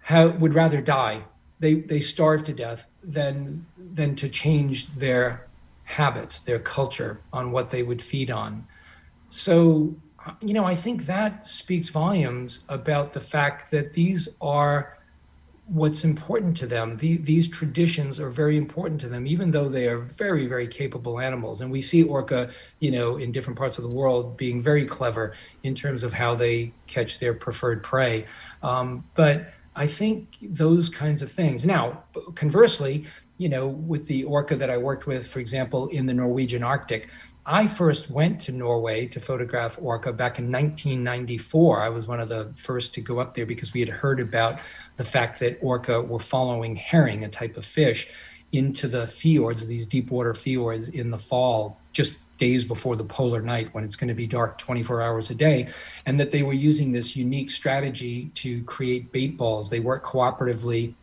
have, 0.00 0.40
would 0.40 0.54
rather 0.54 0.80
die. 0.80 1.22
They, 1.60 1.74
they 1.74 2.00
starve 2.00 2.42
to 2.44 2.54
death 2.54 2.86
than, 3.04 3.66
than 3.76 4.16
to 4.16 4.28
change 4.30 4.88
their 4.94 5.46
habits, 5.84 6.38
their 6.40 6.58
culture 6.58 7.20
on 7.32 7.52
what 7.52 7.70
they 7.70 7.82
would 7.82 8.00
feed 8.00 8.30
on. 8.30 8.66
So, 9.28 9.94
you 10.40 10.54
know, 10.54 10.64
I 10.64 10.74
think 10.74 11.04
that 11.06 11.46
speaks 11.46 11.90
volumes 11.90 12.60
about 12.68 13.12
the 13.12 13.20
fact 13.20 13.70
that 13.72 13.92
these 13.92 14.28
are 14.40 14.96
what's 15.72 16.04
important 16.04 16.54
to 16.58 16.66
them. 16.66 16.98
The, 16.98 17.16
these 17.16 17.48
traditions 17.48 18.20
are 18.20 18.28
very 18.28 18.58
important 18.58 19.00
to 19.00 19.08
them, 19.08 19.26
even 19.26 19.50
though 19.50 19.70
they 19.70 19.88
are 19.88 19.96
very, 19.96 20.46
very 20.46 20.68
capable 20.68 21.18
animals. 21.18 21.62
And 21.62 21.72
we 21.72 21.80
see 21.80 22.02
orca, 22.02 22.50
you 22.80 22.90
know, 22.90 23.16
in 23.16 23.32
different 23.32 23.58
parts 23.58 23.78
of 23.78 23.88
the 23.88 23.96
world 23.96 24.36
being 24.36 24.62
very 24.62 24.84
clever 24.84 25.32
in 25.62 25.74
terms 25.74 26.02
of 26.02 26.12
how 26.12 26.34
they 26.34 26.74
catch 26.86 27.20
their 27.20 27.32
preferred 27.32 27.82
prey. 27.82 28.26
Um, 28.62 29.04
but 29.14 29.54
I 29.74 29.86
think 29.86 30.36
those 30.42 30.90
kinds 30.90 31.22
of 31.22 31.32
things. 31.32 31.64
Now, 31.64 32.04
conversely, 32.34 33.06
you 33.38 33.48
know, 33.48 33.66
with 33.66 34.06
the 34.06 34.24
orca 34.24 34.56
that 34.56 34.68
I 34.68 34.76
worked 34.76 35.06
with, 35.06 35.26
for 35.26 35.38
example, 35.38 35.88
in 35.88 36.04
the 36.04 36.12
Norwegian 36.12 36.62
Arctic, 36.62 37.08
I 37.44 37.66
first 37.66 38.08
went 38.08 38.40
to 38.42 38.52
Norway 38.52 39.06
to 39.06 39.20
photograph 39.20 39.76
orca 39.80 40.12
back 40.12 40.38
in 40.38 40.52
1994. 40.52 41.82
I 41.82 41.88
was 41.88 42.06
one 42.06 42.20
of 42.20 42.28
the 42.28 42.52
first 42.56 42.94
to 42.94 43.00
go 43.00 43.18
up 43.18 43.34
there 43.34 43.46
because 43.46 43.72
we 43.72 43.80
had 43.80 43.88
heard 43.88 44.20
about 44.20 44.60
the 44.96 45.04
fact 45.04 45.40
that 45.40 45.58
orca 45.60 46.00
were 46.00 46.20
following 46.20 46.76
herring, 46.76 47.24
a 47.24 47.28
type 47.28 47.56
of 47.56 47.66
fish, 47.66 48.06
into 48.52 48.86
the 48.86 49.08
fjords, 49.08 49.66
these 49.66 49.86
deep 49.86 50.10
water 50.10 50.34
fjords 50.34 50.88
in 50.88 51.10
the 51.10 51.18
fall, 51.18 51.80
just 51.92 52.16
days 52.38 52.64
before 52.64 52.94
the 52.94 53.04
polar 53.04 53.42
night 53.42 53.74
when 53.74 53.82
it's 53.82 53.96
going 53.96 54.08
to 54.08 54.14
be 54.14 54.26
dark 54.26 54.58
24 54.58 55.02
hours 55.02 55.30
a 55.30 55.34
day, 55.34 55.68
and 56.06 56.20
that 56.20 56.30
they 56.30 56.44
were 56.44 56.52
using 56.52 56.92
this 56.92 57.16
unique 57.16 57.50
strategy 57.50 58.30
to 58.34 58.62
create 58.64 59.10
bait 59.10 59.36
balls. 59.36 59.68
They 59.68 59.80
work 59.80 60.04
cooperatively 60.04 60.94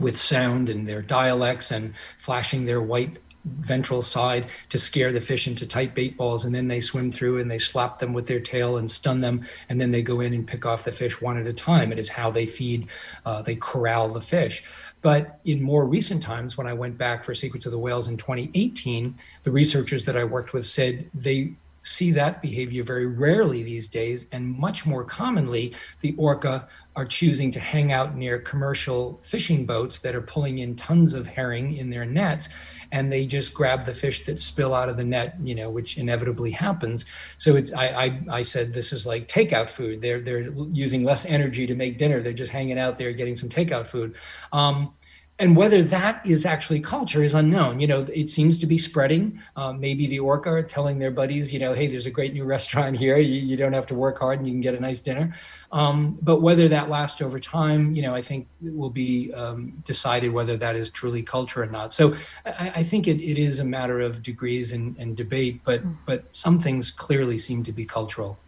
with 0.00 0.16
sound 0.16 0.68
and 0.68 0.88
their 0.88 1.02
dialects 1.02 1.70
and 1.70 1.94
flashing 2.18 2.64
their 2.64 2.80
white 2.80 3.18
ventral 3.60 4.02
side 4.02 4.46
to 4.68 4.78
scare 4.78 5.12
the 5.12 5.20
fish 5.20 5.46
into 5.46 5.66
tight 5.66 5.94
bait 5.94 6.16
balls 6.16 6.44
and 6.44 6.54
then 6.54 6.68
they 6.68 6.80
swim 6.80 7.10
through 7.10 7.38
and 7.38 7.50
they 7.50 7.58
slap 7.58 7.98
them 7.98 8.12
with 8.12 8.26
their 8.26 8.40
tail 8.40 8.76
and 8.76 8.90
stun 8.90 9.20
them 9.20 9.44
and 9.68 9.80
then 9.80 9.90
they 9.90 10.02
go 10.02 10.20
in 10.20 10.32
and 10.32 10.46
pick 10.46 10.66
off 10.66 10.84
the 10.84 10.92
fish 10.92 11.20
one 11.20 11.38
at 11.38 11.46
a 11.46 11.52
time. 11.52 11.92
It 11.92 11.98
is 11.98 12.08
how 12.08 12.30
they 12.30 12.46
feed 12.46 12.88
uh, 13.24 13.42
they 13.42 13.56
corral 13.56 14.08
the 14.08 14.20
fish. 14.20 14.62
But 15.00 15.40
in 15.44 15.62
more 15.62 15.86
recent 15.86 16.22
times 16.22 16.56
when 16.56 16.66
i 16.66 16.72
went 16.72 16.98
back 16.98 17.24
for 17.24 17.34
secrets 17.34 17.66
of 17.66 17.72
the 17.72 17.78
whales 17.78 18.08
in 18.08 18.16
2018 18.16 19.14
the 19.44 19.50
researchers 19.50 20.04
that 20.04 20.16
i 20.16 20.24
worked 20.24 20.52
with 20.52 20.66
said 20.66 21.08
they 21.14 21.54
see 21.88 22.10
that 22.10 22.42
behavior 22.42 22.82
very 22.82 23.06
rarely 23.06 23.62
these 23.62 23.88
days 23.88 24.26
and 24.32 24.56
much 24.58 24.84
more 24.84 25.04
commonly 25.04 25.74
the 26.00 26.14
orca 26.16 26.68
are 26.96 27.06
choosing 27.06 27.50
to 27.52 27.60
hang 27.60 27.92
out 27.92 28.16
near 28.16 28.40
commercial 28.40 29.20
fishing 29.22 29.64
boats 29.64 30.00
that 30.00 30.16
are 30.16 30.20
pulling 30.20 30.58
in 30.58 30.74
tons 30.74 31.14
of 31.14 31.26
herring 31.26 31.76
in 31.76 31.90
their 31.90 32.04
nets 32.04 32.48
and 32.90 33.12
they 33.12 33.26
just 33.26 33.54
grab 33.54 33.84
the 33.84 33.94
fish 33.94 34.24
that 34.24 34.40
spill 34.40 34.74
out 34.74 34.88
of 34.88 34.96
the 34.96 35.04
net 35.04 35.36
you 35.42 35.54
know 35.54 35.70
which 35.70 35.96
inevitably 35.96 36.50
happens. 36.50 37.04
So 37.36 37.56
it's 37.56 37.72
i 37.72 37.86
i, 37.86 38.20
I 38.30 38.42
said 38.42 38.72
this 38.72 38.92
is 38.92 39.06
like 39.06 39.28
takeout 39.28 39.70
food. 39.70 40.00
They're 40.00 40.20
they're 40.20 40.50
using 40.72 41.04
less 41.04 41.24
energy 41.24 41.66
to 41.66 41.74
make 41.74 41.98
dinner. 41.98 42.20
They're 42.20 42.32
just 42.32 42.52
hanging 42.52 42.78
out 42.78 42.98
there 42.98 43.12
getting 43.12 43.36
some 43.36 43.48
takeout 43.48 43.86
food. 43.86 44.16
Um, 44.52 44.92
and 45.40 45.56
whether 45.56 45.82
that 45.82 46.24
is 46.26 46.44
actually 46.44 46.80
culture 46.80 47.22
is 47.22 47.32
unknown. 47.32 47.78
You 47.78 47.86
know, 47.86 48.06
it 48.12 48.28
seems 48.28 48.58
to 48.58 48.66
be 48.66 48.76
spreading. 48.76 49.40
Uh, 49.54 49.72
maybe 49.72 50.08
the 50.08 50.18
orca 50.18 50.50
are 50.50 50.62
telling 50.62 50.98
their 50.98 51.12
buddies, 51.12 51.52
you 51.52 51.60
know, 51.60 51.74
hey, 51.74 51.86
there's 51.86 52.06
a 52.06 52.10
great 52.10 52.32
new 52.32 52.44
restaurant 52.44 52.96
here. 52.96 53.18
You, 53.18 53.40
you 53.40 53.56
don't 53.56 53.72
have 53.72 53.86
to 53.88 53.94
work 53.94 54.18
hard 54.18 54.40
and 54.40 54.48
you 54.48 54.52
can 54.52 54.60
get 54.60 54.74
a 54.74 54.80
nice 54.80 54.98
dinner. 55.00 55.34
Um, 55.70 56.18
but 56.22 56.42
whether 56.42 56.68
that 56.68 56.90
lasts 56.90 57.22
over 57.22 57.38
time, 57.38 57.94
you 57.94 58.02
know, 58.02 58.14
I 58.14 58.22
think 58.22 58.48
will 58.60 58.90
be 58.90 59.32
um, 59.32 59.80
decided 59.84 60.32
whether 60.32 60.56
that 60.56 60.74
is 60.74 60.90
truly 60.90 61.22
culture 61.22 61.62
or 61.62 61.66
not. 61.66 61.92
So 61.92 62.16
I, 62.44 62.72
I 62.76 62.82
think 62.82 63.06
it, 63.06 63.20
it 63.22 63.38
is 63.38 63.60
a 63.60 63.64
matter 63.64 64.00
of 64.00 64.22
degrees 64.22 64.72
and, 64.72 64.96
and 64.98 65.16
debate, 65.16 65.60
but 65.64 65.82
but 66.04 66.24
some 66.32 66.58
things 66.58 66.90
clearly 66.90 67.38
seem 67.38 67.62
to 67.64 67.72
be 67.72 67.84
cultural. 67.84 68.38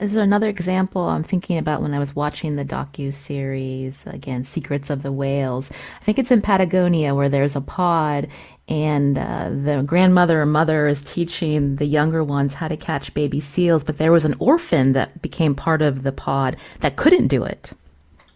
Is 0.00 0.14
another 0.14 0.48
example 0.48 1.02
I'm 1.02 1.24
thinking 1.24 1.58
about 1.58 1.82
when 1.82 1.92
I 1.92 1.98
was 1.98 2.14
watching 2.14 2.56
the 2.56 2.64
docu 2.64 3.12
series 3.12 4.06
again, 4.06 4.44
Secrets 4.44 4.90
of 4.90 5.02
the 5.02 5.10
Whales? 5.10 5.72
I 6.00 6.04
think 6.04 6.18
it's 6.18 6.30
in 6.30 6.40
Patagonia 6.40 7.14
where 7.14 7.28
there's 7.28 7.56
a 7.56 7.60
pod, 7.60 8.28
and 8.68 9.18
uh, 9.18 9.50
the 9.50 9.82
grandmother 9.84 10.40
or 10.40 10.46
mother 10.46 10.86
is 10.86 11.02
teaching 11.02 11.76
the 11.76 11.84
younger 11.84 12.22
ones 12.22 12.54
how 12.54 12.68
to 12.68 12.76
catch 12.76 13.12
baby 13.12 13.40
seals, 13.40 13.82
but 13.82 13.98
there 13.98 14.12
was 14.12 14.24
an 14.24 14.36
orphan 14.38 14.92
that 14.92 15.20
became 15.20 15.54
part 15.54 15.82
of 15.82 16.04
the 16.04 16.12
pod 16.12 16.56
that 16.80 16.96
couldn't 16.96 17.26
do 17.26 17.42
it. 17.42 17.72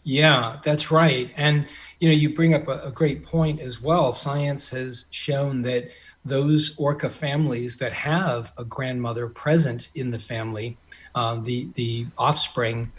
Yeah, 0.02 0.58
that's 0.64 0.90
right. 0.90 1.32
And 1.36 1.66
you 2.00 2.08
know, 2.08 2.14
you 2.14 2.34
bring 2.34 2.54
up 2.54 2.66
a, 2.68 2.80
a 2.82 2.90
great 2.90 3.24
point 3.24 3.60
as 3.60 3.80
well. 3.80 4.12
Science 4.12 4.68
has 4.70 5.06
shown 5.10 5.62
that 5.62 5.90
those 6.24 6.76
orca 6.76 7.08
families 7.08 7.76
that 7.76 7.92
have 7.92 8.52
a 8.58 8.64
grandmother 8.64 9.28
present 9.28 9.90
in 9.94 10.10
the 10.10 10.18
family 10.18 10.76
uh, 11.16 11.34
the 11.40 11.68
the 11.74 12.06
offspring 12.16 12.92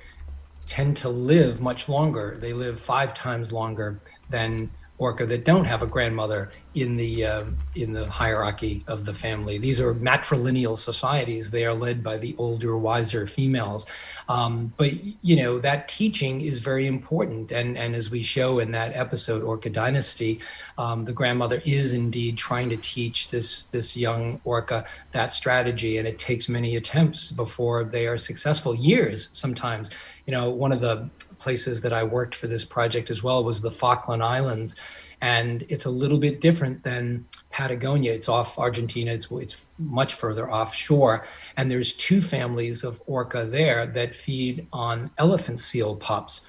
tend 0.65 0.97
to 0.97 1.07
live 1.07 1.61
much 1.61 1.87
longer. 1.87 2.37
They 2.41 2.51
live 2.51 2.81
five 2.81 3.13
times 3.13 3.53
longer 3.53 4.01
than 4.29 4.71
orca 4.99 5.25
that 5.25 5.45
don't 5.45 5.65
have 5.65 5.83
a 5.83 5.87
grandmother 5.87 6.49
in 6.73 6.95
the 6.95 7.25
uh, 7.25 7.43
in 7.75 7.93
the 7.93 8.09
hierarchy 8.09 8.83
of 8.87 9.05
the 9.05 9.13
family. 9.13 9.57
These 9.57 9.79
are 9.79 9.93
matrilineal 9.93 10.77
societies. 10.77 11.49
They 11.51 11.65
are 11.65 11.73
led 11.73 12.03
by 12.03 12.17
the 12.17 12.35
older, 12.37 12.77
wiser 12.77 13.25
females. 13.25 13.85
Um, 14.29 14.73
but 14.77 14.91
you 15.23 15.35
know 15.35 15.59
that 15.59 15.87
teaching 15.87 16.41
is 16.41 16.59
very 16.59 16.87
important, 16.87 17.51
and 17.51 17.77
and 17.77 17.95
as 17.95 18.11
we 18.11 18.21
show 18.21 18.59
in 18.59 18.71
that 18.71 18.95
episode, 18.95 19.43
Orca 19.43 19.69
Dynasty, 19.69 20.39
um, 20.77 21.05
the 21.05 21.13
grandmother 21.13 21.61
is 21.65 21.93
indeed 21.93 22.37
trying 22.37 22.69
to 22.69 22.77
teach 22.77 23.29
this 23.29 23.63
this 23.63 23.97
young 23.97 24.39
orca 24.43 24.85
that 25.11 25.33
strategy, 25.33 25.97
and 25.97 26.07
it 26.07 26.19
takes 26.19 26.47
many 26.49 26.75
attempts 26.75 27.31
before 27.31 27.83
they 27.83 28.07
are 28.07 28.17
successful. 28.17 28.75
Years 28.75 29.29
sometimes. 29.33 29.89
You 30.25 30.33
know, 30.33 30.49
one 30.49 30.73
of 30.73 30.81
the 30.81 31.09
places 31.39 31.81
that 31.81 31.93
I 31.93 32.03
worked 32.03 32.35
for 32.35 32.47
this 32.47 32.65
project 32.65 33.09
as 33.09 33.23
well 33.23 33.43
was 33.43 33.61
the 33.61 33.71
Falkland 33.71 34.23
Islands 34.23 34.75
and 35.21 35.65
it's 35.69 35.85
a 35.85 35.89
little 35.89 36.17
bit 36.17 36.41
different 36.41 36.83
than 36.83 37.25
Patagonia. 37.49 38.13
It's 38.13 38.29
off 38.29 38.59
Argentina. 38.59 39.11
It's 39.11 39.27
it's 39.31 39.55
much 39.79 40.13
further 40.13 40.51
offshore, 40.51 41.25
and 41.55 41.71
there's 41.71 41.93
two 41.93 42.21
families 42.21 42.83
of 42.83 43.01
orca 43.07 43.45
there 43.45 43.87
that 43.87 44.15
feed 44.15 44.67
on 44.71 45.09
elephant 45.17 45.59
seal 45.59 45.95
pups. 45.95 46.41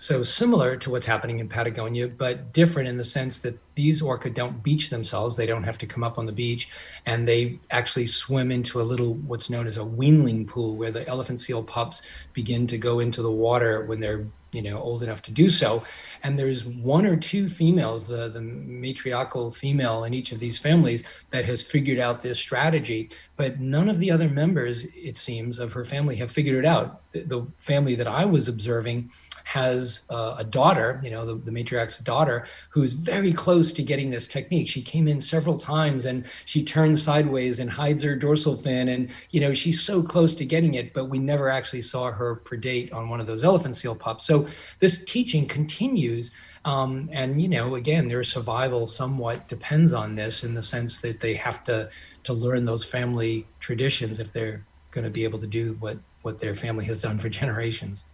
So 0.00 0.22
similar 0.22 0.76
to 0.76 0.90
what's 0.90 1.06
happening 1.06 1.40
in 1.40 1.48
Patagonia, 1.48 2.06
but 2.06 2.52
different 2.52 2.88
in 2.88 2.96
the 2.96 3.04
sense 3.04 3.38
that 3.38 3.58
these 3.74 4.00
orca 4.00 4.30
don't 4.30 4.62
beach 4.62 4.90
themselves. 4.90 5.36
They 5.36 5.44
don't 5.44 5.64
have 5.64 5.76
to 5.78 5.86
come 5.86 6.04
up 6.04 6.18
on 6.18 6.26
the 6.26 6.32
beach, 6.32 6.68
and 7.04 7.26
they 7.26 7.58
actually 7.72 8.06
swim 8.06 8.52
into 8.52 8.80
a 8.80 8.82
little 8.82 9.14
what's 9.14 9.50
known 9.50 9.66
as 9.66 9.76
a 9.76 9.80
weanling 9.80 10.46
pool, 10.46 10.76
where 10.76 10.92
the 10.92 11.06
elephant 11.08 11.40
seal 11.40 11.64
pups 11.64 12.02
begin 12.32 12.68
to 12.68 12.78
go 12.78 13.00
into 13.00 13.22
the 13.22 13.30
water 13.30 13.84
when 13.86 13.98
they're 13.98 14.24
you 14.52 14.62
know 14.62 14.80
old 14.80 15.02
enough 15.02 15.20
to 15.20 15.30
do 15.30 15.50
so 15.50 15.82
and 16.22 16.38
there's 16.38 16.64
one 16.64 17.04
or 17.04 17.16
two 17.16 17.48
females 17.48 18.06
the 18.06 18.30
the 18.30 18.40
matriarchal 18.40 19.50
female 19.50 20.04
in 20.04 20.14
each 20.14 20.32
of 20.32 20.38
these 20.38 20.56
families 20.56 21.04
that 21.30 21.44
has 21.44 21.60
figured 21.60 21.98
out 21.98 22.22
this 22.22 22.38
strategy 22.38 23.10
but 23.36 23.60
none 23.60 23.90
of 23.90 23.98
the 23.98 24.10
other 24.10 24.28
members 24.28 24.86
it 24.94 25.18
seems 25.18 25.58
of 25.58 25.74
her 25.74 25.84
family 25.84 26.16
have 26.16 26.32
figured 26.32 26.56
it 26.56 26.64
out 26.64 27.02
the, 27.12 27.20
the 27.24 27.46
family 27.58 27.94
that 27.94 28.08
i 28.08 28.24
was 28.24 28.48
observing 28.48 29.10
has 29.48 30.02
a 30.10 30.44
daughter, 30.44 31.00
you 31.02 31.10
know, 31.10 31.24
the, 31.24 31.34
the 31.36 31.50
matriarch's 31.50 31.96
daughter, 31.96 32.46
who's 32.68 32.92
very 32.92 33.32
close 33.32 33.72
to 33.72 33.82
getting 33.82 34.10
this 34.10 34.28
technique. 34.28 34.68
She 34.68 34.82
came 34.82 35.08
in 35.08 35.22
several 35.22 35.56
times 35.56 36.04
and 36.04 36.26
she 36.44 36.62
turns 36.62 37.02
sideways 37.02 37.58
and 37.58 37.70
hides 37.70 38.02
her 38.02 38.14
dorsal 38.14 38.56
fin. 38.56 38.90
And, 38.90 39.10
you 39.30 39.40
know, 39.40 39.54
she's 39.54 39.80
so 39.80 40.02
close 40.02 40.34
to 40.34 40.44
getting 40.44 40.74
it, 40.74 40.92
but 40.92 41.06
we 41.06 41.18
never 41.18 41.48
actually 41.48 41.80
saw 41.80 42.12
her 42.12 42.42
predate 42.44 42.92
on 42.92 43.08
one 43.08 43.20
of 43.20 43.26
those 43.26 43.42
elephant 43.42 43.74
seal 43.74 43.94
pups. 43.94 44.26
So 44.26 44.46
this 44.80 45.02
teaching 45.06 45.46
continues. 45.46 46.30
Um, 46.66 47.08
and, 47.10 47.40
you 47.40 47.48
know, 47.48 47.76
again, 47.76 48.06
their 48.06 48.24
survival 48.24 48.86
somewhat 48.86 49.48
depends 49.48 49.94
on 49.94 50.14
this 50.14 50.44
in 50.44 50.52
the 50.52 50.62
sense 50.62 50.98
that 50.98 51.20
they 51.20 51.32
have 51.32 51.64
to, 51.64 51.88
to 52.24 52.34
learn 52.34 52.66
those 52.66 52.84
family 52.84 53.48
traditions 53.60 54.20
if 54.20 54.30
they're 54.30 54.66
going 54.90 55.04
to 55.04 55.10
be 55.10 55.24
able 55.24 55.38
to 55.38 55.46
do 55.46 55.74
what, 55.80 55.96
what 56.20 56.38
their 56.38 56.54
family 56.54 56.84
has 56.84 57.00
done 57.00 57.18
for 57.18 57.28
generations. 57.40 58.04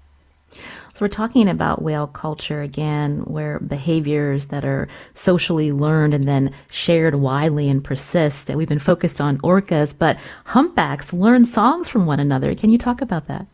So 0.50 1.00
we're 1.00 1.08
talking 1.08 1.48
about 1.48 1.82
whale 1.82 2.06
culture 2.06 2.60
again, 2.60 3.18
where 3.24 3.58
behaviors 3.58 4.48
that 4.48 4.64
are 4.64 4.86
socially 5.12 5.72
learned 5.72 6.14
and 6.14 6.24
then 6.24 6.52
shared 6.70 7.16
widely 7.16 7.68
and 7.68 7.82
persist. 7.82 8.48
And 8.48 8.56
we've 8.56 8.68
been 8.68 8.78
focused 8.78 9.20
on 9.20 9.38
orcas, 9.38 9.92
but 9.98 10.18
humpbacks 10.44 11.12
learn 11.12 11.46
songs 11.46 11.88
from 11.88 12.06
one 12.06 12.20
another. 12.20 12.54
Can 12.54 12.70
you 12.70 12.78
talk 12.78 13.02
about 13.02 13.26
that? 13.26 13.46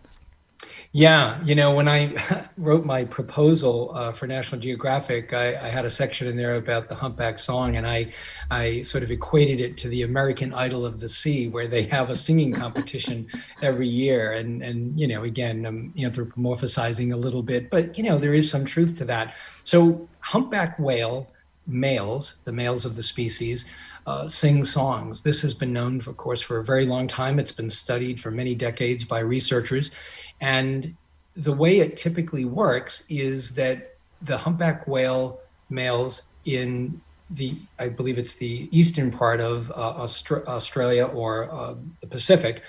Yeah, 0.92 1.40
you 1.44 1.54
know, 1.54 1.72
when 1.72 1.88
I 1.88 2.48
wrote 2.56 2.84
my 2.84 3.04
proposal 3.04 3.92
uh, 3.94 4.10
for 4.10 4.26
National 4.26 4.60
Geographic, 4.60 5.32
I, 5.32 5.50
I, 5.54 5.68
had 5.68 5.84
a 5.84 5.90
section 5.90 6.26
in 6.26 6.36
there 6.36 6.56
about 6.56 6.88
the 6.88 6.96
humpback 6.96 7.38
song, 7.38 7.76
and 7.76 7.86
I, 7.86 8.08
I 8.50 8.82
sort 8.82 9.04
of 9.04 9.10
equated 9.12 9.60
it 9.60 9.76
to 9.78 9.88
the 9.88 10.02
American 10.02 10.52
Idol 10.52 10.84
of 10.84 10.98
the 10.98 11.08
Sea, 11.08 11.46
where 11.46 11.68
they 11.68 11.84
have 11.84 12.10
a 12.10 12.16
singing 12.16 12.52
competition 12.52 13.28
every 13.62 13.86
year. 13.86 14.32
And 14.32 14.64
and 14.64 14.98
you 14.98 15.06
know, 15.06 15.22
again, 15.22 15.64
I'm 15.64 15.92
anthropomorphizing 15.92 17.12
a 17.12 17.16
little 17.16 17.44
bit, 17.44 17.70
but 17.70 17.96
you 17.96 18.02
know, 18.02 18.18
there 18.18 18.34
is 18.34 18.50
some 18.50 18.64
truth 18.64 18.98
to 18.98 19.04
that. 19.04 19.36
So 19.62 20.08
humpback 20.18 20.76
whale 20.76 21.28
males, 21.68 22.34
the 22.44 22.52
males 22.52 22.84
of 22.84 22.96
the 22.96 23.02
species, 23.04 23.64
uh, 24.10 24.26
sing 24.26 24.64
songs. 24.64 25.22
This 25.22 25.40
has 25.42 25.54
been 25.54 25.72
known, 25.72 26.02
of 26.06 26.16
course, 26.16 26.42
for 26.42 26.58
a 26.58 26.64
very 26.64 26.84
long 26.84 27.06
time. 27.06 27.38
It's 27.38 27.52
been 27.52 27.70
studied 27.70 28.20
for 28.20 28.30
many 28.32 28.54
decades 28.56 29.04
by 29.04 29.20
researchers. 29.20 29.92
And 30.40 30.96
the 31.36 31.52
way 31.52 31.78
it 31.78 31.96
typically 31.96 32.44
works 32.44 33.04
is 33.08 33.54
that 33.54 33.94
the 34.20 34.36
humpback 34.36 34.88
whale 34.88 35.40
males 35.68 36.22
in 36.44 37.00
the, 37.30 37.54
I 37.78 37.86
believe 37.88 38.18
it's 38.18 38.34
the 38.34 38.68
eastern 38.72 39.12
part 39.12 39.40
of 39.40 39.70
uh, 39.70 40.02
Austra- 40.02 40.44
Australia 40.46 41.04
or 41.04 41.32
uh, 41.52 41.74
the 42.00 42.08
Pacific, 42.08 42.62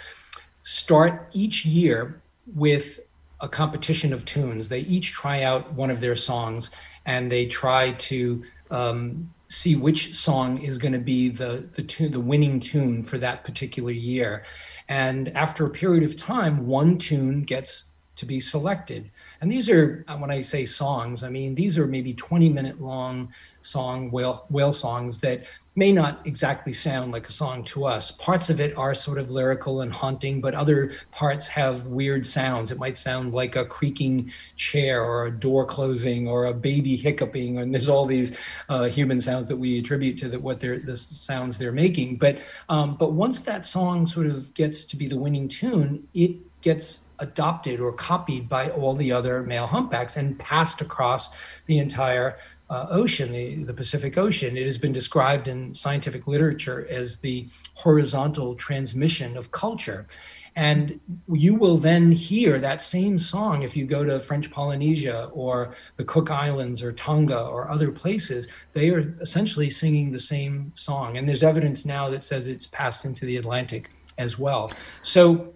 start 0.62 1.27
each 1.34 1.65
year 1.65 2.21
with 2.56 2.99
a 3.39 3.49
competition 3.49 4.13
of 4.13 4.25
tunes. 4.25 4.69
They 4.69 4.82
each 4.82 5.12
try 5.12 5.41
out 5.41 5.73
one 5.73 5.89
of 5.89 6.01
their 6.01 6.15
songs 6.15 6.69
and 7.08 7.32
they 7.32 7.47
try 7.47 7.93
to 7.93 8.43
um, 8.69 9.34
see 9.51 9.75
which 9.75 10.15
song 10.15 10.59
is 10.59 10.77
going 10.77 10.93
to 10.93 10.99
be 10.99 11.27
the 11.27 11.69
the 11.73 11.83
tune 11.83 12.11
the 12.11 12.19
winning 12.19 12.57
tune 12.59 13.03
for 13.03 13.17
that 13.17 13.43
particular 13.43 13.91
year. 13.91 14.43
And 14.87 15.27
after 15.35 15.65
a 15.65 15.69
period 15.69 16.03
of 16.03 16.15
time 16.15 16.65
one 16.65 16.97
tune 16.97 17.43
gets 17.43 17.85
to 18.15 18.25
be 18.25 18.39
selected. 18.39 19.11
And 19.41 19.51
these 19.51 19.69
are 19.69 20.05
uh, 20.07 20.15
when 20.17 20.31
i 20.31 20.39
say 20.39 20.63
songs 20.63 21.23
i 21.23 21.29
mean 21.29 21.53
these 21.55 21.77
are 21.77 21.87
maybe 21.87 22.13
20 22.13 22.49
minute 22.49 22.79
long 22.79 23.33
song 23.59 24.09
whale 24.11 24.45
whale 24.49 24.73
songs 24.73 25.17
that 25.19 25.43
may 25.75 25.91
not 25.91 26.19
exactly 26.25 26.73
sound 26.73 27.13
like 27.13 27.29
a 27.29 27.31
song 27.31 27.63
to 27.63 27.86
us. 27.86 28.12
Parts 28.12 28.49
of 28.49 28.60
it 28.60 28.75
are 28.75 28.93
sort 28.93 29.17
of 29.17 29.31
lyrical 29.31 29.81
and 29.81 29.91
haunting, 29.91 30.41
but 30.41 30.53
other 30.53 30.91
parts 31.12 31.47
have 31.47 31.88
weird 31.88 32.25
sounds. 32.25 32.71
It 32.71 32.77
might 32.77 32.97
sound 32.97 33.34
like 33.34 33.55
a 33.55 33.63
creaking 33.63 34.34
chair 34.57 35.01
or 35.03 35.27
a 35.27 35.31
door 35.31 35.65
closing 35.65 36.27
or 36.27 36.45
a 36.45 36.53
baby 36.53 36.97
hiccuping, 36.97 37.60
and 37.60 37.73
there's 37.73 37.88
all 37.88 38.05
these 38.05 38.38
uh, 38.67 38.86
human 38.86 39.21
sounds 39.21 39.47
that 39.47 39.55
we 39.55 39.79
attribute 39.79 40.17
to 40.19 40.29
the, 40.29 40.39
what 40.39 40.60
they're 40.60 40.79
the 40.79 40.97
sounds 40.97 41.57
they're 41.57 41.71
making. 41.71 42.17
But 42.17 42.39
um, 42.67 42.95
but 42.95 43.13
once 43.13 43.39
that 43.41 43.63
song 43.63 44.07
sort 44.07 44.27
of 44.27 44.53
gets 44.53 44.84
to 44.86 44.97
be 44.97 45.07
the 45.07 45.17
winning 45.17 45.47
tune, 45.47 46.07
it 46.13 46.36
gets 46.62 47.07
adopted 47.19 47.79
or 47.79 47.93
copied 47.93 48.49
by 48.49 48.69
all 48.69 48.95
the 48.95 49.12
other 49.12 49.43
male 49.43 49.67
humpbacks 49.67 50.17
and 50.17 50.38
passed 50.38 50.81
across 50.81 51.29
the 51.65 51.77
entire 51.77 52.38
uh, 52.71 52.88
ocean, 52.89 53.34
the, 53.34 53.63
the 53.65 53.73
Pacific 53.73 54.17
Ocean. 54.17 54.55
It 54.55 54.65
has 54.65 54.77
been 54.77 54.93
described 54.93 55.49
in 55.49 55.73
scientific 55.73 56.25
literature 56.25 56.88
as 56.89 57.17
the 57.17 57.49
horizontal 57.73 58.55
transmission 58.55 59.36
of 59.36 59.51
culture. 59.51 60.07
And 60.55 60.99
you 61.31 61.55
will 61.55 61.77
then 61.77 62.12
hear 62.12 62.60
that 62.60 62.81
same 62.81 63.19
song 63.19 63.63
if 63.63 63.75
you 63.75 63.86
go 63.86 64.03
to 64.05 64.19
French 64.19 64.49
Polynesia 64.49 65.29
or 65.34 65.73
the 65.97 66.05
Cook 66.05 66.31
Islands 66.31 66.81
or 66.81 66.93
Tonga 66.93 67.41
or 67.45 67.69
other 67.69 67.91
places. 67.91 68.47
They 68.73 68.89
are 68.89 69.15
essentially 69.21 69.69
singing 69.69 70.12
the 70.12 70.19
same 70.19 70.71
song. 70.75 71.17
And 71.17 71.27
there's 71.27 71.43
evidence 71.43 71.86
now 71.86 72.10
that 72.10 72.23
says 72.23 72.47
it's 72.47 72.65
passed 72.65 73.03
into 73.03 73.25
the 73.25 73.38
Atlantic 73.38 73.89
as 74.17 74.39
well. 74.39 74.71
So 75.03 75.53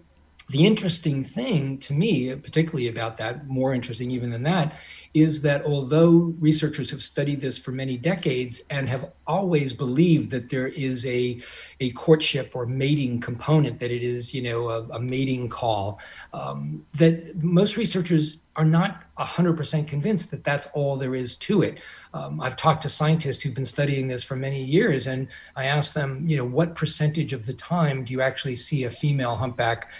the 0.48 0.64
interesting 0.64 1.24
thing 1.24 1.78
to 1.78 1.92
me, 1.92 2.34
particularly 2.36 2.86
about 2.86 3.16
that, 3.18 3.48
more 3.48 3.74
interesting 3.74 4.12
even 4.12 4.30
than 4.30 4.44
that, 4.44 4.78
is 5.12 5.42
that 5.42 5.64
although 5.64 6.34
researchers 6.38 6.90
have 6.90 7.02
studied 7.02 7.40
this 7.40 7.58
for 7.58 7.72
many 7.72 7.96
decades 7.96 8.62
and 8.70 8.88
have 8.88 9.10
always 9.26 9.72
believed 9.72 10.30
that 10.30 10.48
there 10.48 10.68
is 10.68 11.04
a, 11.04 11.40
a 11.80 11.90
courtship 11.92 12.52
or 12.54 12.64
mating 12.64 13.20
component, 13.20 13.80
that 13.80 13.90
it 13.90 14.04
is, 14.04 14.32
you 14.32 14.42
know, 14.42 14.68
a, 14.68 14.82
a 14.90 15.00
mating 15.00 15.48
call, 15.48 15.98
um, 16.32 16.86
that 16.94 17.42
most 17.42 17.76
researchers 17.76 18.38
are 18.54 18.64
not 18.64 19.02
100% 19.18 19.86
convinced 19.86 20.30
that 20.30 20.44
that's 20.44 20.66
all 20.72 20.96
there 20.96 21.14
is 21.14 21.36
to 21.36 21.62
it. 21.62 21.78
Um, 22.14 22.40
I've 22.40 22.56
talked 22.56 22.82
to 22.82 22.88
scientists 22.88 23.42
who've 23.42 23.54
been 23.54 23.66
studying 23.66 24.08
this 24.08 24.24
for 24.24 24.36
many 24.36 24.64
years, 24.64 25.06
and 25.06 25.28
I 25.56 25.64
asked 25.64 25.94
them, 25.94 26.26
you 26.26 26.36
know, 26.36 26.44
what 26.44 26.74
percentage 26.74 27.32
of 27.32 27.46
the 27.46 27.52
time 27.52 28.04
do 28.04 28.12
you 28.12 28.22
actually 28.22 28.56
see 28.56 28.84
a 28.84 28.90
female 28.90 29.36
humpback? 29.36 29.90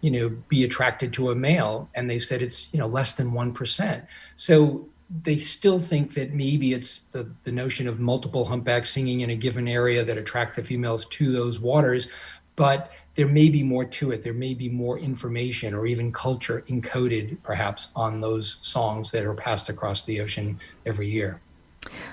You 0.00 0.10
know 0.10 0.28
be 0.48 0.64
attracted 0.64 1.12
to 1.12 1.30
a 1.30 1.34
male 1.34 1.88
and 1.94 2.08
they 2.08 2.18
said 2.18 2.42
it's 2.42 2.72
you 2.72 2.78
know 2.78 2.86
less 2.86 3.14
than 3.14 3.30
1% 3.32 4.06
so 4.34 4.88
they 5.22 5.38
still 5.38 5.80
think 5.80 6.14
that 6.14 6.32
maybe 6.34 6.72
it's 6.72 7.00
the, 7.10 7.28
the 7.42 7.50
notion 7.50 7.88
of 7.88 7.98
multiple 7.98 8.44
humpbacks 8.44 8.90
singing 8.90 9.20
in 9.20 9.30
a 9.30 9.36
given 9.36 9.66
area 9.66 10.04
that 10.04 10.16
attract 10.16 10.54
the 10.56 10.62
females 10.62 11.06
to 11.06 11.32
those 11.32 11.58
waters 11.58 12.08
but 12.56 12.92
there 13.14 13.26
may 13.26 13.48
be 13.48 13.62
more 13.62 13.84
to 13.84 14.12
it. 14.12 14.22
There 14.22 14.34
may 14.34 14.54
be 14.54 14.68
more 14.68 14.98
information 14.98 15.74
or 15.74 15.86
even 15.86 16.12
culture 16.12 16.62
encoded 16.68 17.38
perhaps 17.42 17.88
on 17.96 18.20
those 18.20 18.58
songs 18.62 19.10
that 19.10 19.24
are 19.24 19.34
passed 19.34 19.68
across 19.68 20.02
the 20.02 20.20
ocean 20.20 20.60
every 20.86 21.08
year 21.08 21.40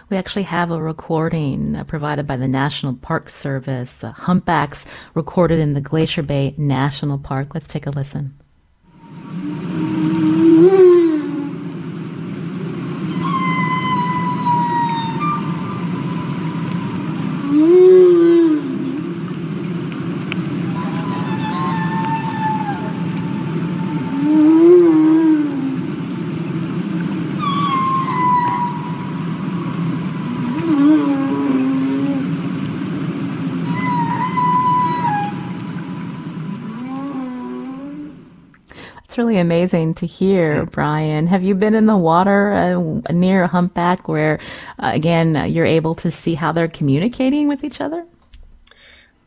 we 0.10 0.18
actually 0.18 0.44
have 0.44 0.72
a 0.72 0.82
recording 0.82 1.76
uh, 1.76 1.84
provided 1.84 2.26
by 2.26 2.38
the 2.38 2.48
National 2.48 2.94
Park 2.94 3.30
Service, 3.30 4.04
uh, 4.04 4.12
humpbacks 4.14 4.86
recorded 5.14 5.60
in 5.60 5.74
the 5.74 5.82
Glacier 5.82 6.24
Bay 6.24 6.56
National 6.58 7.18
Park. 7.18 7.54
Let's 7.54 7.68
take 7.68 7.86
a 7.86 7.92
listen. 7.92 8.34
Amazing 39.48 39.94
to 39.94 40.06
hear, 40.06 40.66
Brian. 40.66 41.26
Have 41.26 41.42
you 41.42 41.56
been 41.56 41.74
in 41.74 41.86
the 41.86 41.96
water 41.96 42.52
uh, 42.52 43.14
near 43.14 43.44
a 43.44 43.48
humpback 43.48 44.10
where, 44.10 44.40
uh, 44.80 44.92
again, 44.94 45.38
uh, 45.38 45.44
you're 45.46 45.66
able 45.66 45.96
to 45.96 46.12
see 46.12 46.36
how 46.36 46.52
they're 46.52 46.68
communicating 46.68 47.48
with 47.48 47.64
each 47.64 47.80
other? 47.80 48.06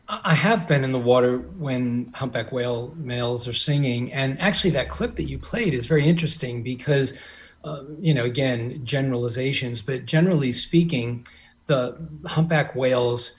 I 0.07 0.35
have 0.35 0.67
been 0.67 0.83
in 0.83 0.91
the 0.91 0.99
water 0.99 1.39
when 1.57 2.11
humpback 2.13 2.51
whale 2.51 2.93
males 2.97 3.47
are 3.47 3.53
singing. 3.53 4.13
And 4.13 4.39
actually, 4.39 4.69
that 4.71 4.89
clip 4.91 5.15
that 5.15 5.23
you 5.23 5.39
played 5.39 5.73
is 5.73 5.87
very 5.87 6.05
interesting 6.05 6.61
because, 6.61 7.15
uh, 7.63 7.81
you 7.99 8.13
know, 8.13 8.25
again, 8.25 8.85
generalizations, 8.85 9.81
but 9.81 10.05
generally 10.05 10.51
speaking, 10.51 11.25
the 11.65 11.97
humpback 12.27 12.75
whales 12.75 13.37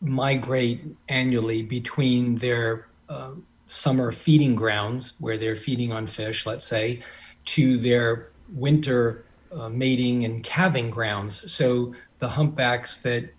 migrate 0.00 0.80
annually 1.10 1.62
between 1.62 2.36
their 2.36 2.86
uh, 3.10 3.32
summer 3.68 4.12
feeding 4.12 4.54
grounds, 4.54 5.14
where 5.18 5.38
they're 5.38 5.56
feeding 5.56 5.92
on 5.92 6.06
fish, 6.06 6.46
let's 6.46 6.66
say, 6.66 7.00
to 7.46 7.78
their 7.78 8.30
winter 8.48 9.24
uh, 9.52 9.68
mating 9.68 10.24
and 10.24 10.42
calving 10.42 10.90
grounds. 10.90 11.50
So 11.52 11.94
the 12.18 12.28
humpbacks 12.28 12.98
that 13.02 13.32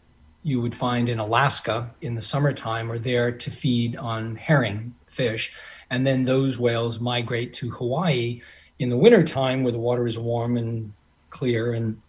you 0.43 0.61
would 0.61 0.75
find 0.75 1.09
in 1.09 1.19
Alaska 1.19 1.93
in 2.01 2.15
the 2.15 2.21
summertime 2.21 2.91
are 2.91 2.99
there 2.99 3.31
to 3.31 3.51
feed 3.51 3.95
on 3.97 4.35
herring 4.35 4.95
fish. 5.07 5.53
And 5.89 6.05
then 6.05 6.23
those 6.23 6.57
whales 6.57 6.99
migrate 6.99 7.53
to 7.55 7.69
Hawaii 7.71 8.41
in 8.79 8.89
the 8.89 8.97
wintertime 8.97 9.63
where 9.63 9.71
the 9.71 9.79
water 9.79 10.07
is 10.07 10.17
warm 10.17 10.57
and 10.57 10.93
clear 11.29 11.73
and 11.73 12.01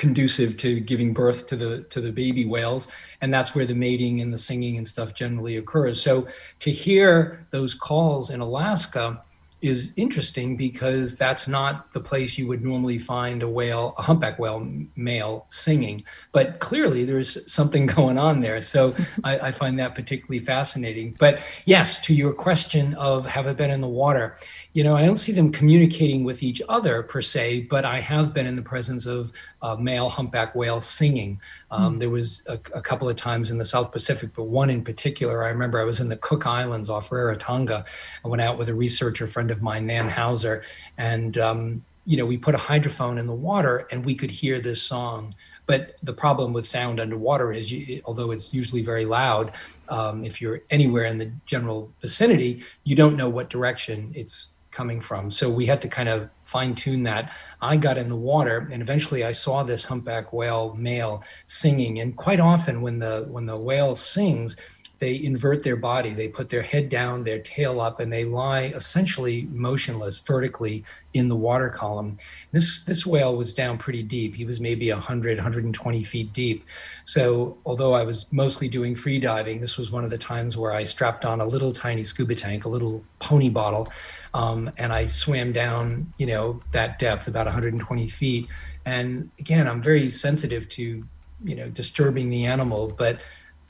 conducive 0.00 0.56
to 0.56 0.80
giving 0.80 1.12
birth 1.12 1.46
to 1.46 1.56
the 1.56 1.82
to 1.90 2.00
the 2.00 2.10
baby 2.10 2.46
whales 2.46 2.88
and 3.20 3.32
that's 3.34 3.54
where 3.54 3.66
the 3.66 3.74
mating 3.74 4.22
and 4.22 4.32
the 4.32 4.38
singing 4.38 4.78
and 4.78 4.88
stuff 4.88 5.12
generally 5.12 5.58
occurs. 5.58 6.00
So 6.00 6.26
to 6.60 6.70
hear 6.70 7.46
those 7.50 7.74
calls 7.74 8.30
in 8.30 8.40
alaska 8.40 9.22
is 9.62 9.92
interesting 9.96 10.56
because 10.56 11.16
that's 11.16 11.46
not 11.46 11.92
the 11.92 12.00
place 12.00 12.38
you 12.38 12.46
would 12.46 12.64
normally 12.64 12.98
find 12.98 13.42
a 13.42 13.48
whale, 13.48 13.94
a 13.98 14.02
humpback 14.02 14.38
whale 14.38 14.66
male 14.96 15.46
singing. 15.50 16.00
But 16.32 16.60
clearly 16.60 17.04
there's 17.04 17.38
something 17.50 17.86
going 17.96 18.18
on 18.18 18.40
there. 18.40 18.62
So 18.62 18.94
I, 19.24 19.38
I, 19.38 19.52
find 19.52 19.78
that 19.78 19.94
particularly 19.94 20.44
fascinating. 20.44 21.16
But 21.18 21.40
yes, 21.66 22.00
to 22.06 22.14
your 22.14 22.32
question 22.32 22.94
of 22.94 23.26
have 23.26 23.46
I 23.46 23.52
been 23.52 23.70
in 23.70 23.80
the 23.80 23.88
water, 23.88 24.36
you 24.72 24.84
know, 24.84 24.96
I 24.96 25.04
don't 25.04 25.18
see 25.18 25.32
them 25.32 25.52
communicating 25.52 26.24
with 26.24 26.42
each 26.42 26.62
other 26.68 27.02
per 27.02 27.20
se, 27.20 27.62
but 27.70 27.84
I 27.84 28.00
have 28.00 28.32
been 28.32 28.46
in 28.46 28.56
the 28.56 28.62
presence 28.62 29.06
of 29.06 29.32
uh, 29.62 29.76
male 29.76 30.08
humpback 30.08 30.54
whale 30.54 30.80
singing. 30.80 31.40
Um, 31.70 31.96
mm. 31.96 32.00
There 32.00 32.10
was 32.10 32.42
a, 32.46 32.54
a, 32.74 32.80
couple 32.80 33.08
of 33.08 33.16
times 33.16 33.50
in 33.50 33.58
the 33.58 33.64
South 33.64 33.92
Pacific, 33.92 34.30
but 34.34 34.44
one 34.44 34.70
in 34.70 34.82
particular, 34.82 35.44
I 35.44 35.48
remember 35.48 35.80
I 35.80 35.84
was 35.84 36.00
in 36.00 36.08
the 36.08 36.16
Cook 36.16 36.46
Islands 36.46 36.90
off 36.90 37.10
Rarotonga. 37.10 37.86
I 38.24 38.28
went 38.28 38.42
out 38.42 38.58
with 38.58 38.68
a 38.68 38.74
researcher 38.74 39.26
friend 39.26 39.50
of 39.50 39.62
mine, 39.62 39.86
Nan 39.86 40.08
Hauser, 40.08 40.64
and 40.98 41.38
um, 41.38 41.84
you 42.04 42.16
know, 42.16 42.26
we 42.26 42.36
put 42.36 42.54
a 42.54 42.58
hydrophone 42.58 43.18
in 43.18 43.26
the 43.26 43.34
water 43.34 43.86
and 43.92 44.04
we 44.04 44.14
could 44.14 44.30
hear 44.30 44.60
this 44.60 44.82
song. 44.82 45.34
But 45.66 45.94
the 46.02 46.12
problem 46.12 46.52
with 46.52 46.66
sound 46.66 46.98
underwater 46.98 47.52
is, 47.52 47.70
you, 47.70 48.02
although 48.04 48.32
it's 48.32 48.52
usually 48.52 48.82
very 48.82 49.04
loud, 49.04 49.52
um, 49.88 50.24
if 50.24 50.40
you're 50.40 50.62
anywhere 50.70 51.04
in 51.04 51.18
the 51.18 51.30
general 51.46 51.92
vicinity, 52.00 52.64
you 52.82 52.96
don't 52.96 53.16
know 53.16 53.28
what 53.28 53.48
direction 53.48 54.10
it's 54.16 54.48
coming 54.72 55.00
from. 55.00 55.30
So 55.30 55.48
we 55.48 55.66
had 55.66 55.80
to 55.82 55.88
kind 55.88 56.08
of 56.08 56.28
fine 56.50 56.74
tune 56.74 57.04
that. 57.04 57.32
I 57.62 57.76
got 57.76 57.96
in 57.96 58.08
the 58.08 58.16
water 58.16 58.68
and 58.72 58.82
eventually 58.82 59.22
I 59.22 59.30
saw 59.30 59.62
this 59.62 59.84
humpback 59.84 60.32
whale 60.32 60.74
male 60.74 61.22
singing. 61.46 62.00
And 62.00 62.16
quite 62.16 62.40
often 62.40 62.82
when 62.82 62.98
the 62.98 63.26
when 63.28 63.46
the 63.46 63.56
whale 63.56 63.94
sings, 63.94 64.56
they 65.00 65.22
invert 65.22 65.62
their 65.62 65.76
body. 65.76 66.12
They 66.12 66.28
put 66.28 66.50
their 66.50 66.60
head 66.60 66.90
down, 66.90 67.24
their 67.24 67.38
tail 67.38 67.80
up, 67.80 68.00
and 68.00 68.12
they 68.12 68.26
lie 68.26 68.64
essentially 68.64 69.48
motionless 69.50 70.18
vertically 70.18 70.84
in 71.14 71.28
the 71.28 71.34
water 71.34 71.70
column. 71.70 72.18
This 72.52 72.84
this 72.84 73.06
whale 73.06 73.34
was 73.34 73.54
down 73.54 73.78
pretty 73.78 74.02
deep. 74.02 74.34
He 74.34 74.44
was 74.44 74.60
maybe 74.60 74.92
100, 74.92 75.38
120 75.38 76.04
feet 76.04 76.32
deep. 76.34 76.66
So 77.06 77.56
although 77.64 77.94
I 77.94 78.02
was 78.04 78.26
mostly 78.30 78.68
doing 78.68 78.94
free 78.94 79.18
diving, 79.18 79.62
this 79.62 79.78
was 79.78 79.90
one 79.90 80.04
of 80.04 80.10
the 80.10 80.18
times 80.18 80.58
where 80.58 80.72
I 80.72 80.84
strapped 80.84 81.24
on 81.24 81.40
a 81.40 81.46
little 81.46 81.72
tiny 81.72 82.04
scuba 82.04 82.34
tank, 82.34 82.66
a 82.66 82.68
little 82.68 83.02
pony 83.20 83.48
bottle, 83.48 83.90
um, 84.34 84.70
and 84.76 84.92
I 84.92 85.06
swam 85.06 85.52
down, 85.52 86.12
you 86.18 86.26
know, 86.26 86.60
that 86.72 86.98
depth, 86.98 87.26
about 87.26 87.46
120 87.46 88.08
feet. 88.08 88.48
And 88.84 89.30
again, 89.38 89.66
I'm 89.66 89.80
very 89.80 90.10
sensitive 90.10 90.68
to, 90.70 91.06
you 91.42 91.56
know, 91.56 91.70
disturbing 91.70 92.28
the 92.28 92.44
animal, 92.44 92.88
but 92.96 93.20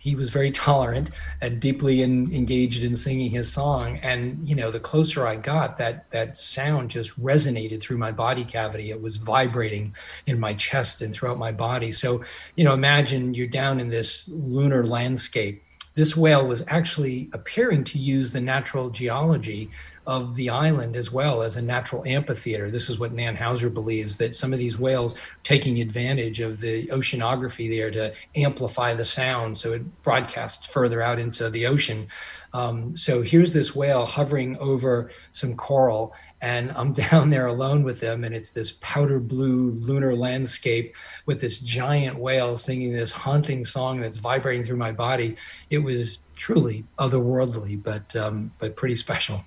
he 0.00 0.16
was 0.16 0.30
very 0.30 0.50
tolerant 0.50 1.10
and 1.42 1.60
deeply 1.60 2.00
in, 2.00 2.34
engaged 2.34 2.82
in 2.82 2.96
singing 2.96 3.30
his 3.30 3.52
song. 3.52 3.98
And 3.98 4.48
you 4.48 4.56
know 4.56 4.70
the 4.70 4.80
closer 4.80 5.26
i 5.26 5.36
got 5.36 5.76
that 5.78 6.10
that 6.10 6.38
sound 6.38 6.90
just 6.90 7.20
resonated 7.22 7.80
through 7.80 7.98
my 7.98 8.10
body 8.10 8.42
cavity. 8.42 8.90
It 8.90 9.00
was 9.00 9.16
vibrating 9.16 9.94
in 10.26 10.40
my 10.40 10.54
chest 10.54 11.02
and 11.02 11.12
throughout 11.12 11.38
my 11.38 11.52
body. 11.52 11.92
So 11.92 12.24
you 12.56 12.64
know 12.64 12.72
imagine 12.72 13.34
you're 13.34 13.46
down 13.46 13.78
in 13.78 13.90
this 13.90 14.26
lunar 14.28 14.84
landscape. 14.86 15.62
This 15.94 16.16
whale 16.16 16.46
was 16.46 16.64
actually 16.66 17.28
appearing 17.34 17.84
to 17.84 17.98
use 17.98 18.30
the 18.30 18.40
natural 18.40 18.88
geology 18.88 19.70
of 20.10 20.34
the 20.34 20.50
island 20.50 20.96
as 20.96 21.12
well 21.12 21.40
as 21.40 21.56
a 21.56 21.62
natural 21.62 22.02
amphitheater. 22.04 22.68
This 22.68 22.90
is 22.90 22.98
what 22.98 23.12
Nan 23.12 23.36
Hauser 23.36 23.70
believes 23.70 24.16
that 24.16 24.34
some 24.34 24.52
of 24.52 24.58
these 24.58 24.76
whales 24.76 25.14
taking 25.44 25.80
advantage 25.80 26.40
of 26.40 26.60
the 26.60 26.88
oceanography 26.88 27.70
there 27.70 27.92
to 27.92 28.12
amplify 28.34 28.92
the 28.92 29.04
sound 29.04 29.56
so 29.56 29.72
it 29.72 30.02
broadcasts 30.02 30.66
further 30.66 31.00
out 31.00 31.20
into 31.20 31.48
the 31.48 31.64
ocean. 31.64 32.08
Um, 32.52 32.96
so 32.96 33.22
here's 33.22 33.52
this 33.52 33.76
whale 33.76 34.04
hovering 34.04 34.58
over 34.58 35.12
some 35.30 35.54
coral, 35.54 36.12
and 36.40 36.72
I'm 36.72 36.92
down 37.10 37.30
there 37.30 37.46
alone 37.46 37.84
with 37.84 38.00
them, 38.00 38.24
and 38.24 38.34
it's 38.34 38.50
this 38.50 38.72
powder 38.80 39.20
blue 39.20 39.70
lunar 39.70 40.16
landscape 40.16 40.96
with 41.26 41.40
this 41.40 41.60
giant 41.60 42.18
whale 42.18 42.56
singing 42.56 42.92
this 42.92 43.12
haunting 43.12 43.64
song 43.64 44.00
that's 44.00 44.16
vibrating 44.16 44.64
through 44.64 44.78
my 44.78 44.90
body. 44.90 45.36
It 45.70 45.78
was 45.78 46.18
truly 46.34 46.84
otherworldly, 46.98 47.80
but 47.80 48.16
um, 48.16 48.50
but 48.58 48.74
pretty 48.74 48.96
special. 48.96 49.44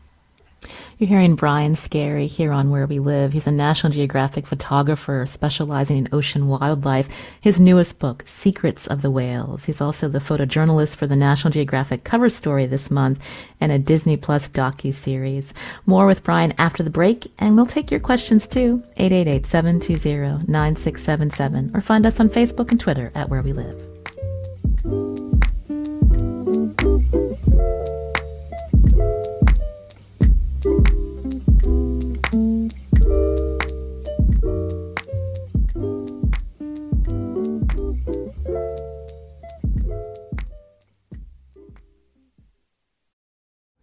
You're 0.97 1.09
hearing 1.09 1.35
Brian 1.35 1.75
Skerry 1.75 2.27
here 2.27 2.51
on 2.51 2.69
Where 2.69 2.87
We 2.87 2.99
Live. 2.99 3.33
He's 3.33 3.47
a 3.47 3.51
National 3.51 3.91
Geographic 3.91 4.47
photographer 4.47 5.25
specializing 5.25 5.97
in 5.97 6.09
ocean 6.11 6.47
wildlife. 6.47 7.09
His 7.41 7.59
newest 7.59 7.99
book, 7.99 8.23
Secrets 8.25 8.87
of 8.87 9.01
the 9.01 9.11
Whales. 9.11 9.65
He's 9.65 9.81
also 9.81 10.07
the 10.07 10.19
photojournalist 10.19 10.95
for 10.95 11.07
the 11.07 11.15
National 11.15 11.51
Geographic 11.51 12.03
cover 12.03 12.29
story 12.29 12.65
this 12.65 12.91
month 12.91 13.23
and 13.59 13.71
a 13.71 13.79
Disney 13.79 14.17
Plus 14.17 14.49
docu-series. 14.49 15.53
More 15.85 16.05
with 16.05 16.23
Brian 16.23 16.53
after 16.57 16.83
the 16.83 16.89
break, 16.89 17.31
and 17.39 17.55
we'll 17.55 17.65
take 17.65 17.91
your 17.91 17.99
questions 17.99 18.47
too. 18.47 18.83
888-720-9677 18.97 21.75
or 21.75 21.79
find 21.79 22.05
us 22.05 22.19
on 22.19 22.29
Facebook 22.29 22.71
and 22.71 22.79
Twitter 22.79 23.11
at 23.15 23.29
Where 23.29 23.41
We 23.41 23.53
Live. 23.53 23.81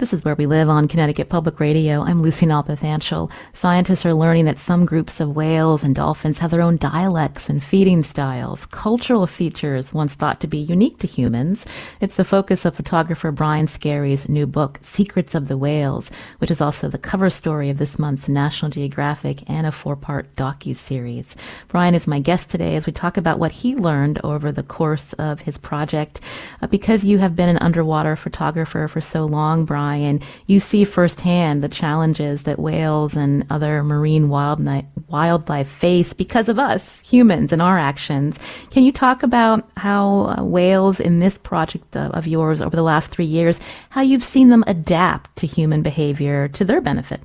This 0.00 0.14
is 0.14 0.24
Where 0.24 0.34
We 0.34 0.46
Live 0.46 0.70
on 0.70 0.88
Connecticut 0.88 1.28
Public 1.28 1.60
Radio. 1.60 2.00
I'm 2.00 2.20
Lucy 2.20 2.46
Nalpathanchel. 2.46 3.30
Scientists 3.52 4.06
are 4.06 4.14
learning 4.14 4.46
that 4.46 4.56
some 4.56 4.86
groups 4.86 5.20
of 5.20 5.36
whales 5.36 5.84
and 5.84 5.94
dolphins 5.94 6.38
have 6.38 6.50
their 6.50 6.62
own 6.62 6.78
dialects 6.78 7.50
and 7.50 7.62
feeding 7.62 8.02
styles, 8.02 8.64
cultural 8.64 9.26
features 9.26 9.92
once 9.92 10.14
thought 10.14 10.40
to 10.40 10.46
be 10.46 10.56
unique 10.56 10.98
to 11.00 11.06
humans. 11.06 11.66
It's 12.00 12.16
the 12.16 12.24
focus 12.24 12.64
of 12.64 12.74
photographer 12.74 13.30
Brian 13.30 13.66
Skerry's 13.66 14.26
new 14.26 14.46
book, 14.46 14.78
Secrets 14.80 15.34
of 15.34 15.48
the 15.48 15.58
Whales, 15.58 16.10
which 16.38 16.50
is 16.50 16.62
also 16.62 16.88
the 16.88 16.96
cover 16.96 17.28
story 17.28 17.68
of 17.68 17.76
this 17.76 17.98
month's 17.98 18.26
National 18.26 18.70
Geographic 18.70 19.50
and 19.50 19.66
a 19.66 19.70
four-part 19.70 20.34
docu-series. 20.34 21.36
Brian 21.68 21.94
is 21.94 22.06
my 22.06 22.20
guest 22.20 22.48
today 22.48 22.74
as 22.74 22.86
we 22.86 22.92
talk 22.94 23.18
about 23.18 23.38
what 23.38 23.52
he 23.52 23.76
learned 23.76 24.18
over 24.24 24.50
the 24.50 24.62
course 24.62 25.12
of 25.14 25.42
his 25.42 25.58
project. 25.58 26.22
Uh, 26.62 26.66
because 26.68 27.04
you 27.04 27.18
have 27.18 27.36
been 27.36 27.50
an 27.50 27.58
underwater 27.58 28.16
photographer 28.16 28.88
for 28.88 29.02
so 29.02 29.26
long, 29.26 29.66
Brian, 29.66 29.89
and 29.96 30.22
you 30.46 30.60
see 30.60 30.84
firsthand 30.84 31.62
the 31.62 31.68
challenges 31.68 32.44
that 32.44 32.58
whales 32.58 33.16
and 33.16 33.46
other 33.50 33.82
marine 33.82 34.28
wildlife 34.28 35.68
face 35.68 36.12
because 36.12 36.48
of 36.48 36.58
us 36.58 37.00
humans 37.00 37.52
and 37.52 37.62
our 37.62 37.78
actions. 37.78 38.38
Can 38.70 38.82
you 38.82 38.92
talk 38.92 39.22
about 39.22 39.68
how 39.76 40.36
uh, 40.38 40.44
whales 40.44 41.00
in 41.00 41.18
this 41.18 41.38
project 41.38 41.96
of, 41.96 42.12
of 42.12 42.26
yours 42.26 42.62
over 42.62 42.76
the 42.76 42.82
last 42.82 43.10
three 43.10 43.24
years, 43.24 43.60
how 43.90 44.00
you've 44.00 44.24
seen 44.24 44.48
them 44.48 44.64
adapt 44.66 45.34
to 45.36 45.46
human 45.46 45.82
behavior 45.82 46.48
to 46.48 46.64
their 46.64 46.80
benefit? 46.80 47.20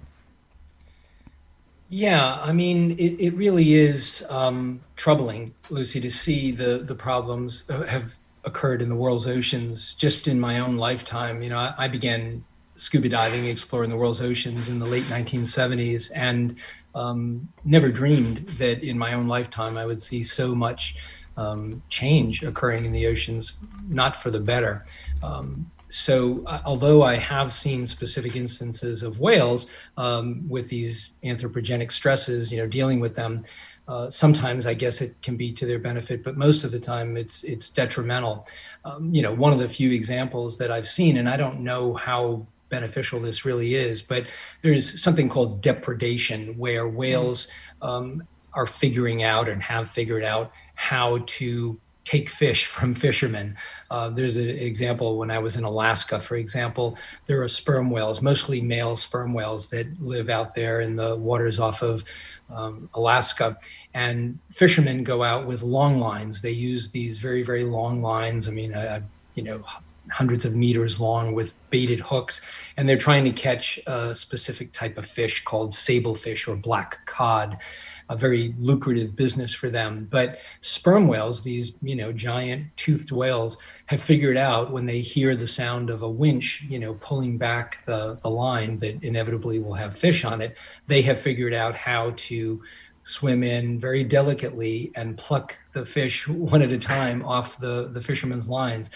Yeah, 1.89 2.41
I 2.41 2.51
mean, 2.51 2.91
it, 2.91 3.19
it 3.19 3.36
really 3.36 3.75
is 3.75 4.25
um, 4.30 4.82
troubling, 4.95 5.54
Lucy, 5.69 6.01
to 6.01 6.10
see 6.10 6.51
the 6.51 6.80
the 6.80 6.95
problems 6.95 7.63
have 7.69 8.15
occurred 8.43 8.82
in 8.82 8.89
the 8.89 8.95
world's 8.95 9.28
oceans 9.28 9.93
just 9.93 10.28
in 10.28 10.39
my 10.39 10.60
own 10.60 10.78
lifetime. 10.78 11.43
You 11.43 11.49
know, 11.49 11.60
I, 11.60 11.73
I 11.78 11.88
began 11.88 12.43
scuba 12.75 13.09
diving, 13.09 13.45
exploring 13.45 13.89
the 13.89 13.97
world's 13.97 14.21
oceans 14.21 14.69
in 14.69 14.79
the 14.79 14.85
late 14.85 15.05
1970s, 15.05 16.11
and 16.15 16.57
um, 16.93 17.47
never 17.63 17.89
dreamed 17.89 18.55
that 18.57 18.83
in 18.83 18.97
my 18.97 19.13
own 19.13 19.27
lifetime 19.27 19.77
I 19.77 19.85
would 19.85 20.01
see 20.01 20.23
so 20.23 20.55
much 20.55 20.95
um, 21.38 21.81
change 21.89 22.43
occurring 22.43 22.85
in 22.85 22.91
the 22.91 23.07
oceans, 23.07 23.53
not 23.88 24.15
for 24.15 24.31
the 24.31 24.39
better. 24.39 24.85
Um, 25.21 25.69
so, 25.89 26.43
uh, 26.45 26.61
although 26.65 27.03
I 27.03 27.15
have 27.15 27.53
seen 27.53 27.88
specific 27.88 28.35
instances 28.35 29.03
of 29.03 29.19
whales 29.19 29.67
um, 29.97 30.43
with 30.47 30.67
these 30.69 31.11
anthropogenic 31.23 31.91
stresses, 31.91 32.51
you 32.51 32.57
know, 32.57 32.67
dealing 32.67 32.99
with 32.99 33.15
them, 33.15 33.43
uh, 33.88 34.09
sometimes 34.09 34.65
I 34.65 34.73
guess 34.73 34.99
it 35.01 35.15
can 35.21 35.38
be 35.38 35.51
to 35.53 35.65
their 35.65 35.77
benefit, 35.77 36.23
but 36.23 36.38
most 36.38 36.63
of 36.63 36.71
the 36.71 36.79
time 36.79 37.17
it's 37.17 37.43
it's 37.43 37.69
detrimental. 37.69 38.47
Um, 38.83 39.13
you 39.13 39.21
know, 39.21 39.31
one 39.31 39.53
of 39.53 39.59
the 39.59 39.69
few 39.69 39.91
examples 39.91 40.57
that 40.57 40.71
I've 40.71 40.88
seen, 40.88 41.17
and 41.17 41.29
I 41.29 41.38
don't 41.38 41.59
know 41.59 41.93
how 41.93 42.47
beneficial 42.75 43.19
this 43.19 43.45
really 43.45 43.75
is. 43.75 44.01
But 44.01 44.25
there's 44.61 45.01
something 45.01 45.29
called 45.29 45.61
depredation, 45.61 46.57
where 46.57 46.88
whales 46.88 47.47
um, 47.81 48.27
are 48.53 48.65
figuring 48.65 49.23
out 49.23 49.47
and 49.47 49.61
have 49.63 49.89
figured 49.89 50.23
out 50.23 50.51
how 50.75 51.19
to 51.39 51.79
take 52.03 52.29
fish 52.29 52.65
from 52.75 52.93
fishermen. 52.93 53.55
Uh, 53.89 54.09
there's 54.09 54.38
an 54.38 54.49
example 54.49 55.17
when 55.17 55.31
I 55.31 55.39
was 55.39 55.55
in 55.55 55.63
Alaska, 55.63 56.19
for 56.19 56.35
example, 56.35 56.97
there 57.25 57.41
are 57.41 57.47
sperm 57.47 57.89
whales, 57.89 58.21
mostly 58.21 58.61
male 58.61 58.95
sperm 58.95 59.33
whales 59.33 59.67
that 59.67 59.88
live 60.01 60.29
out 60.29 60.53
there 60.53 60.81
in 60.81 60.95
the 60.95 61.15
waters 61.15 61.59
off 61.59 61.81
of 61.81 62.03
um, 62.53 62.89
Alaska. 62.93 63.57
And 63.93 64.38
fishermen 64.51 65.03
go 65.03 65.23
out 65.23 65.47
with 65.47 65.63
long 65.63 65.99
lines. 65.99 66.41
They 66.41 66.51
use 66.51 66.89
these 66.89 67.17
very, 67.17 67.41
very 67.41 67.63
long 67.63 68.01
lines. 68.01 68.47
I 68.47 68.51
mean, 68.51 68.75
I, 68.75 69.01
you 69.33 69.43
know, 69.43 69.63
hundreds 70.11 70.45
of 70.45 70.55
meters 70.55 70.99
long 70.99 71.33
with 71.33 71.53
baited 71.69 71.99
hooks 71.99 72.41
and 72.77 72.87
they're 72.87 72.97
trying 72.97 73.23
to 73.23 73.31
catch 73.31 73.79
a 73.87 74.13
specific 74.13 74.71
type 74.71 74.97
of 74.97 75.05
fish 75.05 75.43
called 75.43 75.71
sablefish 75.71 76.47
or 76.47 76.55
black 76.55 77.05
cod 77.05 77.57
a 78.09 78.15
very 78.15 78.53
lucrative 78.59 79.15
business 79.15 79.53
for 79.53 79.69
them. 79.69 80.07
But 80.09 80.39
sperm 80.61 81.07
whales 81.07 81.41
these 81.41 81.73
you 81.81 81.95
know 81.95 82.11
giant 82.11 82.67
toothed 82.77 83.11
whales 83.11 83.57
have 83.87 84.01
figured 84.01 84.37
out 84.37 84.71
when 84.71 84.85
they 84.85 84.99
hear 84.99 85.35
the 85.35 85.47
sound 85.47 85.89
of 85.89 86.01
a 86.01 86.09
winch 86.09 86.63
you 86.69 86.79
know 86.79 86.95
pulling 86.95 87.37
back 87.37 87.83
the, 87.85 88.17
the 88.21 88.29
line 88.29 88.77
that 88.77 89.03
inevitably 89.03 89.59
will 89.59 89.73
have 89.73 89.97
fish 89.97 90.23
on 90.25 90.41
it 90.41 90.57
they 90.87 91.01
have 91.01 91.19
figured 91.19 91.53
out 91.53 91.75
how 91.75 92.11
to 92.15 92.61
swim 93.05 93.43
in 93.43 93.79
very 93.79 94.03
delicately 94.03 94.91
and 94.95 95.17
pluck 95.17 95.55
the 95.73 95.85
fish 95.85 96.27
one 96.27 96.61
at 96.61 96.71
a 96.71 96.77
time 96.77 97.23
off 97.23 97.57
the, 97.59 97.89
the 97.93 98.01
fishermen's 98.01 98.49
lines 98.49 98.89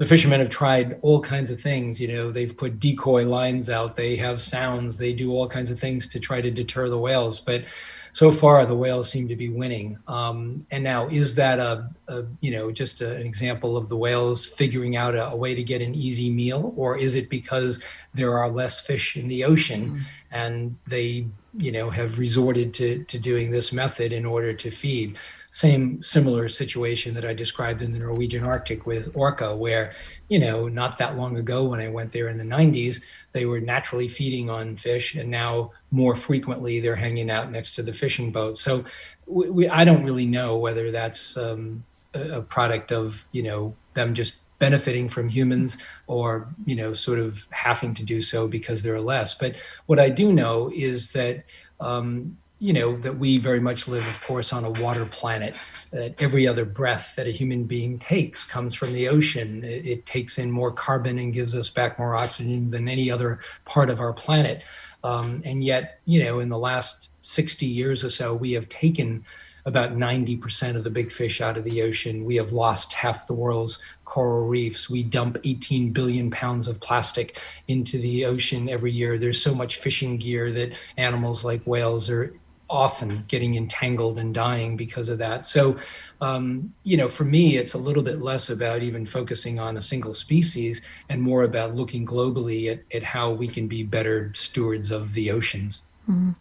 the 0.00 0.06
fishermen 0.06 0.40
have 0.40 0.48
tried 0.48 0.98
all 1.02 1.20
kinds 1.20 1.50
of 1.50 1.60
things. 1.60 2.00
You 2.00 2.08
know, 2.08 2.32
they've 2.32 2.56
put 2.56 2.80
decoy 2.80 3.26
lines 3.26 3.68
out, 3.68 3.96
they 3.96 4.16
have 4.16 4.40
sounds, 4.40 4.96
they 4.96 5.12
do 5.12 5.30
all 5.32 5.46
kinds 5.46 5.70
of 5.70 5.78
things 5.78 6.08
to 6.08 6.18
try 6.18 6.40
to 6.40 6.50
deter 6.50 6.88
the 6.88 6.96
whales. 6.96 7.38
But 7.38 7.66
so 8.12 8.32
far, 8.32 8.64
the 8.64 8.74
whales 8.74 9.10
seem 9.10 9.28
to 9.28 9.36
be 9.36 9.50
winning. 9.50 9.98
Um, 10.08 10.64
and 10.70 10.82
now, 10.82 11.06
is 11.08 11.34
that 11.34 11.58
a, 11.58 11.90
a 12.08 12.24
you 12.40 12.50
know 12.50 12.72
just 12.72 13.02
a, 13.02 13.14
an 13.14 13.26
example 13.26 13.76
of 13.76 13.90
the 13.90 13.96
whales 13.96 14.46
figuring 14.46 14.96
out 14.96 15.14
a, 15.14 15.28
a, 15.28 15.36
way 15.36 15.54
to 15.54 15.62
get 15.62 15.82
an 15.82 15.94
easy 15.94 16.30
meal, 16.30 16.72
or 16.78 16.96
is 16.96 17.14
it 17.14 17.28
because 17.28 17.82
there 18.14 18.38
are 18.38 18.50
less 18.50 18.80
fish 18.80 19.18
in 19.18 19.28
the 19.28 19.44
ocean 19.44 19.90
mm-hmm. 19.90 20.02
and 20.30 20.76
they 20.86 21.26
you 21.56 21.72
know 21.72 21.90
have 21.90 22.18
resorted 22.18 22.72
to 22.74 23.04
to 23.04 23.18
doing 23.18 23.50
this 23.50 23.72
method 23.72 24.12
in 24.12 24.24
order 24.24 24.52
to 24.52 24.70
feed? 24.70 25.18
same 25.50 26.00
similar 26.00 26.48
situation 26.48 27.14
that 27.14 27.24
I 27.24 27.34
described 27.34 27.82
in 27.82 27.92
the 27.92 27.98
Norwegian 27.98 28.44
Arctic 28.44 28.86
with 28.86 29.10
orca, 29.14 29.54
where, 29.54 29.92
you 30.28 30.38
know, 30.38 30.68
not 30.68 30.96
that 30.98 31.16
long 31.16 31.36
ago 31.36 31.64
when 31.64 31.80
I 31.80 31.88
went 31.88 32.12
there 32.12 32.28
in 32.28 32.38
the 32.38 32.44
90s, 32.44 33.02
they 33.32 33.46
were 33.46 33.60
naturally 33.60 34.08
feeding 34.08 34.48
on 34.48 34.76
fish, 34.76 35.14
and 35.14 35.30
now 35.30 35.72
more 35.90 36.14
frequently 36.14 36.78
they're 36.78 36.96
hanging 36.96 37.30
out 37.30 37.50
next 37.50 37.74
to 37.74 37.82
the 37.82 37.92
fishing 37.92 38.30
boat. 38.30 38.58
So 38.58 38.84
we, 39.26 39.50
we, 39.50 39.68
I 39.68 39.84
don't 39.84 40.04
really 40.04 40.26
know 40.26 40.56
whether 40.56 40.92
that's 40.92 41.36
um, 41.36 41.84
a, 42.14 42.38
a 42.38 42.42
product 42.42 42.92
of, 42.92 43.26
you 43.32 43.42
know, 43.42 43.74
them 43.94 44.14
just 44.14 44.34
benefiting 44.60 45.08
from 45.08 45.28
humans 45.28 45.78
or 46.06 46.46
you 46.64 46.76
know 46.76 46.94
sort 46.94 47.18
of 47.18 47.44
having 47.50 47.92
to 47.94 48.04
do 48.04 48.22
so 48.22 48.46
because 48.46 48.82
there 48.84 48.94
are 48.94 49.00
less. 49.00 49.34
But 49.34 49.56
what 49.86 49.98
i 49.98 50.08
do 50.08 50.32
know 50.32 50.70
is 50.72 51.10
that 51.12 51.44
um, 51.80 52.36
you 52.60 52.72
know 52.72 52.96
that 52.98 53.18
we 53.18 53.38
very 53.38 53.58
much 53.58 53.88
live 53.88 54.06
of 54.06 54.20
course 54.22 54.52
on 54.52 54.64
a 54.64 54.70
water 54.70 55.06
planet 55.06 55.54
that 55.90 56.14
every 56.20 56.46
other 56.46 56.64
breath 56.64 57.14
that 57.16 57.26
a 57.26 57.30
human 57.30 57.64
being 57.64 57.98
takes 57.98 58.44
comes 58.44 58.74
from 58.74 58.92
the 58.92 59.08
ocean. 59.08 59.64
It, 59.64 59.84
it, 59.86 60.06
takes 60.06 60.38
in 60.38 60.50
more 60.50 60.70
carbon 60.70 61.18
and 61.18 61.32
gives 61.32 61.54
us 61.54 61.68
back 61.68 61.98
more 61.98 62.14
oxygen 62.14 62.70
than 62.70 62.88
any 62.88 63.10
other 63.10 63.40
part 63.64 63.90
of 63.90 63.98
our 63.98 64.12
planet. 64.12 64.62
Um, 65.02 65.42
and 65.44 65.64
yet 65.64 66.00
you 66.04 66.22
know 66.22 66.38
in 66.40 66.50
the 66.50 66.58
last 66.58 67.08
60 67.22 67.66
years 67.66 68.04
or 68.04 68.10
so 68.10 68.34
we 68.34 68.52
have 68.52 68.68
taken 68.68 69.24
about 69.64 69.96
90% 69.96 70.76
of 70.76 70.84
the 70.84 70.90
big 70.90 71.10
fish 71.10 71.40
out 71.40 71.56
of 71.56 71.64
the 71.64 71.82
ocean 71.82 72.24
we 72.24 72.36
have 72.36 72.52
lost 72.52 72.92
half 72.92 73.26
the 73.26 73.34
world's 73.34 73.78
coral 74.04 74.46
reefs 74.46 74.90
we 74.90 75.02
dump 75.02 75.38
18 75.44 75.92
billion 75.92 76.30
pounds 76.30 76.66
of 76.68 76.80
plastic 76.80 77.40
into 77.68 77.98
the 77.98 78.24
ocean 78.24 78.68
every 78.68 78.92
year 78.92 79.18
there's 79.18 79.42
so 79.42 79.54
much 79.54 79.76
fishing 79.76 80.16
gear 80.16 80.50
that 80.52 80.72
animals 80.96 81.44
like 81.44 81.62
whales 81.64 82.10
are 82.10 82.34
often 82.70 83.24
getting 83.26 83.56
entangled 83.56 84.18
and 84.18 84.32
dying 84.32 84.76
because 84.76 85.08
of 85.08 85.18
that. 85.18 85.44
So, 85.44 85.76
um, 86.20 86.72
you 86.84 86.96
know, 86.96 87.08
for 87.08 87.24
me, 87.24 87.56
it's 87.56 87.74
a 87.74 87.78
little 87.78 88.02
bit 88.02 88.22
less 88.22 88.48
about 88.48 88.82
even 88.82 89.04
focusing 89.04 89.58
on 89.58 89.76
a 89.76 89.82
single 89.82 90.14
species 90.14 90.80
and 91.08 91.20
more 91.20 91.42
about 91.42 91.74
looking 91.74 92.06
globally 92.06 92.70
at, 92.70 92.82
at 92.94 93.02
how 93.02 93.30
we 93.32 93.48
can 93.48 93.66
be 93.66 93.82
better 93.82 94.32
stewards 94.34 94.90
of 94.90 95.12
the 95.14 95.30
oceans. 95.32 95.82
Mm. 96.10 96.34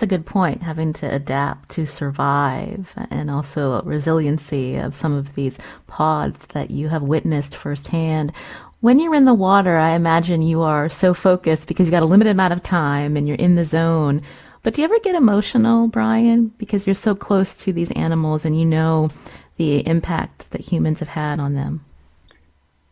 A 0.00 0.06
good 0.06 0.26
point, 0.26 0.64
having 0.64 0.92
to 0.94 1.06
adapt 1.06 1.70
to 1.70 1.86
survive 1.86 2.92
and 3.08 3.30
also 3.30 3.80
resiliency 3.82 4.76
of 4.76 4.96
some 4.96 5.12
of 5.12 5.34
these 5.34 5.60
pods 5.86 6.46
that 6.46 6.72
you 6.72 6.88
have 6.88 7.02
witnessed 7.02 7.54
firsthand. 7.54 8.32
When 8.80 8.98
you're 8.98 9.14
in 9.14 9.26
the 9.26 9.32
water, 9.32 9.76
I 9.78 9.90
imagine 9.90 10.42
you 10.42 10.62
are 10.62 10.88
so 10.88 11.14
focused 11.14 11.68
because 11.68 11.86
you've 11.86 11.92
got 11.92 12.02
a 12.02 12.06
limited 12.06 12.30
amount 12.30 12.52
of 12.52 12.64
time 12.64 13.16
and 13.16 13.28
you're 13.28 13.36
in 13.36 13.54
the 13.54 13.64
zone. 13.64 14.20
But 14.64 14.74
do 14.74 14.82
you 14.82 14.86
ever 14.86 14.98
get 14.98 15.14
emotional, 15.14 15.86
Brian, 15.86 16.48
because 16.58 16.84
you're 16.84 16.94
so 16.94 17.14
close 17.14 17.54
to 17.58 17.72
these 17.72 17.92
animals 17.92 18.44
and 18.44 18.58
you 18.58 18.64
know 18.64 19.10
the 19.56 19.86
impact 19.86 20.50
that 20.50 20.62
humans 20.62 20.98
have 20.98 21.08
had 21.08 21.38
on 21.38 21.54
them? 21.54 21.84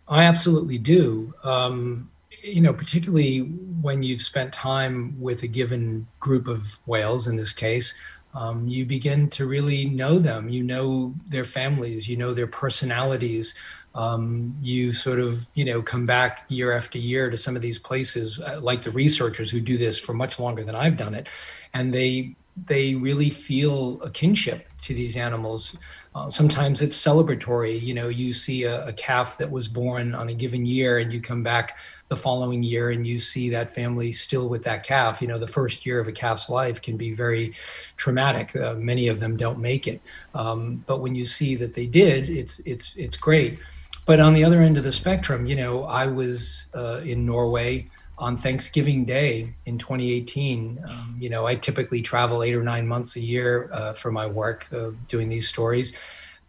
I 0.06 0.24
absolutely 0.24 0.78
do. 0.78 1.34
Um, 1.42 2.09
you 2.42 2.60
know, 2.60 2.72
particularly 2.72 3.38
when 3.38 4.02
you've 4.02 4.22
spent 4.22 4.52
time 4.52 5.20
with 5.20 5.42
a 5.42 5.46
given 5.46 6.06
group 6.18 6.48
of 6.48 6.78
whales, 6.86 7.26
in 7.26 7.36
this 7.36 7.52
case, 7.52 7.94
um, 8.34 8.68
you 8.68 8.84
begin 8.84 9.28
to 9.30 9.46
really 9.46 9.84
know 9.84 10.18
them. 10.18 10.48
You 10.48 10.62
know 10.62 11.14
their 11.26 11.44
families, 11.44 12.08
you 12.08 12.16
know 12.16 12.32
their 12.32 12.46
personalities, 12.46 13.54
um, 13.94 14.56
you 14.62 14.92
sort 14.92 15.18
of 15.18 15.46
you 15.54 15.64
know 15.64 15.82
come 15.82 16.06
back 16.06 16.44
year 16.48 16.72
after 16.72 16.98
year 16.98 17.28
to 17.30 17.36
some 17.36 17.56
of 17.56 17.62
these 17.62 17.78
places 17.78 18.38
uh, 18.40 18.60
like 18.62 18.82
the 18.82 18.90
researchers 18.90 19.50
who 19.50 19.60
do 19.60 19.76
this 19.76 19.98
for 19.98 20.14
much 20.14 20.38
longer 20.38 20.62
than 20.62 20.76
i've 20.76 20.96
done 20.96 21.14
it 21.14 21.28
and 21.74 21.92
they 21.92 22.34
they 22.66 22.94
really 22.94 23.30
feel 23.30 24.00
a 24.02 24.10
kinship 24.10 24.68
to 24.82 24.94
these 24.94 25.16
animals 25.16 25.76
Uh, 26.12 26.28
sometimes 26.28 26.82
it's 26.82 27.00
celebratory. 27.00 27.80
You 27.80 27.94
know, 27.94 28.08
you 28.08 28.32
see 28.32 28.64
a, 28.64 28.86
a, 28.88 28.92
calf 28.92 29.38
that 29.38 29.48
was 29.48 29.68
born 29.68 30.12
on 30.12 30.28
a 30.28 30.34
given 30.34 30.66
year, 30.66 30.98
and 30.98 31.12
you 31.12 31.20
come 31.20 31.44
back 31.44 31.78
the 32.10 32.16
following 32.16 32.60
year 32.62 32.90
and 32.90 33.06
you 33.06 33.20
see 33.20 33.48
that 33.48 33.70
family 33.70 34.10
still 34.10 34.48
with 34.48 34.64
that 34.64 34.82
calf. 34.82 35.22
You 35.22 35.28
know, 35.28 35.38
the 35.38 35.46
first 35.46 35.86
year 35.86 36.00
of 36.00 36.08
a 36.08 36.12
calf's 36.12 36.50
life 36.50 36.82
can 36.82 36.96
be 36.96 37.14
very 37.14 37.54
traumatic. 37.96 38.54
Uh, 38.54 38.74
many 38.74 39.06
of 39.06 39.20
them 39.20 39.36
don't 39.36 39.60
make 39.60 39.86
it, 39.86 40.02
um, 40.34 40.84
but 40.86 41.00
when 41.00 41.14
you 41.14 41.24
see 41.24 41.54
that 41.54 41.72
they 41.72 41.86
did, 41.86 42.28
it's 42.28 42.60
it's 42.66 42.92
it's 42.96 43.16
great. 43.16 43.58
But 44.06 44.18
on 44.18 44.34
the 44.34 44.42
other 44.42 44.60
end 44.60 44.76
of 44.76 44.82
the 44.82 44.92
spectrum, 44.92 45.46
you 45.46 45.54
know, 45.54 45.84
I 45.84 46.06
was 46.06 46.66
uh, 46.74 47.00
in 47.04 47.24
Norway 47.24 47.88
on 48.18 48.36
Thanksgiving 48.36 49.04
Day 49.04 49.54
in 49.66 49.78
2018. 49.78 50.82
Um, 50.84 51.16
you 51.18 51.30
know, 51.30 51.46
I 51.46 51.54
typically 51.54 52.02
travel 52.02 52.42
eight 52.42 52.56
or 52.56 52.62
nine 52.64 52.88
months 52.88 53.14
a 53.14 53.20
year 53.20 53.70
uh, 53.72 53.92
for 53.92 54.10
my 54.10 54.26
work 54.26 54.66
uh, 54.72 54.90
doing 55.06 55.28
these 55.28 55.48
stories, 55.48 55.92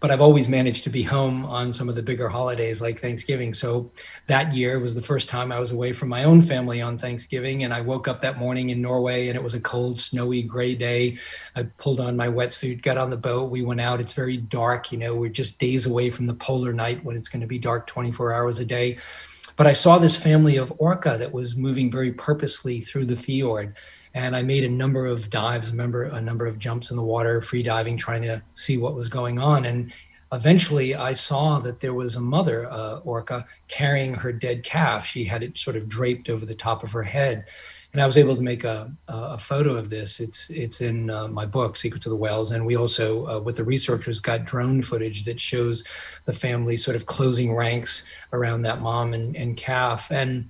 but 0.02 0.10
I've 0.10 0.20
always 0.20 0.50
managed 0.50 0.84
to 0.86 0.90
be 0.90 1.04
home 1.04 1.46
on 1.46 1.72
some 1.72 1.88
of 1.88 1.94
the 1.94 2.02
bigger 2.02 2.28
holidays 2.28 2.82
like 2.82 3.00
Thanksgiving. 3.00 3.54
So 3.54 3.92
that 4.26 4.52
year 4.52 4.80
was 4.80 4.96
the 4.96 5.02
first 5.02 5.30
time 5.30 5.52
I 5.52 5.60
was 5.60 5.70
away 5.70 5.94
from 5.94 6.10
my 6.10 6.24
own 6.24 6.42
family 6.42 6.82
on 6.82 6.98
Thanksgiving. 6.98 7.64
And 7.64 7.72
I 7.72 7.82
woke 7.82 8.08
up 8.08 8.20
that 8.22 8.40
morning 8.40 8.72
in 8.72 8.82
Norway 8.82 9.28
and 9.28 9.36
it 9.36 9.44
was 9.44 9.54
a 9.54 9.60
cold, 9.60 10.00
snowy, 10.00 10.42
gray 10.42 10.74
day. 10.74 11.20
I 11.56 11.64
pulled 11.78 12.00
on 12.00 12.18
my 12.18 12.28
wetsuit, 12.28 12.82
got 12.82 12.98
on 12.98 13.12
the 13.12 13.18
boat. 13.18 13.52
We 13.52 13.62
went 13.62 13.80
out. 13.80 14.02
It's 14.02 14.14
very 14.14 14.38
dark. 14.38 14.92
You 14.92 14.98
know, 14.98 15.14
we're 15.14 15.30
just 15.30 15.60
days 15.60 15.86
away 15.86 16.10
from 16.10 16.26
the 16.26 16.34
polar 16.34 16.74
night 16.74 17.06
when 17.06 17.16
it's 17.16 17.30
going 17.30 17.42
to 17.42 17.48
be 17.48 17.60
dark 17.60 17.86
24 17.86 18.34
hours 18.34 18.60
a 18.60 18.66
day. 18.66 18.98
But 19.56 19.68
I 19.68 19.74
saw 19.74 20.00
this 20.00 20.16
family 20.16 20.58
of 20.58 20.74
orca 20.80 21.18
that 21.20 21.32
was 21.32 21.56
moving 21.56 21.92
very 21.92 22.12
purposely 22.12 22.82
through 22.82 23.06
the 23.06 23.18
fjord. 23.18 23.78
And 24.14 24.36
I 24.36 24.42
made 24.42 24.64
a 24.64 24.70
number 24.70 25.06
of 25.06 25.30
dives, 25.30 25.72
remember 25.72 26.04
a 26.04 26.22
number 26.22 26.46
of 26.46 26.60
jumps 26.60 26.92
in 26.92 26.98
the 26.98 27.04
water, 27.04 27.42
free 27.42 27.64
diving, 27.64 27.98
trying 27.98 28.22
to 28.24 28.42
see 28.54 28.78
what 28.78 28.96
was 28.96 29.08
going 29.08 29.40
on. 29.40 29.66
And 29.66 29.94
eventually 30.32 30.96
I 30.96 31.14
saw 31.14 31.60
that 31.60 31.80
there 31.80 31.94
was 31.94 32.16
a 32.16 32.22
mother 32.22 32.70
uh, 32.72 32.98
orca 33.00 33.46
carrying 33.68 34.14
her 34.14 34.32
dead 34.32 34.64
calf. 34.64 35.06
She 35.06 35.24
had 35.24 35.44
it 35.44 35.58
sort 35.58 35.76
of 35.76 35.88
draped 35.88 36.30
over 36.30 36.46
the 36.46 36.56
top 36.56 36.84
of 36.84 36.92
her 36.92 37.04
head 37.04 37.46
and 37.94 38.02
I 38.02 38.06
was 38.06 38.18
able 38.18 38.36
to 38.36 38.42
make 38.42 38.64
a, 38.64 38.92
a 39.08 39.38
photo 39.38 39.76
of 39.76 39.90
this. 39.90 40.20
It's 40.20 40.50
it's 40.50 40.80
in 40.80 41.10
uh, 41.10 41.28
my 41.28 41.46
book, 41.46 41.76
Secrets 41.76 42.06
of 42.06 42.12
the 42.12 42.16
Whales, 42.16 42.52
and 42.52 42.66
we 42.66 42.78
also, 42.78 43.28
uh, 43.28 43.40
with 43.40 43.58
the 43.58 43.66
researchers, 43.66 44.22
got 44.22 44.46
drone 44.46 44.82
footage 44.82 45.26
that 45.26 45.40
shows 45.40 45.84
the 46.24 46.34
family 46.34 46.78
sort 46.78 46.96
of 46.96 47.06
closing 47.06 47.54
ranks 47.54 48.04
around 48.32 48.62
that 48.62 48.82
mom 48.82 49.14
and, 49.14 49.36
and 49.36 49.58
calf. 49.58 50.10
And 50.10 50.50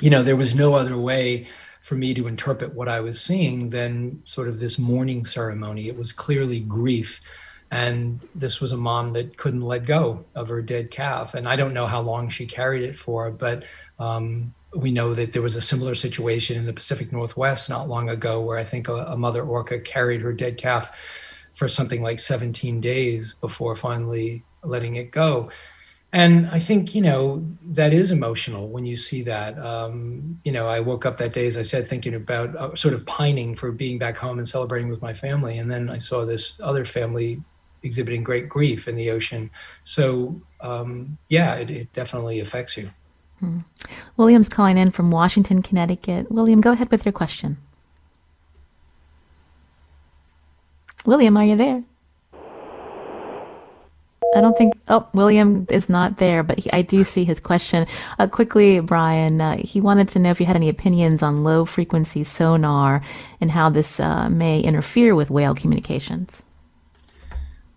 you 0.00 0.10
know, 0.10 0.22
there 0.22 0.36
was 0.36 0.54
no 0.54 0.74
other 0.74 0.96
way 0.96 1.48
for 1.90 1.96
me 1.96 2.14
to 2.14 2.28
interpret 2.28 2.72
what 2.72 2.88
I 2.88 3.00
was 3.00 3.20
seeing 3.20 3.70
than 3.70 4.22
sort 4.24 4.46
of 4.46 4.60
this 4.60 4.78
mourning 4.78 5.24
ceremony. 5.24 5.88
It 5.88 5.98
was 5.98 6.12
clearly 6.12 6.60
grief. 6.60 7.20
And 7.72 8.20
this 8.32 8.60
was 8.60 8.70
a 8.70 8.76
mom 8.76 9.12
that 9.14 9.36
couldn't 9.36 9.62
let 9.62 9.86
go 9.86 10.24
of 10.36 10.46
her 10.50 10.62
dead 10.62 10.92
calf. 10.92 11.34
And 11.34 11.48
I 11.48 11.56
don't 11.56 11.74
know 11.74 11.88
how 11.88 12.00
long 12.00 12.28
she 12.28 12.46
carried 12.46 12.84
it 12.84 12.96
for, 12.96 13.32
but 13.32 13.64
um, 13.98 14.54
we 14.72 14.92
know 14.92 15.14
that 15.14 15.32
there 15.32 15.42
was 15.42 15.56
a 15.56 15.60
similar 15.60 15.96
situation 15.96 16.56
in 16.56 16.64
the 16.64 16.72
Pacific 16.72 17.10
Northwest 17.10 17.68
not 17.68 17.88
long 17.88 18.08
ago 18.08 18.40
where 18.40 18.56
I 18.56 18.62
think 18.62 18.86
a, 18.86 18.94
a, 19.06 19.16
mother 19.16 19.42
orca 19.42 19.80
carried 19.80 20.20
her 20.20 20.32
dead 20.32 20.58
calf 20.58 20.96
for 21.54 21.66
something 21.66 22.02
like 22.02 22.20
17 22.20 22.80
days 22.80 23.34
before 23.40 23.74
finally 23.74 24.44
letting 24.62 24.94
it 24.94 25.10
go. 25.10 25.50
And 26.12 26.48
I 26.50 26.58
think, 26.58 26.94
you 26.94 27.02
know, 27.02 27.46
that 27.62 27.92
is 27.92 28.10
emotional 28.10 28.68
when 28.68 28.84
you 28.84 28.96
see 28.96 29.22
that. 29.22 29.56
Um, 29.58 30.40
you 30.44 30.50
know, 30.50 30.66
I 30.66 30.80
woke 30.80 31.06
up 31.06 31.18
that 31.18 31.32
day, 31.32 31.46
as 31.46 31.56
I 31.56 31.62
said, 31.62 31.86
thinking 31.88 32.14
about 32.14 32.56
uh, 32.56 32.74
sort 32.74 32.94
of 32.94 33.06
pining 33.06 33.54
for 33.54 33.70
being 33.70 33.96
back 33.96 34.16
home 34.16 34.38
and 34.38 34.48
celebrating 34.48 34.88
with 34.90 35.00
my 35.00 35.14
family. 35.14 35.58
And 35.58 35.70
then 35.70 35.88
I 35.88 35.98
saw 35.98 36.24
this 36.24 36.60
other 36.60 36.84
family 36.84 37.40
exhibiting 37.84 38.24
great 38.24 38.48
grief 38.48 38.88
in 38.88 38.96
the 38.96 39.10
ocean. 39.10 39.50
So, 39.84 40.42
um, 40.60 41.16
yeah, 41.28 41.54
it, 41.54 41.70
it 41.70 41.92
definitely 41.92 42.40
affects 42.40 42.76
you. 42.76 42.90
Hmm. 43.38 43.60
William's 44.16 44.48
calling 44.48 44.78
in 44.78 44.90
from 44.90 45.12
Washington, 45.12 45.62
Connecticut. 45.62 46.30
William, 46.30 46.60
go 46.60 46.72
ahead 46.72 46.90
with 46.90 47.04
your 47.04 47.12
question. 47.12 47.56
William, 51.06 51.36
are 51.36 51.44
you 51.44 51.56
there? 51.56 51.84
I 54.36 54.40
don't 54.40 54.56
think. 54.56 54.74
Oh, 54.88 55.08
William 55.12 55.66
is 55.70 55.88
not 55.88 56.18
there, 56.18 56.42
but 56.42 56.58
he, 56.58 56.72
I 56.72 56.82
do 56.82 57.04
see 57.04 57.24
his 57.24 57.40
question. 57.40 57.86
Uh, 58.18 58.26
quickly, 58.26 58.80
Brian, 58.80 59.40
uh, 59.40 59.56
he 59.56 59.80
wanted 59.80 60.08
to 60.10 60.18
know 60.18 60.30
if 60.30 60.40
you 60.40 60.46
had 60.46 60.56
any 60.56 60.68
opinions 60.68 61.22
on 61.22 61.42
low 61.42 61.64
frequency 61.64 62.22
sonar 62.24 63.02
and 63.40 63.50
how 63.50 63.70
this 63.70 63.98
uh, 63.98 64.28
may 64.28 64.60
interfere 64.60 65.14
with 65.14 65.30
whale 65.30 65.54
communications. 65.54 66.42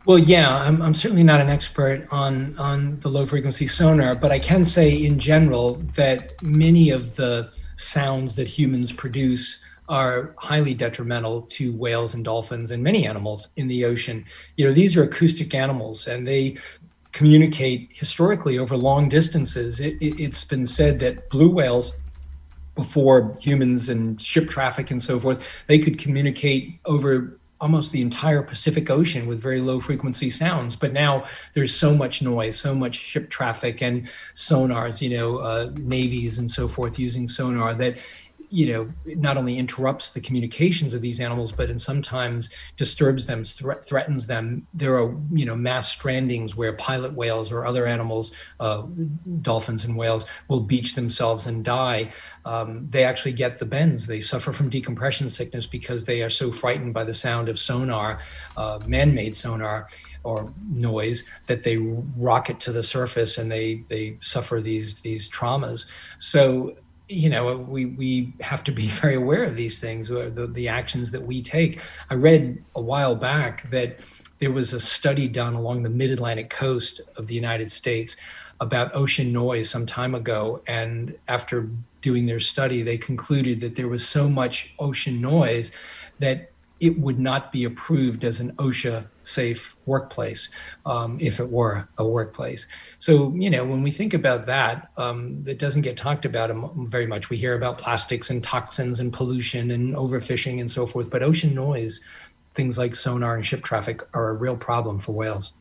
Well, 0.05 0.19
yeah, 0.19 0.57
I'm, 0.57 0.81
I'm 0.81 0.93
certainly 0.93 1.23
not 1.23 1.39
an 1.39 1.49
expert 1.49 2.07
on 2.11 2.57
on 2.57 2.99
the 2.99 3.09
low 3.09 3.25
frequency 3.25 3.67
sonar, 3.67 4.15
but 4.15 4.31
I 4.31 4.39
can 4.39 4.65
say 4.65 4.93
in 4.93 5.17
general 5.17 5.75
that 5.95 6.41
many 6.43 6.89
of 6.89 7.15
the 7.15 7.51
sounds 7.77 8.35
that 8.35 8.47
humans 8.47 8.91
produce 8.91 9.63
are 9.89 10.33
highly 10.37 10.73
detrimental 10.73 11.41
to 11.43 11.73
whales 11.73 12.13
and 12.13 12.23
dolphins 12.23 12.71
and 12.71 12.81
many 12.81 13.05
animals 13.05 13.49
in 13.55 13.67
the 13.67 13.85
ocean. 13.85 14.25
You 14.55 14.67
know, 14.67 14.73
these 14.73 14.95
are 14.95 15.03
acoustic 15.03 15.53
animals 15.53 16.07
and 16.07 16.27
they 16.27 16.57
communicate 17.11 17.89
historically 17.93 18.57
over 18.57 18.75
long 18.75 19.09
distances. 19.09 19.79
It, 19.79 19.95
it, 20.01 20.19
it's 20.19 20.43
been 20.43 20.65
said 20.65 20.99
that 20.99 21.29
blue 21.29 21.49
whales 21.49 21.97
before 22.75 23.35
humans 23.39 23.89
and 23.89 24.19
ship 24.19 24.49
traffic 24.49 24.89
and 24.89 25.01
so 25.01 25.19
forth, 25.19 25.45
they 25.67 25.77
could 25.77 25.99
communicate 25.99 26.79
over 26.85 27.37
almost 27.63 27.93
the 27.93 28.01
entire 28.01 28.41
Pacific 28.41 28.89
Ocean 28.89 29.25
with 29.25 29.39
very 29.39 29.61
low 29.61 29.79
frequency 29.79 30.29
sounds. 30.29 30.75
But 30.75 30.91
now 30.91 31.23
there's 31.53 31.73
so 31.73 31.95
much 31.95 32.21
noise, 32.21 32.59
so 32.59 32.75
much 32.75 32.95
ship 32.95 33.29
traffic 33.29 33.81
and 33.81 34.09
sonars, 34.35 35.01
you 35.01 35.17
know, 35.17 35.37
uh, 35.37 35.71
navies 35.79 36.39
and 36.39 36.51
so 36.51 36.67
forth 36.67 36.99
using 36.99 37.25
sonar 37.25 37.73
that 37.75 37.99
you 38.53 38.71
know 38.71 39.15
not 39.15 39.35
only 39.35 39.57
interrupts 39.57 40.11
the 40.11 40.21
communications 40.21 40.93
of 40.93 41.01
these 41.01 41.19
animals 41.19 41.51
but 41.51 41.71
and 41.71 41.81
sometimes 41.81 42.49
disturbs 42.77 43.25
them 43.25 43.43
thre- 43.43 43.81
threatens 43.81 44.27
them. 44.27 44.67
There 44.75 44.95
are 45.01 45.17
you 45.31 45.45
know 45.45 45.55
mass 45.55 45.93
strandings 45.93 46.55
where 46.55 46.73
pilot 46.73 47.13
whales 47.13 47.51
or 47.51 47.65
other 47.65 47.87
animals 47.87 48.31
uh, 48.59 48.83
dolphins 49.41 49.83
and 49.83 49.97
whales 49.97 50.27
will 50.49 50.59
beach 50.59 50.93
themselves 50.93 51.47
and 51.47 51.65
die. 51.65 52.13
Um, 52.45 52.87
they 52.91 53.03
actually 53.03 53.33
get 53.33 53.57
the 53.57 53.65
bends. 53.65 54.05
They 54.05 54.19
suffer 54.19 54.53
from 54.53 54.69
decompression 54.69 55.31
sickness 55.31 55.65
because 55.65 56.05
they 56.05 56.21
are 56.21 56.29
so 56.29 56.51
frightened 56.51 56.93
by 56.93 57.05
the 57.05 57.13
sound 57.15 57.49
of 57.49 57.57
sonar 57.57 58.19
uh, 58.55 58.79
man-made 58.85 59.35
sonar 59.35 59.87
or 60.23 60.53
noise 60.69 61.23
that 61.47 61.63
they 61.63 61.77
rocket 61.77 62.59
to 62.61 62.71
the 62.71 62.83
surface 62.83 63.37
and 63.37 63.51
they 63.51 63.83
they 63.89 64.17
suffer 64.21 64.61
these 64.61 65.01
these 65.01 65.27
traumas. 65.27 65.87
So 66.19 66.75
you 67.09 67.29
know 67.29 67.57
we 67.57 67.85
we 67.85 68.33
have 68.39 68.63
to 68.63 68.71
be 68.71 68.87
very 69.01 69.15
aware 69.15 69.43
of 69.43 69.55
these 69.55 69.79
things 69.79 70.07
the, 70.07 70.49
the 70.53 70.67
actions 70.67 71.11
that 71.11 71.21
we 71.21 71.41
take. 71.41 71.81
I 72.09 72.15
read 72.15 72.63
a 72.75 72.81
while 72.81 73.15
back 73.15 73.69
that 73.69 73.99
there 74.39 74.51
was 74.51 74.73
a 74.73 74.79
study 74.79 75.27
done 75.27 75.53
along 75.53 75.83
the 75.83 75.89
mid-atlantic 75.89 76.49
coast 76.49 76.99
of 77.15 77.27
the 77.27 77.35
united 77.35 77.71
states 77.71 78.17
about 78.59 78.93
ocean 78.93 79.31
noise 79.31 79.69
some 79.69 79.85
time 79.85 80.15
ago 80.15 80.61
and 80.67 81.17
after 81.27 81.69
doing 82.01 82.25
their 82.25 82.39
study 82.39 82.81
they 82.81 82.97
concluded 82.97 83.61
that 83.61 83.75
there 83.75 83.87
was 83.87 84.05
so 84.05 84.29
much 84.29 84.73
ocean 84.79 85.21
noise 85.21 85.71
that 86.19 86.52
it 86.83 86.99
would 86.99 87.17
not 87.17 87.53
be 87.53 87.63
approved 87.63 88.25
as 88.25 88.41
an 88.41 88.51
OSHA 88.57 89.07
safe 89.23 89.73
workplace 89.85 90.49
um, 90.85 91.17
if 91.21 91.39
it 91.39 91.49
were 91.49 91.87
a 91.97 92.05
workplace. 92.05 92.67
So, 92.99 93.33
you 93.35 93.49
know, 93.49 93.63
when 93.63 93.83
we 93.83 93.89
think 93.89 94.13
about 94.13 94.45
that, 94.47 94.89
um, 94.97 95.45
it 95.47 95.59
doesn't 95.59 95.83
get 95.83 95.95
talked 95.95 96.25
about 96.25 96.51
very 96.75 97.07
much. 97.07 97.29
We 97.29 97.37
hear 97.37 97.55
about 97.55 97.77
plastics 97.77 98.29
and 98.29 98.43
toxins 98.43 98.99
and 98.99 99.13
pollution 99.13 99.71
and 99.71 99.95
overfishing 99.95 100.59
and 100.59 100.69
so 100.69 100.85
forth, 100.85 101.09
but 101.09 101.23
ocean 101.23 101.55
noise, 101.55 102.01
things 102.53 102.77
like 102.77 102.95
sonar 102.95 103.35
and 103.35 103.45
ship 103.45 103.63
traffic, 103.63 104.01
are 104.13 104.31
a 104.31 104.33
real 104.33 104.57
problem 104.57 104.99
for 104.99 105.13
whales. 105.13 105.53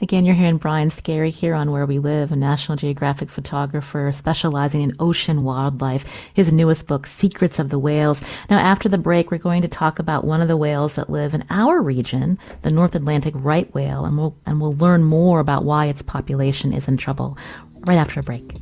Again, 0.00 0.24
you're 0.24 0.34
hearing 0.34 0.56
Brian 0.56 0.90
Skerry 0.90 1.30
here 1.30 1.54
on 1.54 1.70
Where 1.70 1.86
We 1.86 1.98
Live, 1.98 2.32
a 2.32 2.36
National 2.36 2.76
Geographic 2.76 3.30
photographer 3.30 4.10
specializing 4.12 4.82
in 4.82 4.96
ocean 4.98 5.44
wildlife. 5.44 6.04
His 6.34 6.52
newest 6.52 6.86
book, 6.86 7.06
Secrets 7.06 7.58
of 7.58 7.70
the 7.70 7.78
Whales. 7.78 8.22
Now, 8.50 8.58
after 8.58 8.88
the 8.88 8.98
break, 8.98 9.30
we're 9.30 9.38
going 9.38 9.62
to 9.62 9.68
talk 9.68 9.98
about 9.98 10.24
one 10.24 10.40
of 10.40 10.48
the 10.48 10.56
whales 10.56 10.94
that 10.94 11.10
live 11.10 11.34
in 11.34 11.44
our 11.50 11.80
region, 11.80 12.38
the 12.62 12.70
North 12.70 12.94
Atlantic 12.94 13.34
right 13.36 13.72
whale, 13.74 14.04
and 14.04 14.18
we'll, 14.18 14.36
and 14.46 14.60
we'll 14.60 14.74
learn 14.74 15.04
more 15.04 15.40
about 15.40 15.64
why 15.64 15.86
its 15.86 16.02
population 16.02 16.72
is 16.72 16.88
in 16.88 16.96
trouble 16.96 17.38
right 17.86 17.98
after 17.98 18.20
a 18.20 18.22
break. 18.22 18.56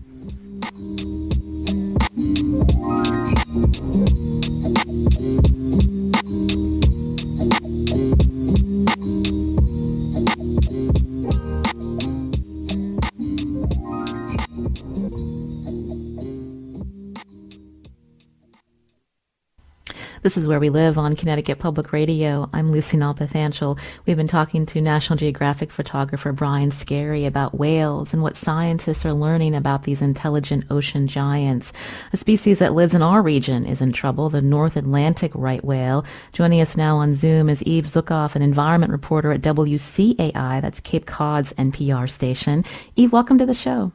This 20.23 20.37
is 20.37 20.47
Where 20.47 20.61
We 20.61 20.69
Live 20.69 20.99
on 20.99 21.17
Connecticut 21.17 21.61
Public 21.61 21.95
Radio. 21.95 22.51
I'm 22.53 22.71
Lucy 22.71 22.99
Nalpathanchil. 22.99 23.79
We've 24.05 24.19
been 24.19 24.29
talking 24.29 24.67
to 24.67 24.83
National 24.83 25.17
Geographic 25.17 25.71
photographer 25.71 26.31
Brian 26.31 26.71
Skerry 26.71 27.25
about 27.25 27.59
whales 27.59 28.13
and 28.13 28.23
what 28.23 28.37
scientists 28.37 29.07
are 29.07 29.15
learning 29.15 29.55
about 29.55 29.85
these 29.85 30.03
intelligent 30.03 30.65
ocean 30.69 31.07
giants. 31.07 31.73
A 32.13 32.19
species 32.19 32.59
that 32.59 32.75
lives 32.75 32.93
in 32.93 33.01
our 33.01 33.23
region 33.23 33.65
is 33.65 33.81
in 33.81 33.93
trouble, 33.93 34.29
the 34.29 34.43
North 34.43 34.77
Atlantic 34.77 35.33
right 35.35 35.65
whale. 35.65 36.05
Joining 36.35 36.61
us 36.61 36.77
now 36.77 36.99
on 36.99 37.15
Zoom 37.15 37.49
is 37.49 37.63
Eve 37.63 37.87
Zuckoff, 37.87 38.37
an 38.37 38.43
environment 38.43 38.93
reporter 38.93 39.33
at 39.33 39.41
WCAI, 39.41 40.61
that's 40.61 40.81
Cape 40.81 41.07
Cod's 41.07 41.55
NPR 41.55 42.11
station. 42.11 42.63
Eve, 42.95 43.11
welcome 43.11 43.39
to 43.39 43.47
the 43.47 43.55
show. 43.55 43.91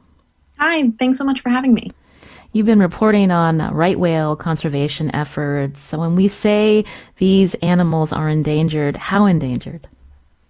Hi, 0.58 0.90
thanks 0.98 1.18
so 1.18 1.24
much 1.24 1.40
for 1.40 1.50
having 1.50 1.72
me. 1.72 1.92
You've 2.52 2.66
been 2.66 2.80
reporting 2.80 3.30
on 3.30 3.58
right 3.74 3.98
whale 3.98 4.36
conservation 4.36 5.14
efforts. 5.14 5.80
So 5.80 5.98
when 5.98 6.16
we 6.16 6.28
say 6.28 6.84
these 7.16 7.54
animals 7.56 8.12
are 8.12 8.28
endangered, 8.28 8.96
how 8.96 9.26
endangered? 9.26 9.88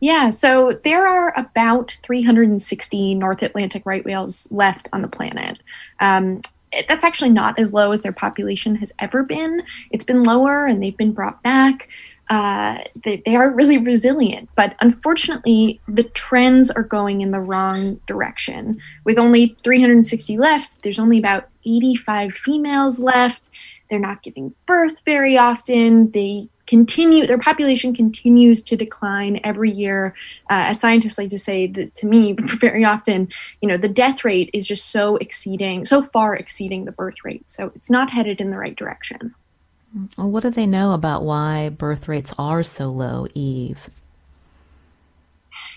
Yeah, 0.00 0.30
so 0.30 0.78
there 0.84 1.06
are 1.06 1.38
about 1.38 1.98
360 2.02 3.14
North 3.14 3.42
Atlantic 3.42 3.82
right 3.86 4.04
whales 4.04 4.50
left 4.52 4.88
on 4.92 5.02
the 5.02 5.08
planet. 5.08 5.58
Um, 6.00 6.42
that's 6.88 7.04
actually 7.04 7.30
not 7.30 7.58
as 7.58 7.72
low 7.72 7.92
as 7.92 8.02
their 8.02 8.12
population 8.12 8.76
has 8.76 8.92
ever 8.98 9.22
been. 9.22 9.62
It's 9.90 10.04
been 10.04 10.22
lower 10.22 10.66
and 10.66 10.82
they've 10.82 10.96
been 10.96 11.12
brought 11.12 11.42
back 11.42 11.88
uh, 12.28 12.78
they, 13.04 13.22
they 13.24 13.36
are 13.36 13.50
really 13.50 13.78
resilient. 13.78 14.48
But 14.56 14.74
unfortunately, 14.80 15.80
the 15.86 16.04
trends 16.04 16.70
are 16.70 16.82
going 16.82 17.20
in 17.20 17.30
the 17.30 17.40
wrong 17.40 18.00
direction. 18.06 18.80
With 19.04 19.18
only 19.18 19.56
360 19.62 20.38
left, 20.38 20.82
there's 20.82 20.98
only 20.98 21.18
about 21.18 21.48
85 21.66 22.32
females 22.32 23.00
left. 23.00 23.50
They're 23.88 23.98
not 23.98 24.22
giving 24.22 24.54
birth 24.66 25.02
very 25.04 25.36
often. 25.36 26.10
They 26.12 26.48
continue, 26.66 27.26
their 27.26 27.38
population 27.38 27.94
continues 27.94 28.60
to 28.62 28.76
decline 28.76 29.40
every 29.44 29.70
year. 29.70 30.14
Uh, 30.50 30.70
as 30.70 30.80
scientists 30.80 31.18
like 31.18 31.30
to 31.30 31.38
say 31.38 31.66
that 31.68 31.94
to 31.96 32.06
me 32.06 32.32
very 32.38 32.84
often, 32.84 33.28
you 33.60 33.68
know, 33.68 33.76
the 33.76 33.88
death 33.88 34.24
rate 34.24 34.50
is 34.52 34.66
just 34.66 34.90
so 34.90 35.16
exceeding, 35.16 35.84
so 35.84 36.02
far 36.02 36.34
exceeding 36.34 36.84
the 36.84 36.92
birth 36.92 37.24
rate. 37.24 37.50
So 37.50 37.72
it's 37.74 37.90
not 37.90 38.10
headed 38.10 38.40
in 38.40 38.50
the 38.50 38.58
right 38.58 38.76
direction. 38.76 39.34
Well, 40.18 40.30
what 40.30 40.42
do 40.42 40.50
they 40.50 40.66
know 40.66 40.92
about 40.92 41.22
why 41.22 41.70
birth 41.70 42.08
rates 42.08 42.34
are 42.38 42.62
so 42.62 42.88
low, 42.88 43.28
Eve? 43.34 43.88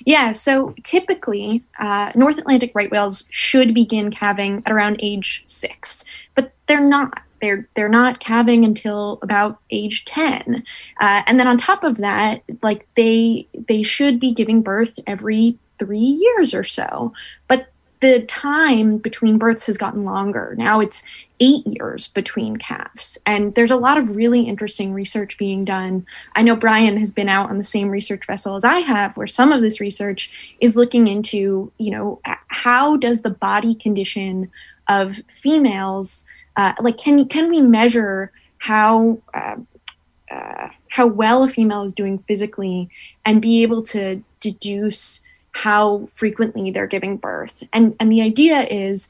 Yeah, 0.05 0.31
so 0.31 0.73
typically, 0.83 1.63
uh, 1.79 2.11
North 2.15 2.37
Atlantic 2.37 2.71
right 2.73 2.91
whales 2.91 3.27
should 3.31 3.73
begin 3.73 4.11
calving 4.11 4.63
at 4.65 4.71
around 4.71 4.99
age 5.01 5.43
six, 5.47 6.05
but 6.35 6.53
they're 6.67 6.79
not. 6.81 7.21
They're 7.41 7.69
they're 7.73 7.87
not 7.87 8.19
calving 8.19 8.65
until 8.65 9.19
about 9.21 9.59
age 9.71 10.03
ten, 10.03 10.63
uh, 10.99 11.23
and 11.25 11.39
then 11.39 11.47
on 11.47 11.57
top 11.57 11.85
of 11.85 11.97
that, 11.97 12.43
like 12.61 12.85
they 12.95 13.47
they 13.53 13.81
should 13.81 14.19
be 14.19 14.33
giving 14.33 14.61
birth 14.61 14.99
every 15.07 15.57
three 15.77 15.99
years 15.99 16.53
or 16.53 16.65
so. 16.65 17.13
But 17.47 17.71
the 18.01 18.21
time 18.21 18.97
between 18.97 19.37
births 19.37 19.65
has 19.65 19.77
gotten 19.77 20.05
longer. 20.05 20.55
Now 20.57 20.79
it's 20.79 21.03
eight 21.41 21.65
years 21.65 22.07
between 22.07 22.57
calves. 22.57 23.17
And 23.25 23.55
there's 23.55 23.71
a 23.71 23.77
lot 23.77 23.97
of 23.97 24.15
really 24.15 24.41
interesting 24.41 24.93
research 24.93 25.37
being 25.37 25.65
done. 25.65 26.05
I 26.35 26.43
know 26.43 26.55
Brian 26.55 26.97
has 26.97 27.11
been 27.11 27.29
out 27.29 27.49
on 27.49 27.57
the 27.57 27.63
same 27.63 27.89
research 27.89 28.25
vessel 28.25 28.55
as 28.55 28.63
I 28.63 28.79
have, 28.79 29.15
where 29.15 29.27
some 29.27 29.51
of 29.51 29.61
this 29.61 29.79
research 29.79 30.31
is 30.59 30.75
looking 30.75 31.07
into, 31.07 31.71
you 31.77 31.91
know, 31.91 32.19
how 32.47 32.97
does 32.97 33.21
the 33.21 33.29
body 33.29 33.75
condition 33.75 34.51
of 34.87 35.21
females, 35.33 36.25
uh, 36.55 36.73
like, 36.79 36.97
can 36.97 37.25
can 37.27 37.49
we 37.49 37.61
measure 37.61 38.31
how 38.57 39.19
uh, 39.33 39.55
uh, 40.31 40.69
how 40.89 41.07
well 41.07 41.43
a 41.43 41.47
female 41.47 41.83
is 41.83 41.93
doing 41.93 42.19
physically, 42.27 42.89
and 43.25 43.41
be 43.41 43.61
able 43.61 43.81
to 43.83 44.21
deduce 44.39 45.23
how 45.51 46.07
frequently 46.13 46.71
they're 46.71 46.87
giving 46.87 47.17
birth. 47.17 47.63
And 47.73 47.95
and 47.99 48.11
the 48.11 48.21
idea 48.21 48.67
is 48.69 49.09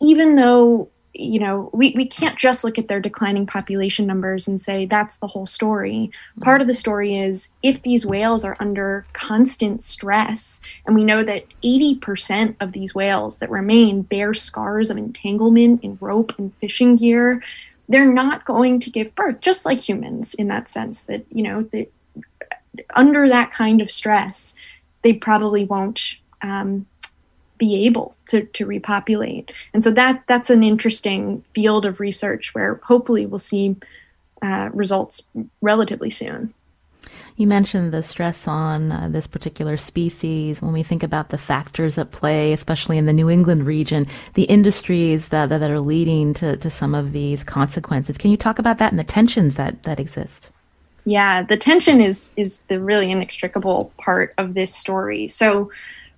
even 0.00 0.36
though 0.36 0.88
you 1.18 1.40
know 1.40 1.70
we, 1.72 1.94
we 1.96 2.04
can't 2.04 2.38
just 2.38 2.62
look 2.62 2.78
at 2.78 2.88
their 2.88 3.00
declining 3.00 3.46
population 3.46 4.06
numbers 4.06 4.46
and 4.46 4.60
say 4.60 4.84
that's 4.84 5.16
the 5.16 5.26
whole 5.26 5.46
story 5.46 6.10
part 6.40 6.60
of 6.60 6.66
the 6.66 6.74
story 6.74 7.16
is 7.16 7.52
if 7.62 7.82
these 7.82 8.04
whales 8.04 8.44
are 8.44 8.56
under 8.60 9.06
constant 9.12 9.82
stress 9.82 10.60
and 10.84 10.94
we 10.94 11.04
know 11.04 11.24
that 11.24 11.46
80% 11.64 12.56
of 12.60 12.72
these 12.72 12.94
whales 12.94 13.38
that 13.38 13.50
remain 13.50 14.02
bear 14.02 14.34
scars 14.34 14.90
of 14.90 14.98
entanglement 14.98 15.82
in 15.82 15.96
rope 16.00 16.34
and 16.38 16.54
fishing 16.56 16.96
gear 16.96 17.42
they're 17.88 18.12
not 18.12 18.44
going 18.44 18.78
to 18.80 18.90
give 18.90 19.14
birth 19.14 19.40
just 19.40 19.64
like 19.64 19.80
humans 19.80 20.34
in 20.34 20.48
that 20.48 20.68
sense 20.68 21.04
that 21.04 21.24
you 21.30 21.42
know 21.42 21.62
that 21.72 21.90
under 22.94 23.26
that 23.28 23.52
kind 23.52 23.80
of 23.80 23.90
stress 23.90 24.54
they 25.06 25.12
probably 25.12 25.64
won't 25.64 26.16
um, 26.42 26.84
be 27.58 27.86
able 27.86 28.16
to, 28.26 28.42
to 28.42 28.66
repopulate. 28.66 29.52
And 29.72 29.84
so 29.84 29.92
that 29.92 30.24
that's 30.26 30.50
an 30.50 30.64
interesting 30.64 31.44
field 31.54 31.86
of 31.86 32.00
research 32.00 32.52
where 32.56 32.80
hopefully 32.82 33.24
we'll 33.24 33.38
see 33.38 33.76
uh, 34.42 34.68
results 34.72 35.22
relatively 35.60 36.10
soon. 36.10 36.52
You 37.36 37.46
mentioned 37.46 37.92
the 37.92 38.02
stress 38.02 38.48
on 38.48 38.90
uh, 38.90 39.08
this 39.08 39.28
particular 39.28 39.76
species. 39.76 40.60
When 40.60 40.72
we 40.72 40.82
think 40.82 41.04
about 41.04 41.28
the 41.28 41.38
factors 41.38 41.98
at 41.98 42.10
play, 42.10 42.52
especially 42.52 42.98
in 42.98 43.06
the 43.06 43.12
New 43.12 43.30
England 43.30 43.64
region, 43.64 44.08
the 44.34 44.44
industries 44.44 45.28
that, 45.28 45.50
that, 45.50 45.70
are 45.70 45.78
leading 45.78 46.34
to, 46.34 46.56
to 46.56 46.68
some 46.68 46.96
of 46.96 47.12
these 47.12 47.44
consequences. 47.44 48.18
Can 48.18 48.32
you 48.32 48.36
talk 48.36 48.58
about 48.58 48.78
that 48.78 48.90
and 48.90 48.98
the 48.98 49.04
tensions 49.04 49.54
that, 49.54 49.84
that 49.84 50.00
exist? 50.00 50.50
Yeah, 51.06 51.42
the 51.42 51.56
tension 51.56 52.00
is 52.00 52.34
is 52.36 52.60
the 52.62 52.80
really 52.80 53.10
inextricable 53.10 53.92
part 53.96 54.34
of 54.38 54.54
this 54.54 54.74
story. 54.74 55.28
So 55.28 55.70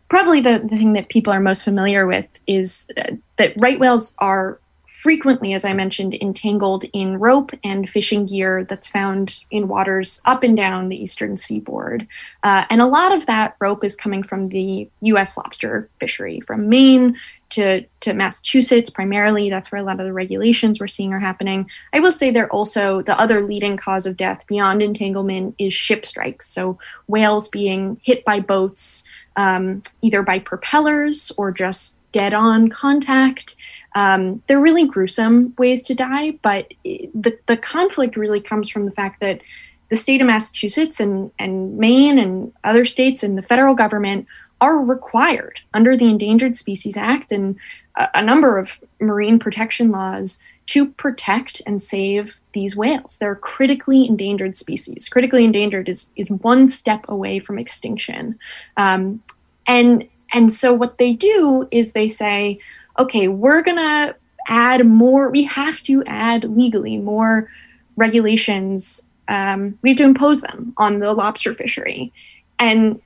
probably 0.09 0.41
the, 0.41 0.59
the 0.59 0.78
thing 0.78 0.95
that 0.95 1.11
people 1.11 1.32
are 1.32 1.41
most 1.41 1.62
familiar 1.62 2.07
with 2.07 2.26
is 2.47 2.91
uh, 2.97 3.12
that 3.36 3.53
right 3.59 3.78
whales 3.78 4.14
are 4.18 4.59
frequently, 4.86 5.53
as 5.53 5.64
I 5.64 5.74
mentioned, 5.74 6.14
entangled 6.14 6.84
in 6.93 7.18
rope 7.18 7.53
and 7.62 7.89
fishing 7.89 8.26
gear 8.26 8.64
that's 8.64 8.89
found 8.89 9.45
in 9.51 9.68
waters 9.68 10.20
up 10.24 10.43
and 10.43 10.57
down 10.57 10.89
the 10.89 11.01
eastern 11.01 11.36
seaboard. 11.36 12.07
Uh, 12.43 12.64
and 12.68 12.80
a 12.80 12.86
lot 12.86 13.12
of 13.12 13.26
that 13.26 13.55
rope 13.61 13.84
is 13.84 13.95
coming 13.95 14.24
from 14.24 14.49
the 14.49 14.89
U.S. 15.03 15.36
lobster 15.36 15.89
fishery, 16.01 16.41
from 16.41 16.68
Maine 16.68 17.16
to, 17.59 17.85
to 18.01 18.15
Massachusetts 18.15 18.89
primarily. 18.89 19.51
That's 19.51 19.73
where 19.73 19.81
a 19.81 19.85
lot 19.85 19.99
of 19.99 20.07
the 20.07 20.13
regulations 20.13 20.79
we're 20.79 20.87
seeing 20.87 21.13
are 21.13 21.19
happening. 21.19 21.69
I 21.93 21.99
will 21.99 22.13
say 22.13 22.31
they're 22.31 22.53
also 22.53 23.03
the 23.03 23.19
other 23.19 23.45
leading 23.45 23.77
cause 23.77 24.07
of 24.07 24.17
death 24.17 24.47
beyond 24.47 24.81
entanglement 24.81 25.57
is 25.59 25.75
ship 25.75 26.07
strikes. 26.07 26.49
So 26.49 26.79
whales 27.09 27.49
being 27.49 28.01
hit 28.05 28.25
by 28.25 28.39
boats, 28.39 29.03
um, 29.35 29.83
either 30.03 30.23
by 30.23 30.39
propellers 30.39 31.33
or 31.37 31.51
just 31.51 31.99
dead 32.13 32.33
on 32.33 32.69
contact. 32.69 33.57
Um, 33.97 34.41
they're 34.47 34.61
really 34.61 34.87
gruesome 34.87 35.55
ways 35.59 35.83
to 35.83 35.95
die, 35.95 36.39
but 36.43 36.73
the, 36.85 37.37
the 37.47 37.57
conflict 37.57 38.17
really 38.17 38.41
comes 38.41 38.69
from 38.69 38.85
the 38.85 38.93
fact 38.93 39.21
that 39.21 39.41
the 39.89 39.97
state 39.97 40.21
of 40.21 40.29
Massachusetts 40.29 41.01
and, 41.01 41.33
and 41.41 41.77
Maine 41.77 42.21
and 42.21 42.53
other 42.63 42.85
states 42.85 43.25
and 43.25 43.37
the 43.37 43.43
federal 43.43 43.75
government 43.75 44.27
are 44.61 44.79
required 44.79 45.61
under 45.75 45.97
the 45.97 46.07
Endangered 46.07 46.57
Species 46.57 46.97
Act 46.97 47.33
and 47.33 47.57
a, 47.97 48.09
a 48.17 48.23
number 48.23 48.59
of 48.59 48.79
marine 49.01 49.39
protection 49.39 49.91
laws 49.91 50.39
to 50.67 50.87
protect 50.87 51.63
and 51.65 51.81
save 51.81 52.41
these 52.53 52.77
whales. 52.77 53.17
They're 53.17 53.35
critically 53.35 54.07
endangered 54.07 54.55
species. 54.55 55.09
Critically 55.09 55.45
endangered 55.45 55.89
is, 55.89 56.11
is 56.15 56.29
one 56.29 56.67
step 56.67 57.07
away 57.09 57.39
from 57.39 57.59
extinction. 57.59 58.39
Um, 58.77 59.23
and 59.67 60.07
and 60.35 60.53
so 60.53 60.75
what 60.75 60.99
they 60.99 61.15
do 61.15 61.67
is 61.71 61.93
they 61.93 62.07
say, 62.07 62.59
okay, 62.99 63.29
we're 63.29 63.63
gonna 63.63 64.15
add 64.47 64.87
more. 64.87 65.31
We 65.31 65.45
have 65.45 65.81
to 65.83 66.05
add 66.05 66.45
legally 66.45 66.99
more 66.99 67.51
regulations. 67.97 69.03
Um, 69.27 69.79
we 69.81 69.91
have 69.91 69.99
to 69.99 70.05
impose 70.05 70.43
them 70.43 70.75
on 70.77 70.99
the 70.99 71.15
lobster 71.15 71.55
fishery, 71.55 72.13
and 72.59 73.01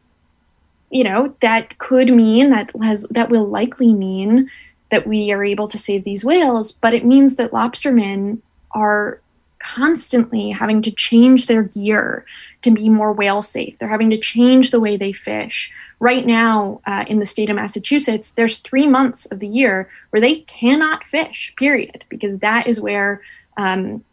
you 0.92 1.02
know 1.02 1.34
that 1.40 1.78
could 1.78 2.14
mean 2.14 2.50
that 2.50 2.70
has 2.82 3.04
that 3.10 3.30
will 3.30 3.46
likely 3.46 3.92
mean 3.92 4.50
that 4.90 5.06
we 5.06 5.32
are 5.32 5.42
able 5.42 5.66
to 5.66 5.78
save 5.78 6.04
these 6.04 6.24
whales, 6.24 6.70
but 6.70 6.92
it 6.92 7.04
means 7.04 7.36
that 7.36 7.50
lobstermen 7.50 8.38
are 8.72 9.20
constantly 9.58 10.50
having 10.50 10.82
to 10.82 10.90
change 10.90 11.46
their 11.46 11.62
gear 11.62 12.26
to 12.60 12.70
be 12.70 12.90
more 12.90 13.12
whale 13.12 13.40
safe. 13.40 13.78
They're 13.78 13.88
having 13.88 14.10
to 14.10 14.18
change 14.18 14.70
the 14.70 14.80
way 14.80 14.96
they 14.96 15.12
fish. 15.12 15.72
Right 15.98 16.26
now, 16.26 16.80
uh, 16.84 17.04
in 17.08 17.20
the 17.20 17.26
state 17.26 17.48
of 17.48 17.56
Massachusetts, 17.56 18.32
there's 18.32 18.58
three 18.58 18.86
months 18.86 19.24
of 19.24 19.38
the 19.40 19.48
year 19.48 19.88
where 20.10 20.20
they 20.20 20.40
cannot 20.40 21.04
fish, 21.04 21.54
period, 21.56 22.04
because 22.10 22.38
that 22.38 22.66
is 22.66 22.80
where 22.80 23.22
um, 23.56 24.04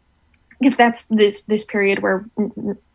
because 0.60 0.76
that's 0.76 1.06
this 1.06 1.42
this 1.42 1.64
period 1.64 2.00
where 2.00 2.24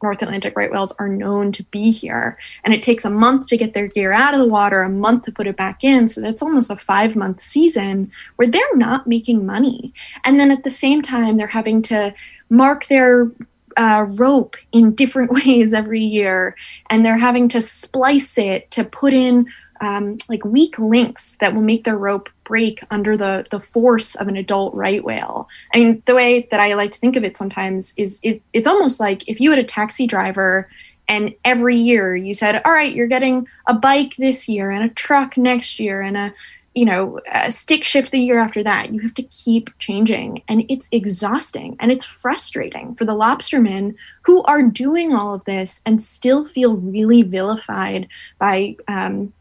North 0.02 0.22
Atlantic 0.22 0.56
right 0.56 0.72
whales 0.72 0.94
are 1.00 1.10
known 1.10 1.52
to 1.54 1.64
be 1.64 1.92
here, 1.92 2.38
and 2.64 2.74
it 2.74 2.84
takes 2.84 3.06
a 3.06 3.10
month 3.10 3.48
to 3.48 3.58
get 3.58 3.74
their 3.74 3.88
gear 3.88 4.12
out 4.12 4.34
of 4.34 4.40
the 4.40 4.48
water, 4.48 4.82
a 4.82 4.90
month 4.90 5.24
to 5.24 5.32
put 5.32 5.48
it 5.48 5.58
back 5.58 5.84
in. 5.84 6.08
So 6.08 6.22
that's 6.22 6.44
almost 6.44 6.70
a 6.70 6.76
five 6.76 7.16
month 7.16 7.42
season 7.42 8.12
where 8.36 8.48
they're 8.48 8.76
not 8.76 9.08
making 9.08 9.46
money, 9.46 9.94
and 10.24 10.40
then 10.40 10.52
at 10.52 10.64
the 10.64 10.70
same 10.70 11.02
time 11.02 11.38
they're 11.38 11.48
having 11.48 11.82
to 11.84 12.14
mark 12.50 12.86
their 12.86 13.32
uh, 13.78 14.06
rope 14.10 14.56
in 14.72 14.94
different 14.94 15.32
ways 15.46 15.74
every 15.74 16.02
year, 16.02 16.56
and 16.90 17.06
they're 17.06 17.18
having 17.18 17.48
to 17.50 17.62
splice 17.62 18.38
it 18.38 18.70
to 18.72 18.84
put 18.84 19.14
in 19.14 19.48
um, 19.86 20.18
like 20.28 20.44
weak 20.44 20.80
links 20.80 21.38
that 21.40 21.54
will 21.54 21.62
make 21.62 21.84
their 21.84 21.98
rope 21.98 22.30
break 22.44 22.82
under 22.90 23.16
the 23.16 23.46
the 23.52 23.60
force 23.60 24.16
of 24.16 24.28
an 24.28 24.36
adult 24.36 24.74
right 24.74 25.04
whale. 25.04 25.48
I 25.74 25.78
mean, 25.78 26.02
the 26.06 26.16
way 26.16 26.48
that 26.50 26.60
I 26.60 26.74
like 26.74 26.92
to 26.92 27.00
think 27.00 27.16
of 27.16 27.24
it 27.24 27.38
sometimes 27.38 27.94
is 27.96 28.20
it, 28.24 28.42
it's 28.52 28.68
almost 28.68 29.00
like 29.00 29.28
if 29.28 29.40
you 29.40 29.52
had 29.52 29.60
a 29.60 29.64
taxi 29.64 30.08
driver 30.08 30.68
and 31.08 31.36
every 31.44 31.76
year 31.76 32.16
you 32.16 32.34
said, 32.34 32.64
"All 32.66 32.72
right, 32.72 32.92
you're 32.92 33.06
getting 33.06 33.48
a 33.68 33.76
bike 33.76 34.16
this 34.16 34.50
year 34.50 34.72
and 34.72 34.84
a 34.84 34.94
truck 34.94 35.38
next 35.38 35.80
year 35.80 36.02
and 36.02 36.18
a 36.18 36.34
you 36.74 36.84
know 36.84 37.20
a 37.32 37.52
stick 37.52 37.84
shift 37.84 38.12
the 38.12 38.20
year 38.20 38.40
after 38.40 38.64
that." 38.64 38.92
You 38.92 39.02
have 39.02 39.14
to 39.16 39.24
keep 39.24 39.70
changing, 39.78 40.42
and 40.48 40.66
it's 40.68 40.90
exhausting 40.92 41.78
and 41.80 41.92
it's 41.92 42.06
frustrating 42.06 42.96
for 42.96 43.06
the 43.06 43.14
lobstermen 43.14 43.94
who 44.24 44.42
are 44.46 44.64
doing 44.64 45.14
all 45.14 45.36
of 45.36 45.46
this 45.46 45.84
and 45.86 46.02
still 46.02 46.44
feel 46.44 46.76
really 46.76 47.22
vilified 47.22 48.08
by 48.40 48.78
um, 48.88 49.32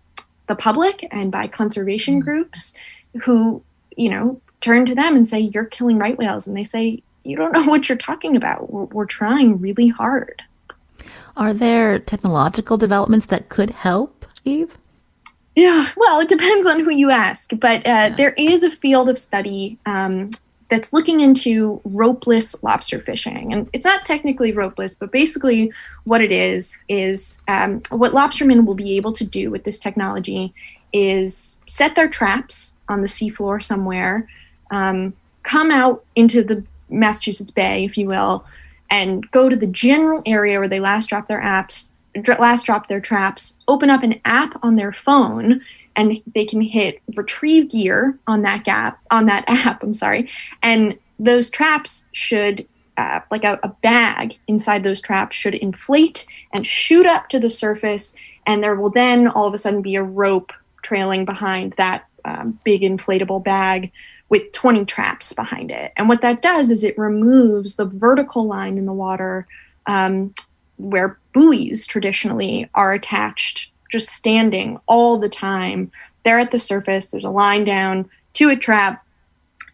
the 0.47 0.55
public 0.55 1.07
and 1.11 1.31
by 1.31 1.47
conservation 1.47 2.21
mm. 2.21 2.25
groups 2.25 2.75
who, 3.23 3.63
you 3.97 4.11
know, 4.11 4.41
turn 4.61 4.87
to 4.87 4.95
them 4.95 5.17
and 5.17 5.29
say, 5.29 5.41
You're 5.41 5.65
killing 5.65 5.99
right 5.99 6.17
whales. 6.17 6.47
And 6.47 6.57
they 6.57 6.65
say, 6.65 7.03
You 7.23 7.37
don't 7.37 7.53
know 7.57 7.65
what 7.65 7.89
you're 7.89 7.99
talking 7.99 8.37
about. 8.37 8.73
We're, 8.73 8.85
we're 8.85 9.07
trying 9.07 9.61
really 9.61 9.89
hard. 9.89 10.43
Are 11.37 11.53
there 11.53 11.99
technological 11.99 12.77
developments 12.77 13.27
that 13.27 13.49
could 13.49 13.71
help, 13.71 14.25
Eve? 14.45 14.77
Yeah, 15.57 15.91
well, 15.97 16.21
it 16.21 16.29
depends 16.29 16.67
on 16.67 16.81
who 16.81 16.91
you 16.91 17.11
ask, 17.11 17.51
but 17.59 17.79
uh, 17.79 17.83
yeah. 17.87 18.09
there 18.11 18.33
is 18.33 18.65
a 18.65 18.71
field 18.71 19.09
of 19.09 19.19
study 19.19 19.79
um, 19.87 20.31
that's 20.75 20.93
looking 20.93 21.21
into 21.21 21.81
ropeless 21.87 22.61
lobster 22.65 22.99
fishing. 22.99 23.53
And 23.53 23.71
it's 23.73 23.85
not 23.85 24.05
technically 24.05 24.53
ropeless, 24.53 24.99
but 24.99 25.13
basically 25.13 25.73
what 26.03 26.21
it 26.21 26.33
is 26.33 26.79
is 26.89 27.41
um, 27.47 27.81
what 27.91 28.13
lobstermen 28.13 28.67
will 28.67 28.75
be 28.75 28.97
able 28.97 29.13
to 29.13 29.25
do 29.25 29.53
with 29.53 29.63
this 29.63 29.79
technology 29.79 30.53
is 30.93 31.61
set 31.67 31.95
their 31.95 32.09
traps 32.09 32.77
on 32.89 33.03
the 33.03 33.07
seafloor 33.07 33.63
somewhere, 33.63 34.29
um, 34.73 35.13
come 35.45 35.71
out 35.71 36.05
into 36.17 36.43
the 36.43 36.65
Massachusetts 36.89 37.53
Bay, 37.53 37.85
if 37.85 37.97
you 37.97 38.09
will, 38.09 38.45
and 38.91 39.31
go 39.31 39.49
to 39.49 39.55
the 39.55 39.69
general 39.69 40.23
area 40.27 40.59
where 40.59 40.69
they 40.69 40.81
last 40.81 41.09
dropped 41.09 41.29
their 41.29 41.41
apps, 41.41 41.93
last 42.41 42.67
dropped 42.67 42.89
their 42.89 43.01
traps, 43.01 43.61
open 43.69 43.91
up 43.91 44.03
an 44.03 44.21
app 44.25 44.59
on 44.61 44.75
their 44.75 44.93
phone 44.93 45.61
and 45.97 46.21
they 46.35 46.45
can 46.45 46.61
hit 46.61 47.01
retrieve 47.17 47.71
gear 47.71 48.19
on 48.27 48.43
that 48.43 48.65
gap 48.65 49.01
on 49.11 49.27
that 49.27 49.45
app 49.49 49.83
i'm 49.83 49.93
sorry. 49.93 50.31
And 50.63 50.99
those 51.19 51.51
traps 51.51 52.09
should 52.13 52.67
uh, 52.97 53.21
like 53.31 53.45
a, 53.45 53.59
a, 53.63 53.69
bag 53.69 54.39
inside 54.47 54.85
those 54.85 55.01
traps 55.01 55.35
should 55.35 55.55
inflate 55.55 56.27
and 56.53 56.65
shoot 56.65 57.07
up 57.07 57.29
to 57.29 57.41
the 57.41 57.51
surface 57.51 58.15
and 58.47 58.63
there 58.63 58.77
will 58.77 58.91
then 58.91 59.27
all 59.27 59.47
of 59.47 59.55
a 59.55 59.59
sudden 59.59 59.83
be 59.83 59.97
a 59.97 60.03
rope 60.03 60.53
trailing 60.83 61.25
behind 61.25 61.75
that 61.77 62.07
um, 62.25 62.59
big 62.65 62.83
inflatable 62.83 63.43
bag 63.43 63.91
with 64.29 64.53
20 64.53 64.85
traps 64.85 65.33
behind 65.33 65.71
it. 65.71 65.93
And 65.97 66.09
what 66.09 66.21
that 66.23 66.43
does 66.43 66.71
is 66.71 66.85
it 66.85 66.99
removes 66.99 67.75
the 67.75 67.85
vertical 67.85 68.47
line 68.47 68.79
in 68.79 68.87
the 68.87 68.93
water 68.93 69.47
um, 69.87 70.33
where 70.77 71.19
buoys 71.33 71.87
traditionally 71.87 72.69
are 72.75 72.93
attached 72.93 73.71
just 73.91 74.09
standing 74.09 74.79
all 74.87 75.19
the 75.19 75.29
time 75.29 75.91
They're 76.25 76.39
at 76.39 76.51
the 76.51 76.59
surface. 76.59 77.07
There's 77.07 77.25
a 77.25 77.31
line 77.31 77.65
down 77.65 78.09
to 78.35 78.51
a 78.51 78.57
trap. 78.57 79.05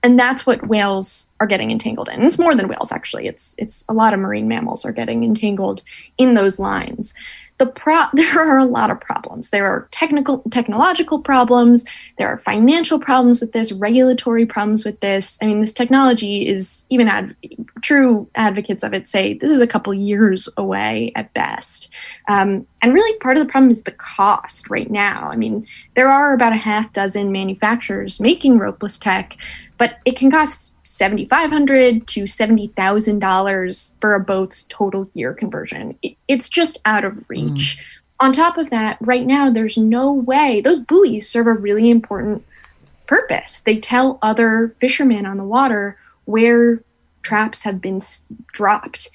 And 0.02 0.18
that's 0.18 0.46
what 0.46 0.66
whales 0.66 1.30
are 1.40 1.46
getting 1.46 1.70
entangled 1.70 2.08
in. 2.08 2.22
It's 2.22 2.38
more 2.38 2.54
than 2.54 2.68
whales, 2.68 2.90
actually. 2.90 3.26
It's 3.26 3.54
it's 3.58 3.84
a 3.88 3.92
lot 3.92 4.14
of 4.14 4.20
marine 4.20 4.48
mammals 4.48 4.84
are 4.84 4.92
getting 4.92 5.24
entangled 5.24 5.82
in 6.16 6.34
those 6.34 6.58
lines 6.58 7.14
the 7.60 7.66
pro- 7.66 8.06
there 8.14 8.40
are 8.40 8.58
a 8.58 8.64
lot 8.64 8.90
of 8.90 9.00
problems. 9.00 9.50
There 9.50 9.66
are 9.66 9.86
technical 9.92 10.38
technological 10.50 11.20
problems, 11.20 11.84
there 12.18 12.26
are 12.26 12.38
financial 12.38 12.98
problems 12.98 13.40
with 13.40 13.52
this, 13.52 13.70
regulatory 13.70 14.46
problems 14.46 14.84
with 14.84 14.98
this. 15.00 15.38
I 15.40 15.46
mean, 15.46 15.60
this 15.60 15.72
technology 15.72 16.48
is 16.48 16.86
even 16.90 17.06
ad- 17.06 17.36
true 17.82 18.28
advocates 18.34 18.82
of 18.82 18.94
it 18.94 19.06
say 19.06 19.34
this 19.34 19.52
is 19.52 19.60
a 19.60 19.66
couple 19.66 19.94
years 19.94 20.48
away 20.56 21.12
at 21.14 21.32
best. 21.34 21.90
Um, 22.28 22.66
and 22.82 22.94
really, 22.94 23.16
part 23.18 23.36
of 23.36 23.46
the 23.46 23.50
problem 23.50 23.70
is 23.70 23.84
the 23.84 23.92
cost 23.92 24.70
right 24.70 24.90
now. 24.90 25.28
I 25.30 25.36
mean, 25.36 25.66
there 25.94 26.08
are 26.08 26.32
about 26.32 26.54
a 26.54 26.56
half 26.56 26.92
dozen 26.92 27.30
manufacturers 27.30 28.20
making 28.20 28.58
ropeless 28.58 28.98
tech, 28.98 29.36
but 29.76 29.98
it 30.06 30.16
can 30.16 30.30
cost 30.30 30.74
7,500 30.90 32.06
to 32.08 32.24
$70,000 32.24 34.00
for 34.00 34.14
a 34.14 34.20
boat's 34.20 34.64
total 34.64 35.08
year 35.14 35.32
conversion. 35.32 35.96
It's 36.26 36.48
just 36.48 36.78
out 36.84 37.04
of 37.04 37.30
reach. 37.30 37.78
Mm. 37.78 37.80
On 38.18 38.32
top 38.32 38.58
of 38.58 38.70
that, 38.70 38.98
right 39.00 39.24
now, 39.24 39.50
there's 39.50 39.78
no 39.78 40.12
way. 40.12 40.60
Those 40.60 40.80
buoys 40.80 41.28
serve 41.28 41.46
a 41.46 41.52
really 41.52 41.90
important 41.90 42.44
purpose. 43.06 43.60
They 43.60 43.78
tell 43.78 44.18
other 44.20 44.74
fishermen 44.80 45.26
on 45.26 45.36
the 45.36 45.44
water 45.44 45.96
where 46.24 46.82
traps 47.22 47.62
have 47.62 47.80
been 47.80 48.00
dropped 48.52 49.10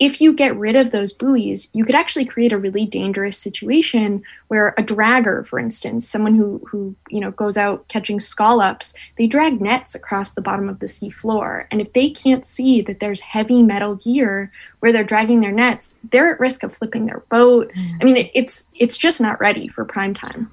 if 0.00 0.18
you 0.18 0.32
get 0.32 0.56
rid 0.56 0.76
of 0.76 0.90
those 0.90 1.12
buoys, 1.12 1.68
you 1.74 1.84
could 1.84 1.94
actually 1.94 2.24
create 2.24 2.54
a 2.54 2.58
really 2.58 2.86
dangerous 2.86 3.36
situation 3.36 4.22
where 4.48 4.68
a 4.78 4.82
dragger, 4.82 5.46
for 5.46 5.58
instance, 5.58 6.08
someone 6.08 6.34
who 6.34 6.62
who 6.66 6.96
you 7.10 7.20
know 7.20 7.30
goes 7.30 7.58
out 7.58 7.86
catching 7.88 8.18
scallops, 8.18 8.94
they 9.18 9.26
drag 9.26 9.60
nets 9.60 9.94
across 9.94 10.32
the 10.32 10.40
bottom 10.40 10.70
of 10.70 10.80
the 10.80 10.88
sea 10.88 11.10
floor, 11.10 11.68
and 11.70 11.82
if 11.82 11.92
they 11.92 12.08
can't 12.08 12.46
see 12.46 12.80
that 12.80 12.98
there's 12.98 13.20
heavy 13.20 13.62
metal 13.62 13.94
gear 13.94 14.50
where 14.80 14.90
they're 14.90 15.04
dragging 15.04 15.42
their 15.42 15.52
nets, 15.52 15.98
they're 16.10 16.32
at 16.32 16.40
risk 16.40 16.62
of 16.62 16.74
flipping 16.74 17.04
their 17.04 17.22
boat. 17.28 17.70
Mm. 17.76 17.98
I 18.00 18.04
mean, 18.04 18.16
it, 18.16 18.30
it's 18.32 18.68
it's 18.74 18.96
just 18.96 19.20
not 19.20 19.38
ready 19.38 19.68
for 19.68 19.84
prime 19.84 20.14
time. 20.14 20.50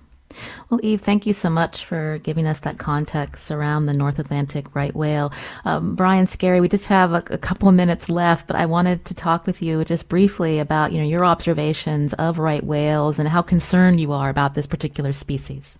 Well, 0.69 0.79
Eve, 0.83 1.01
thank 1.01 1.25
you 1.25 1.33
so 1.33 1.49
much 1.49 1.85
for 1.85 2.19
giving 2.19 2.45
us 2.45 2.61
that 2.61 2.77
context 2.77 3.51
around 3.51 3.85
the 3.85 3.93
North 3.93 4.19
Atlantic 4.19 4.75
right 4.75 4.95
whale. 4.95 5.31
Um, 5.65 5.95
Brian 5.95 6.25
Skerry, 6.25 6.61
we 6.61 6.67
just 6.67 6.87
have 6.87 7.13
a, 7.13 7.23
a, 7.31 7.37
couple 7.37 7.67
of 7.67 7.75
minutes 7.75 8.09
left, 8.09 8.47
but 8.47 8.55
I 8.55 8.65
wanted 8.65 9.05
to 9.05 9.13
talk 9.13 9.45
with 9.45 9.61
you 9.61 9.83
just 9.85 10.09
briefly 10.09 10.59
about 10.59 10.91
you 10.91 10.99
know 10.99 11.07
your 11.07 11.25
observations 11.25 12.13
of 12.13 12.39
right 12.39 12.63
whales 12.63 13.19
and 13.19 13.27
how 13.27 13.41
concerned 13.41 13.99
you 13.99 14.11
are 14.11 14.29
about 14.29 14.53
this 14.53 14.67
particular 14.67 15.13
species. 15.13 15.79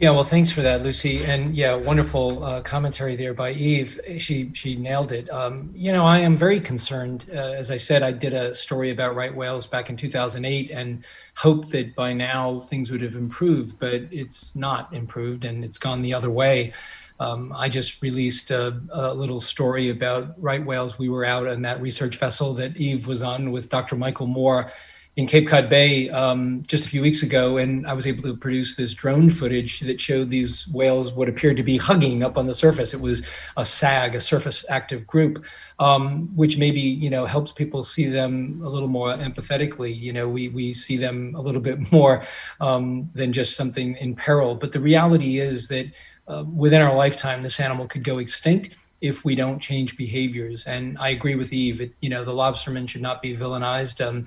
Yeah, 0.00 0.10
well, 0.10 0.24
thanks 0.24 0.50
for 0.50 0.60
that, 0.62 0.82
Lucy, 0.82 1.24
and 1.24 1.54
yeah, 1.54 1.76
wonderful 1.76 2.42
uh, 2.42 2.62
commentary 2.62 3.14
there 3.14 3.32
by 3.32 3.52
Eve. 3.52 4.00
She 4.18 4.50
she 4.52 4.74
nailed 4.74 5.12
it. 5.12 5.30
Um, 5.30 5.70
you 5.72 5.92
know, 5.92 6.04
I 6.04 6.18
am 6.18 6.36
very 6.36 6.60
concerned. 6.60 7.24
Uh, 7.32 7.36
as 7.36 7.70
I 7.70 7.76
said, 7.76 8.02
I 8.02 8.10
did 8.10 8.32
a 8.32 8.56
story 8.56 8.90
about 8.90 9.14
right 9.14 9.32
whales 9.32 9.68
back 9.68 9.90
in 9.90 9.96
2008, 9.96 10.72
and 10.72 11.04
hoped 11.36 11.70
that 11.70 11.94
by 11.94 12.12
now 12.12 12.60
things 12.68 12.90
would 12.90 13.02
have 13.02 13.14
improved, 13.14 13.78
but 13.78 14.02
it's 14.10 14.56
not 14.56 14.92
improved, 14.92 15.44
and 15.44 15.64
it's 15.64 15.78
gone 15.78 16.02
the 16.02 16.12
other 16.12 16.30
way. 16.30 16.72
Um, 17.20 17.52
I 17.56 17.68
just 17.68 18.02
released 18.02 18.50
a, 18.50 18.80
a, 18.90 19.14
little 19.14 19.40
story 19.40 19.90
about 19.90 20.34
right 20.42 20.64
whales. 20.64 20.98
We 20.98 21.08
were 21.08 21.24
out 21.24 21.46
on 21.46 21.62
that 21.62 21.80
research 21.80 22.16
vessel 22.16 22.52
that 22.54 22.76
Eve 22.76 23.06
was 23.06 23.22
on 23.22 23.52
with 23.52 23.68
Dr. 23.68 23.94
Michael 23.94 24.26
Moore 24.26 24.72
in 25.16 25.28
Cape 25.28 25.46
Cod 25.46 25.70
Bay 25.70 26.10
um, 26.10 26.64
just 26.66 26.86
a 26.86 26.88
few 26.88 27.00
weeks 27.00 27.22
ago, 27.22 27.56
and 27.58 27.86
I 27.86 27.92
was 27.92 28.06
able 28.06 28.22
to 28.24 28.36
produce 28.36 28.74
this 28.74 28.92
drone 28.94 29.30
footage 29.30 29.80
that 29.80 30.00
showed 30.00 30.28
these 30.28 30.66
whales 30.68 31.12
what 31.12 31.28
appeared 31.28 31.56
to 31.58 31.62
be 31.62 31.76
hugging 31.76 32.24
up 32.24 32.36
on 32.36 32.46
the 32.46 32.54
surface. 32.54 32.92
It 32.92 33.00
was 33.00 33.22
a 33.56 33.64
SAG, 33.64 34.16
a 34.16 34.20
surface 34.20 34.64
active 34.68 35.06
group, 35.06 35.44
um, 35.78 36.34
which 36.34 36.58
maybe 36.58 36.80
you 36.80 37.10
know 37.10 37.26
helps 37.26 37.52
people 37.52 37.84
see 37.84 38.06
them 38.06 38.60
a 38.64 38.68
little 38.68 38.88
more 38.88 39.14
empathetically. 39.14 39.96
You 39.96 40.12
know, 40.12 40.28
we 40.28 40.48
we 40.48 40.74
see 40.74 40.96
them 40.96 41.34
a 41.36 41.40
little 41.40 41.60
bit 41.60 41.92
more 41.92 42.24
um, 42.60 43.08
than 43.14 43.32
just 43.32 43.56
something 43.56 43.96
in 43.96 44.16
peril. 44.16 44.56
But 44.56 44.72
the 44.72 44.80
reality 44.80 45.38
is 45.38 45.68
that 45.68 45.86
uh, 46.26 46.44
within 46.52 46.82
our 46.82 46.96
lifetime, 46.96 47.42
this 47.42 47.60
animal 47.60 47.86
could 47.86 48.02
go 48.02 48.18
extinct 48.18 48.76
if 49.04 49.22
we 49.22 49.34
don't 49.34 49.58
change 49.60 49.98
behaviors. 49.98 50.64
And 50.64 50.96
I 50.98 51.10
agree 51.10 51.34
with 51.34 51.52
Eve. 51.52 51.82
It, 51.82 51.92
you 52.00 52.08
know, 52.08 52.24
the 52.24 52.32
lobstermen 52.32 52.88
should 52.88 53.02
not 53.02 53.20
be 53.20 53.36
villainized. 53.36 54.02
Um, 54.04 54.24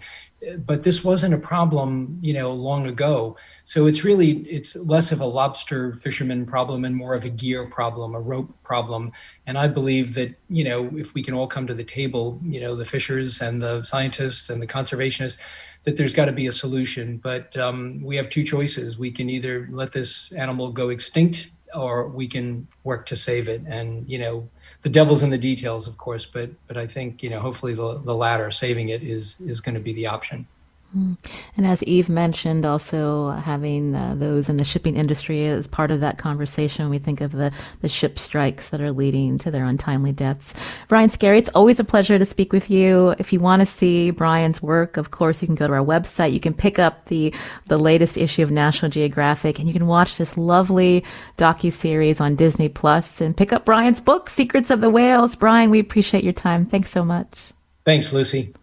but 0.60 0.84
this 0.84 1.04
wasn't 1.04 1.34
a 1.34 1.38
problem, 1.40 2.20
you 2.22 2.32
know, 2.32 2.54
long 2.54 2.86
ago. 2.86 3.36
So 3.64 3.88
it's 3.88 4.04
really 4.04 4.34
it's 4.42 4.76
less 4.76 5.12
of 5.12 5.20
a 5.20 5.26
lobster 5.26 5.94
fisherman 5.94 6.46
problem 6.46 6.86
and 6.86 6.96
more 6.96 7.16
of 7.16 7.26
a 7.26 7.30
gear 7.30 7.66
problem, 7.66 8.14
a 8.14 8.20
rope 8.20 8.56
problem. 8.62 9.14
And 9.48 9.58
I 9.58 9.68
believe 9.68 10.14
that 10.14 10.36
you 10.48 10.64
know, 10.64 10.92
if 10.96 11.16
we 11.16 11.24
can 11.24 11.34
all 11.34 11.48
come 11.48 11.66
to 11.66 11.74
the 11.74 11.84
table, 11.84 12.40
you 12.44 12.62
know, 12.62 12.76
the 12.76 12.86
fishers 12.86 13.42
and 13.42 13.60
the 13.60 13.82
scientists 13.82 14.52
and 14.52 14.62
the 14.62 14.68
conservationists, 14.68 15.40
that 15.86 15.98
there's 15.98 16.14
got 16.14 16.26
to 16.26 16.34
be 16.34 16.46
a 16.46 16.52
solution. 16.52 17.18
But 17.18 17.58
um, 17.58 18.00
we 18.04 18.16
have 18.16 18.30
two 18.30 18.44
choices: 18.44 19.00
we 19.00 19.10
can 19.10 19.28
either 19.28 19.68
let 19.72 19.92
this 19.92 20.32
animal 20.34 20.72
go 20.72 20.90
extinct 20.90 21.50
or 21.74 22.08
we 22.08 22.28
can 22.28 22.68
work 22.84 23.06
to 23.08 23.16
save 23.16 23.50
it. 23.50 23.64
And 23.68 24.10
you 24.10 24.20
know, 24.20 24.50
the 24.82 24.90
devil's 24.90 25.24
in 25.24 25.30
the 25.30 25.38
details, 25.38 25.88
of 25.88 25.98
course. 25.98 26.26
But 26.26 26.52
but 26.68 26.78
I 26.78 26.88
think 26.88 27.24
you 27.24 27.30
know, 27.30 27.40
hopefully 27.40 27.74
the 27.74 28.00
the 28.00 28.16
latter, 28.16 28.52
saving 28.52 28.90
it, 28.90 29.04
is 29.04 29.38
is 29.40 29.62
going 29.62 29.76
to 29.76 29.82
be 29.82 29.94
the 29.94 30.08
option. 30.08 30.48
And 30.94 31.66
as 31.66 31.84
Eve 31.84 32.10
mentioned, 32.10 32.66
also 32.66 33.32
having 33.32 33.94
uh, 33.94 34.16
those 34.16 34.50
in 34.50 34.58
the 34.58 34.64
shipping 34.64 34.96
industry 34.96 35.46
as 35.46 35.68
part 35.68 35.92
of 35.92 36.00
that 36.00 36.18
conversation, 36.18 36.90
we 36.90 36.98
think 36.98 37.22
of 37.22 37.34
the, 37.34 37.52
the 37.82 37.88
ship 37.88 38.18
strikes 38.18 38.70
that 38.70 38.82
are 38.82 38.92
leading 38.92 39.38
to 39.40 39.52
their 39.52 39.66
untimely 39.66 40.12
deaths. 40.12 40.54
Brian 40.88 41.10
Skerry, 41.10 41.40
it's 41.40 41.50
always 41.50 41.80
a 41.80 41.84
pleasure 41.84 42.18
to 42.18 42.26
speak 42.26 42.54
with 42.54 42.70
you. 42.70 43.16
If 43.20 43.34
you 43.34 43.40
want 43.40 43.60
to 43.60 43.66
see 43.66 44.12
Brian's 44.12 44.62
work, 44.62 44.98
of 44.98 45.12
course, 45.12 45.42
you 45.42 45.48
can 45.48 45.56
go 45.56 45.68
to 45.68 45.74
our 45.74 45.86
website. 45.86 46.32
You 46.32 46.40
can 46.40 46.54
pick 46.54 46.80
up 46.80 47.06
the, 47.06 47.34
the 47.66 47.78
latest 47.78 48.18
issue 48.18 48.44
of 48.44 48.52
National 48.52 48.90
Geographic 48.90 49.60
and 49.60 49.68
you 49.68 49.74
can 49.74 49.88
watch 49.88 50.18
this 50.18 50.38
lovely 50.38 51.04
docu-series 51.38 52.22
on 52.22 52.36
Disney 52.36 52.70
Plus 52.70 53.22
and 53.22 53.36
pick 53.36 53.52
up 53.52 53.66
Brian's 53.66 54.00
book, 54.00 54.30
Secrets 54.30 54.70
of 54.70 54.82
the 54.82 54.90
Whales. 54.90 55.36
Brian, 55.36 55.70
we 55.70 55.80
appreciate 55.80 56.24
your 56.24 56.34
time. 56.34 56.66
Thanks 56.66 56.92
so 56.92 57.04
much. 57.04 57.52
Thanks, 57.86 58.14
Lucy. 58.14 58.54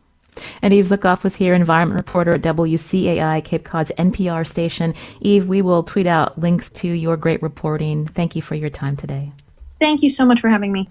And 0.62 0.74
Eve 0.74 0.86
Zuckoff 0.86 1.22
was 1.22 1.36
here, 1.36 1.54
environment 1.54 1.98
reporter 1.98 2.34
at 2.34 2.42
WCAI, 2.42 3.44
Cape 3.44 3.64
Cod's 3.64 3.92
NPR 3.98 4.46
station. 4.46 4.94
Eve, 5.20 5.46
we 5.46 5.62
will 5.62 5.82
tweet 5.82 6.06
out 6.06 6.38
links 6.38 6.68
to 6.70 6.88
your 6.88 7.16
great 7.16 7.42
reporting. 7.42 8.06
Thank 8.06 8.36
you 8.36 8.42
for 8.42 8.54
your 8.54 8.70
time 8.70 8.96
today. 8.96 9.32
Thank 9.80 10.02
you 10.02 10.10
so 10.10 10.24
much 10.24 10.40
for 10.40 10.48
having 10.48 10.72
me. 10.72 10.88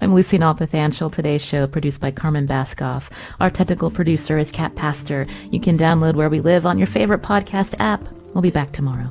I'm 0.00 0.14
Lucy 0.14 0.38
Nalpathanchil. 0.38 1.12
Today's 1.12 1.44
show 1.44 1.66
produced 1.66 2.00
by 2.00 2.10
Carmen 2.10 2.46
Baskauf. 2.46 3.10
Our 3.40 3.50
technical 3.50 3.90
producer 3.90 4.38
is 4.38 4.50
Kat 4.50 4.74
Pastor. 4.74 5.26
You 5.50 5.60
can 5.60 5.78
download 5.78 6.14
Where 6.14 6.28
We 6.28 6.40
Live 6.40 6.66
on 6.66 6.78
your 6.78 6.86
favorite 6.86 7.22
podcast 7.22 7.74
app. 7.78 8.02
We'll 8.34 8.42
be 8.42 8.50
back 8.50 8.72
tomorrow. 8.72 9.10